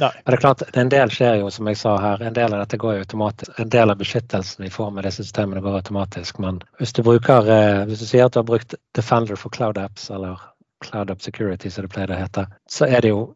Nei. 0.00 0.08
det 0.24 0.32
er 0.32 0.40
klart, 0.40 0.62
En 0.72 0.88
del 0.88 1.10
skjer 1.12 1.34
jo, 1.42 1.50
som 1.52 1.68
jeg 1.68 1.76
sa 1.76 1.92
her, 2.00 2.22
en 2.24 2.36
del 2.36 2.54
av 2.54 2.62
dette 2.62 2.78
går 2.80 2.96
jo 2.96 3.02
automatisk. 3.04 3.52
En 3.60 3.68
del 3.74 3.92
av 3.92 3.98
beskyttelsen 4.00 4.64
vi 4.64 4.70
får 4.72 4.90
med 4.90 5.04
disse 5.04 5.26
systemene 5.26 5.60
går 5.60 5.82
automatisk. 5.82 6.40
Men 6.42 6.62
hvis 6.80 6.96
du 6.96 7.02
bruker, 7.06 7.50
eh, 7.52 7.84
hvis 7.90 8.00
du 8.00 8.06
sier 8.08 8.26
at 8.26 8.32
du 8.32 8.40
har 8.40 8.48
brukt 8.48 8.74
Defender 8.96 9.36
for 9.36 9.52
Cloud 9.52 9.78
Apps, 9.78 10.08
eller 10.10 10.40
Cloud 10.82 11.10
Up 11.10 11.22
Security, 11.22 11.70
som 11.70 11.84
det 11.84 11.92
pleier 11.92 12.10
å 12.10 12.18
hete, 12.18 12.46
så 12.68 12.88
er 12.88 13.04
det 13.04 13.12
jo 13.12 13.34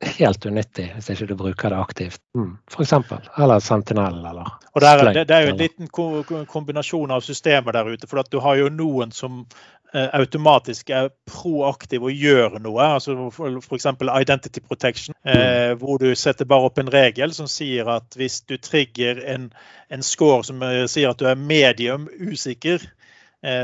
helt 0.00 0.46
unyttig 0.46 0.88
hvis 0.94 1.10
ikke 1.14 1.28
du 1.30 1.36
bruker 1.38 1.72
det 1.72 1.78
aktivt. 1.78 2.20
Mm. 2.36 2.56
F.eks. 2.70 2.92
Eller 3.38 3.60
Sentinel 3.60 4.18
eller 4.18 4.50
Og 4.72 4.80
der, 4.80 5.04
det, 5.12 5.28
det, 5.28 5.36
er 5.36 5.46
jo 5.46 5.54
en 5.54 5.62
liten 5.62 6.46
kombinasjon 6.50 7.14
av 7.14 7.24
systemer 7.24 7.76
der 7.76 7.92
ute. 7.92 8.08
For 8.10 8.22
at 8.22 8.30
du 8.32 8.40
har 8.44 8.58
jo 8.58 8.70
noen 8.72 9.12
som 9.14 9.44
eh, 9.94 10.08
automatisk 10.18 10.90
er 10.90 11.12
proaktiv 11.30 12.08
og 12.08 12.24
gjør 12.24 12.58
noe. 12.64 12.88
altså 12.96 13.30
F.eks. 13.30 13.88
Identity 14.02 14.64
Protection, 14.64 15.16
eh, 15.24 15.72
mm. 15.72 15.78
hvor 15.82 16.02
du 16.02 16.10
setter 16.18 16.48
bare 16.48 16.70
opp 16.70 16.82
en 16.82 16.92
regel 16.92 17.34
som 17.36 17.50
sier 17.50 17.88
at 17.98 18.18
hvis 18.18 18.42
du 18.48 18.56
trigger 18.58 19.22
en, 19.36 19.48
en 19.90 20.02
score 20.02 20.42
som 20.44 20.62
eh, 20.66 20.84
sier 20.90 21.14
at 21.14 21.22
du 21.22 21.28
er 21.30 21.40
medium 21.40 22.08
usikker, 22.18 22.82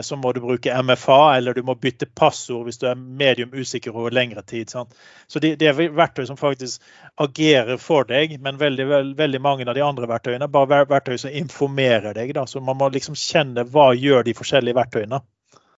så 0.04 0.16
må 0.20 0.32
du 0.36 0.42
bruke 0.44 0.74
MFA, 0.82 1.36
eller 1.38 1.56
du 1.56 1.62
må 1.64 1.74
bytte 1.80 2.04
passord 2.06 2.66
hvis 2.66 2.80
du 2.82 2.86
er 2.90 2.98
medium 2.98 3.54
usikker 3.56 3.96
over 3.96 4.12
lengre 4.12 4.42
tid. 4.42 4.70
Sant? 4.70 4.92
Så 5.26 5.40
det, 5.40 5.54
det, 5.62 5.70
er 5.70 5.94
verktøy 5.96 6.26
som 6.28 6.36
faktisk 6.36 6.82
agerer 7.20 7.80
for 7.80 8.08
deg, 8.08 8.36
men 8.44 8.60
veldig, 8.60 8.86
veld, 8.90 9.14
veldig 9.18 9.40
mange 9.40 9.68
av 9.68 9.76
de 9.78 9.84
andre 9.84 10.08
verktøyene 10.10 10.44
er 10.44 10.52
bare 10.52 10.82
verktøy 10.90 11.16
som 11.22 11.32
informerer 11.32 12.16
deg. 12.16 12.34
Da. 12.36 12.44
Så 12.50 12.60
man 12.64 12.76
må 12.80 12.90
liksom 12.92 13.16
kjenne 13.18 13.64
hva 13.68 13.90
gjør 13.96 14.26
de 14.28 14.36
forskjellige 14.36 14.76
verktøyene. 14.76 15.22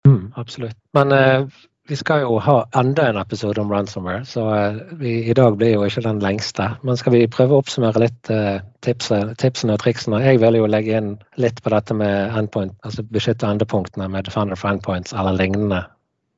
Mm, 0.08 0.32
absolutt. 0.36 0.78
Men 0.98 1.14
eh, 1.14 1.46
vi 1.88 1.96
skal 1.98 2.22
jo 2.22 2.36
ha 2.38 2.56
enda 2.78 3.08
en 3.10 3.18
episode 3.18 3.60
om 3.60 3.70
ransomware, 3.72 4.24
så 4.26 4.44
eh, 4.54 4.76
vi, 5.00 5.14
i 5.30 5.34
dag 5.34 5.56
blir 5.58 5.74
jo 5.74 5.86
ikke 5.86 6.04
den 6.04 6.20
lengste. 6.22 6.68
Men 6.86 6.98
skal 6.98 7.16
vi 7.16 7.24
prøve 7.30 7.56
å 7.56 7.62
oppsummere 7.62 8.04
litt 8.04 8.30
uh, 8.30 8.60
tipsene, 8.86 9.34
tipsene 9.42 9.74
og 9.74 9.82
triksene? 9.82 10.20
Jeg 10.22 10.38
vil 10.42 10.60
jo 10.60 10.68
legge 10.70 11.00
inn 11.00 11.16
litt 11.42 11.58
på 11.62 11.72
dette 11.74 11.96
med 11.98 12.36
endpoint, 12.38 12.76
altså 12.86 13.02
beskytte 13.10 13.50
endepunktene 13.50 14.06
med 14.12 14.28
Defender 14.28 14.58
for 14.58 14.70
endpoints 14.70 15.14
eller 15.16 15.34
lignende 15.38 15.82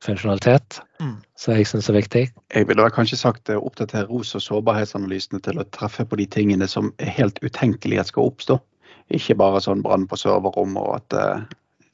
funksjonalitet, 0.05 0.81
mm. 1.01 1.17
som 1.41 1.57
jeg 1.57 1.69
syns 1.69 1.91
er 1.93 1.99
viktig. 1.99 2.25
Jeg 2.55 2.69
ville 2.71 2.89
kanskje 2.97 3.21
sagt 3.21 3.53
uh, 3.53 3.61
oppdatere 3.61 4.09
ROS- 4.09 4.37
og 4.41 4.47
sårbarhetsanalysene 4.47 5.45
til 5.45 5.61
å 5.61 5.69
treffe 5.77 6.09
på 6.09 6.21
de 6.21 6.29
tingene 6.39 6.69
som 6.71 6.95
er 6.97 7.13
helt 7.19 7.43
utenkelig 7.45 8.01
at 8.01 8.15
skal 8.15 8.33
oppstå. 8.33 8.59
Ikke 9.13 9.37
bare 9.37 9.61
sånn 9.61 9.85
brann 9.85 10.09
på 10.09 10.17
serverrom 10.17 10.79
og 10.81 10.95
at 11.03 11.19
uh, 11.21 11.45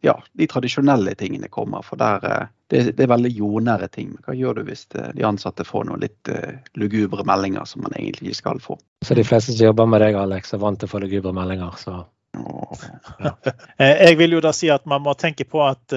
ja, 0.01 0.23
de 0.33 0.47
tradisjonelle 0.47 1.15
tingene 1.15 1.49
kommer. 1.49 1.83
For 1.83 2.01
der, 2.01 2.25
eh, 2.25 2.47
det, 2.67 2.83
det, 2.97 3.05
er 3.05 3.13
veldig 3.13 3.33
jordnære 3.37 3.89
ting. 3.93 4.15
Hva 4.25 4.37
gjør 4.37 4.61
du 4.61 4.63
hvis 4.71 4.87
eh, 4.95 5.11
de 5.17 5.27
ansatte 5.29 5.67
får 5.69 5.89
noen 5.89 6.05
litt 6.05 6.31
uh, 6.33 6.57
lugubre 6.81 7.25
meldinger 7.29 7.69
som 7.69 7.85
man 7.85 7.97
egentlig 7.99 8.33
ikke 8.33 8.41
skal 8.41 8.63
få? 8.65 8.79
Så 9.05 9.17
de 9.19 9.27
fleste 9.27 9.53
som 9.53 9.71
jobber 9.71 9.91
med 9.91 10.05
deg, 10.05 10.17
Alex, 10.21 10.55
er 10.55 10.63
vant 10.63 10.81
til 10.81 10.89
å 10.89 10.95
få 10.95 11.03
lugubre 11.05 11.35
meldinger, 11.37 11.77
så 11.81 12.03
ja. 12.31 13.33
Jeg 14.07 14.17
vil 14.21 14.37
jo 14.37 14.41
da 14.45 14.53
si 14.55 14.71
at 14.71 14.85
man 14.89 15.03
må 15.03 15.17
tenke 15.19 15.45
på 15.51 15.65
at 15.67 15.95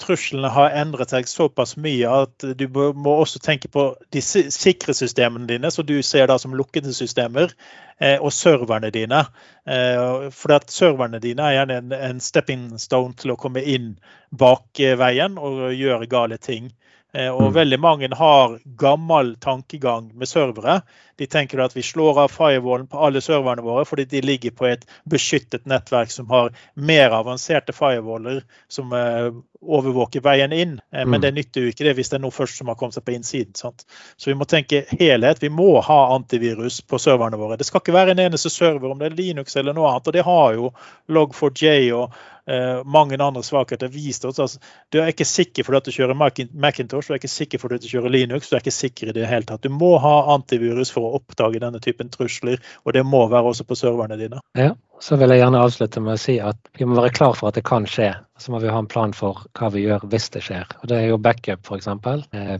truslene 0.00 0.48
har 0.52 0.74
endret 0.80 1.12
seg 1.12 1.28
såpass 1.28 1.76
mye 1.80 2.08
at 2.24 2.46
du 2.58 2.66
må 2.70 3.14
også 3.20 3.40
tenke 3.44 3.68
på 3.72 3.84
de 4.14 4.22
sikre 4.22 4.94
systemene 4.96 5.48
dine, 5.50 5.70
som 5.70 5.86
du 5.86 5.98
ser 6.06 6.30
da 6.30 6.38
som 6.40 6.56
lukkede 6.56 6.94
systemer, 6.96 7.54
eh, 8.00 8.16
og 8.18 8.32
serverne 8.34 8.90
dine. 8.94 9.24
Eh, 9.68 10.28
for 10.34 10.56
at 10.56 10.72
serverne 10.72 11.22
dine 11.22 11.46
er 11.46 11.58
gjerne 11.60 11.80
en, 11.82 11.96
en 12.10 12.24
stepping 12.24 12.66
stone 12.82 13.16
til 13.20 13.34
å 13.34 13.38
komme 13.40 13.62
inn 13.62 13.94
bak 14.30 14.80
veien 15.00 15.38
og 15.38 15.70
gjøre 15.76 16.10
gale 16.10 16.40
ting. 16.40 16.72
Eh, 17.12 17.28
og 17.28 17.50
mm. 17.50 17.54
veldig 17.54 17.78
mange 17.82 18.08
har 18.14 18.58
gammel 18.78 19.34
tankegang 19.42 20.10
med 20.14 20.30
servere. 20.30 20.80
De 21.20 21.28
tenker 21.28 21.60
at 21.60 21.76
vi 21.76 21.84
slår 21.84 22.22
av 22.24 22.32
firewallen 22.32 22.88
på 22.90 23.00
alle 23.04 23.20
serverne 23.24 23.64
våre 23.66 23.84
fordi 23.88 24.08
de 24.08 24.24
ligger 24.24 24.56
på 24.56 24.70
et 24.70 24.86
beskyttet 25.10 25.68
nettverk 25.68 26.12
som 26.14 26.30
har 26.32 26.54
mer 26.74 27.12
avanserte 27.12 27.76
firewaller 27.76 28.40
som 28.72 28.94
eh, 28.96 29.28
overvåker 29.60 30.20
veien 30.24 30.52
inn. 30.52 30.80
Eh, 30.92 31.04
men 31.04 31.20
mm. 31.20 31.20
det 31.20 31.32
nytter 31.36 31.64
jo 31.64 31.72
ikke 31.72 31.84
det 31.84 31.94
hvis 31.98 32.12
det 32.12 32.18
er 32.18 32.24
noe 32.24 32.34
først 32.34 32.60
som 32.60 32.72
har 32.72 32.78
kommet 32.80 32.96
seg 32.96 33.04
på 33.06 33.14
innsiden. 33.14 33.54
Sant? 33.58 33.84
Så 34.16 34.30
vi 34.32 34.38
må 34.38 34.48
tenke 34.48 34.84
helhet. 34.96 35.42
Vi 35.42 35.52
må 35.52 35.72
ha 35.84 36.00
antivirus 36.14 36.80
på 36.80 37.00
serverne 37.02 37.40
våre. 37.40 37.58
Det 37.60 37.68
skal 37.68 37.84
ikke 37.84 37.96
være 37.96 38.16
en 38.16 38.24
eneste 38.26 38.52
server, 38.52 38.90
om 38.90 39.00
det 39.00 39.10
er 39.10 39.18
Linux 39.18 39.56
eller 39.60 39.76
noe 39.76 39.90
annet. 39.92 40.08
Og 40.08 40.16
det 40.16 40.26
har 40.26 40.56
jo 40.56 40.72
Log4j 41.12 41.90
og 41.96 42.16
eh, 42.50 42.80
mange 42.84 43.20
andre 43.20 43.42
svakheter 43.44 43.92
vist 43.92 44.24
oss. 44.24 44.40
Altså, 44.40 44.60
du 44.92 45.00
er 45.02 45.12
ikke 45.12 45.28
sikker 45.28 45.66
fordi 45.66 45.80
at 45.80 45.90
du 45.90 45.94
kjører 45.94 46.16
Macintosh, 46.16 47.08
du 47.08 47.14
er 47.14 47.20
ikke 47.20 47.32
sikker 47.32 47.62
fordi 47.62 47.80
at 47.80 47.84
du 47.84 47.90
kjører 47.92 48.16
Linux. 48.16 48.48
Du 48.48 48.56
er 48.56 48.64
ikke 48.64 48.74
sikker 48.74 49.12
i 49.12 49.16
det 49.16 49.28
hele 49.28 49.48
tatt. 49.48 49.64
Du 49.66 49.72
må 49.74 49.96
ha 50.00 50.16
antivirus 50.34 50.92
for 50.94 51.06
å 51.06 51.09
oppdage 51.18 51.62
denne 51.62 51.80
typen 51.82 52.12
trusler, 52.12 52.60
og 52.84 52.94
det 52.96 53.04
må 53.06 53.26
være 53.30 53.52
også 53.52 53.66
på 53.68 53.78
serverne 53.78 54.18
dine. 54.20 54.40
Ja, 54.58 54.72
så 55.00 55.16
vil 55.16 55.32
jeg 55.32 55.40
gjerne 55.40 55.60
avslutte 55.64 56.02
med 56.04 56.18
å 56.18 56.20
si 56.20 56.34
at 56.44 56.58
vi 56.76 56.86
må 56.88 56.98
være 56.98 57.14
klar 57.16 57.36
for 57.36 57.48
at 57.48 57.56
det 57.56 57.64
kan 57.68 57.86
skje. 57.88 58.10
Så 58.40 58.52
må 58.52 58.60
vi 58.60 58.70
ha 58.72 58.78
en 58.80 58.88
plan 58.88 59.12
for 59.16 59.40
hva 59.56 59.70
vi 59.72 59.84
gjør 59.86 60.04
hvis 60.12 60.28
det 60.34 60.42
skjer. 60.44 60.68
Og 60.80 60.88
Det 60.88 60.96
er 60.96 61.08
jo 61.10 61.20
backup, 61.20 61.64
f.eks. 61.64 61.88
Eh, 61.88 62.52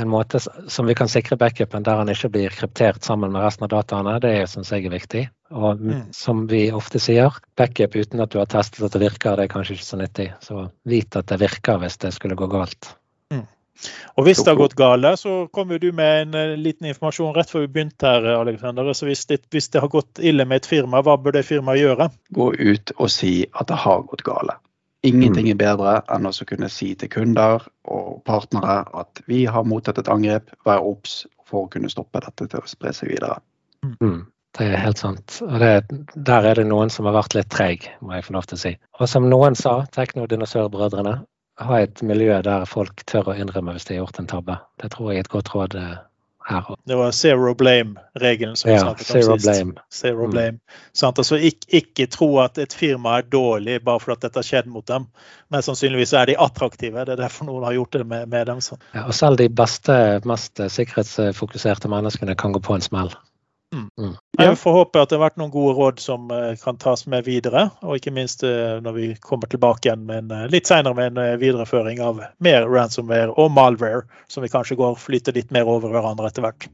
en 0.00 0.12
måte 0.12 0.40
som 0.40 0.88
vi 0.88 0.96
kan 0.96 1.10
sikre 1.12 1.38
backupen 1.40 1.84
der 1.84 2.00
han 2.00 2.12
ikke 2.12 2.32
blir 2.36 2.52
kryptert 2.52 3.04
sammen 3.04 3.32
med 3.32 3.44
resten 3.44 3.68
av 3.68 3.72
dataene, 3.72 4.18
det 4.24 4.34
syns 4.52 4.72
jeg 4.72 4.88
er 4.88 4.96
viktig. 4.96 5.24
Og 5.56 5.80
mm. 5.80 6.04
som 6.16 6.44
vi 6.50 6.66
ofte 6.74 7.00
sier, 7.00 7.36
backup 7.56 7.96
uten 7.96 8.24
at 8.24 8.32
du 8.32 8.40
har 8.40 8.50
testet 8.50 8.84
at 8.84 8.96
det 8.96 9.04
virker, 9.04 9.36
det 9.36 9.46
er 9.46 9.52
kanskje 9.52 9.78
ikke 9.78 9.88
så 9.88 10.00
nyttig. 10.00 10.30
Så 10.44 10.68
vit 10.88 11.16
at 11.16 11.28
det 11.32 11.40
virker 11.44 11.80
hvis 11.80 12.00
det 12.04 12.12
skulle 12.16 12.38
gå 12.38 12.48
galt. 12.52 12.96
Og 14.16 14.26
hvis 14.26 14.42
det 14.42 14.52
har 14.52 14.58
gått 14.58 14.76
gale, 14.78 15.12
så 15.20 15.46
kom 15.52 15.72
jo 15.74 15.78
du 15.82 15.90
med 15.96 16.22
en 16.22 16.38
eh, 16.38 16.54
liten 16.60 16.88
informasjon 16.90 17.34
rett 17.36 17.50
før 17.52 17.66
vi 17.66 17.72
begynte 17.74 18.08
her, 18.08 18.28
Alexander. 18.36 18.92
Så 18.96 19.08
hvis 19.08 19.26
det, 19.30 19.42
hvis 19.52 19.68
det 19.74 19.82
har 19.84 19.92
gått 19.92 20.22
ille 20.22 20.46
med 20.48 20.62
et 20.62 20.70
firma, 20.70 21.02
hva 21.04 21.18
bør 21.20 21.36
det 21.38 21.46
firmaet 21.48 21.82
gjøre? 21.82 22.08
Gå 22.36 22.52
ut 22.56 22.94
og 22.96 23.10
si 23.12 23.34
at 23.52 23.68
det 23.70 23.80
har 23.84 24.06
gått 24.10 24.24
gale. 24.26 24.56
Ingenting 25.06 25.50
er 25.52 25.58
bedre 25.60 25.98
enn 26.10 26.26
å 26.26 26.32
kunne 26.48 26.68
si 26.72 26.94
til 26.98 27.10
kunder 27.12 27.62
og 27.86 28.22
partnere 28.26 28.80
at 28.96 29.20
vi 29.30 29.44
har 29.46 29.66
mottatt 29.68 30.00
et 30.02 30.08
angrep, 30.10 30.50
vær 30.66 30.82
obs 30.82 31.20
for 31.46 31.66
å 31.66 31.70
kunne 31.70 31.90
stoppe 31.92 32.22
dette 32.24 32.48
til 32.48 32.62
å 32.62 32.70
spre 32.70 32.90
seg 32.96 33.12
videre. 33.12 33.38
Mm. 34.00 34.24
Det 34.56 34.66
er 34.72 34.80
helt 34.80 34.98
sant. 34.98 35.36
Og 35.44 35.60
det, 35.60 35.72
der 36.14 36.48
er 36.48 36.58
det 36.58 36.64
noen 36.66 36.90
som 36.90 37.06
har 37.06 37.14
vært 37.18 37.36
litt 37.36 37.50
treig, 37.52 37.86
må 38.00 38.16
jeg 38.16 38.24
få 38.26 38.38
lov 38.38 38.48
til 38.48 38.56
å 38.56 38.62
si. 38.62 38.72
Og 38.98 39.10
som 39.10 39.28
noen 39.28 39.58
sa, 39.58 39.78
Teknodinosaurbrødrene, 39.94 41.18
ha 41.60 41.80
et 41.80 42.02
miljø 42.04 42.36
der 42.44 42.66
folk 42.68 43.04
tør 43.08 43.32
å 43.32 43.38
innrømme 43.38 43.76
hvis 43.76 43.88
de 43.88 43.96
har 43.96 44.04
gjort 44.04 44.20
en 44.20 44.28
tabbe. 44.30 44.58
Det 44.82 44.92
tror 44.92 45.12
jeg 45.12 45.22
er 45.22 45.26
et 45.26 45.32
godt 45.32 45.54
råd 45.54 45.78
her 45.80 46.04
her. 46.48 46.76
Det 46.84 46.94
var 46.94 47.10
zero 47.10 47.54
blame-regelen 47.54 48.56
som 48.56 48.68
vi 48.68 48.74
ja, 48.74 48.80
snakket 48.80 49.10
om 49.10 49.22
zero 49.22 49.38
sist. 49.38 49.46
Blame. 49.46 49.80
Zero 49.92 50.24
mm. 50.24 50.30
blame. 50.30 50.58
Sant? 50.92 51.18
Altså, 51.18 51.36
ikke, 51.36 51.68
ikke, 51.80 52.06
tro 52.12 52.28
at 52.42 52.58
et 52.62 52.74
firma 52.74 53.18
er 53.18 53.28
dårlig 53.30 53.80
bare 53.84 54.02
fordi 54.02 54.26
dette 54.26 54.40
har 54.40 54.46
skjedd 54.46 54.70
mot 54.70 54.86
dem. 54.86 55.08
Men 55.52 55.64
sannsynligvis 55.66 56.14
er 56.14 56.30
de 56.30 56.38
attraktive. 56.46 57.04
Det 57.04 57.16
er 57.16 57.22
derfor 57.24 57.50
noen 57.50 57.66
har 57.66 57.76
gjort 57.78 57.98
det 57.98 58.06
med, 58.06 58.28
med 58.32 58.50
dem. 58.50 58.62
Ja, 58.94 59.06
og 59.06 59.14
selv 59.16 59.40
de 59.42 59.48
beste, 59.50 59.96
mest 60.28 60.62
sikkerhetsfokuserte 60.78 61.90
menneskene 61.92 62.38
kan 62.38 62.54
gå 62.54 62.62
på 62.62 62.78
en 62.78 62.84
smell. 62.84 63.14
Mm. 63.74 63.88
mm. 63.98 64.14
Jeg 64.38 64.58
får 64.58 64.72
håpe 64.72 65.00
at 65.00 65.10
det 65.10 65.16
har 65.16 65.24
vært 65.24 65.38
noen 65.40 65.52
gode 65.52 65.74
råd 65.78 66.00
som 66.02 66.30
eh, 66.34 66.52
kan 66.60 66.78
tas 66.80 67.06
med 67.10 67.26
videre. 67.26 67.66
Og 67.82 67.98
ikke 67.98 68.12
minst 68.14 68.44
eh, 68.46 68.76
når 68.84 68.96
vi 68.96 69.08
kommer 69.24 69.50
tilbake 69.50 69.88
igjen 69.88 70.04
med 70.08 70.26
en, 70.26 70.34
eh, 70.36 70.50
litt 70.52 70.68
senere 70.70 70.94
med 70.96 71.16
en 71.16 71.40
videreføring 71.40 72.02
av 72.04 72.22
mer 72.44 72.68
ransomware 72.70 73.34
og 73.34 73.50
malware, 73.56 74.04
som 74.32 74.46
vi 74.46 74.52
kanskje 74.52 74.78
går 74.78 74.98
flyter 75.00 75.36
litt 75.36 75.50
mer 75.54 75.68
over 75.70 75.94
hverandre 75.94 76.30
etter 76.30 76.46
hvert. 76.46 76.68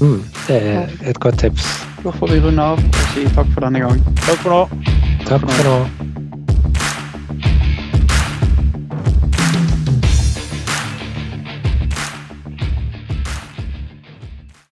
Mm, 0.00 0.22
det 0.46 0.62
er 0.62 0.96
et 1.12 1.20
godt 1.20 1.42
tips. 1.44 1.68
Da 2.00 2.14
får 2.16 2.32
vi 2.32 2.40
runde 2.46 2.70
av 2.72 2.80
og 2.80 3.04
si 3.12 3.26
takk 3.36 3.52
for 3.52 3.66
denne 3.66 3.84
gang. 3.84 4.00
Takk 4.24 4.42
for 4.46 4.56
nå. 4.56 4.88
Takk 5.28 5.46
for 5.50 5.68
nå. 5.68 6.19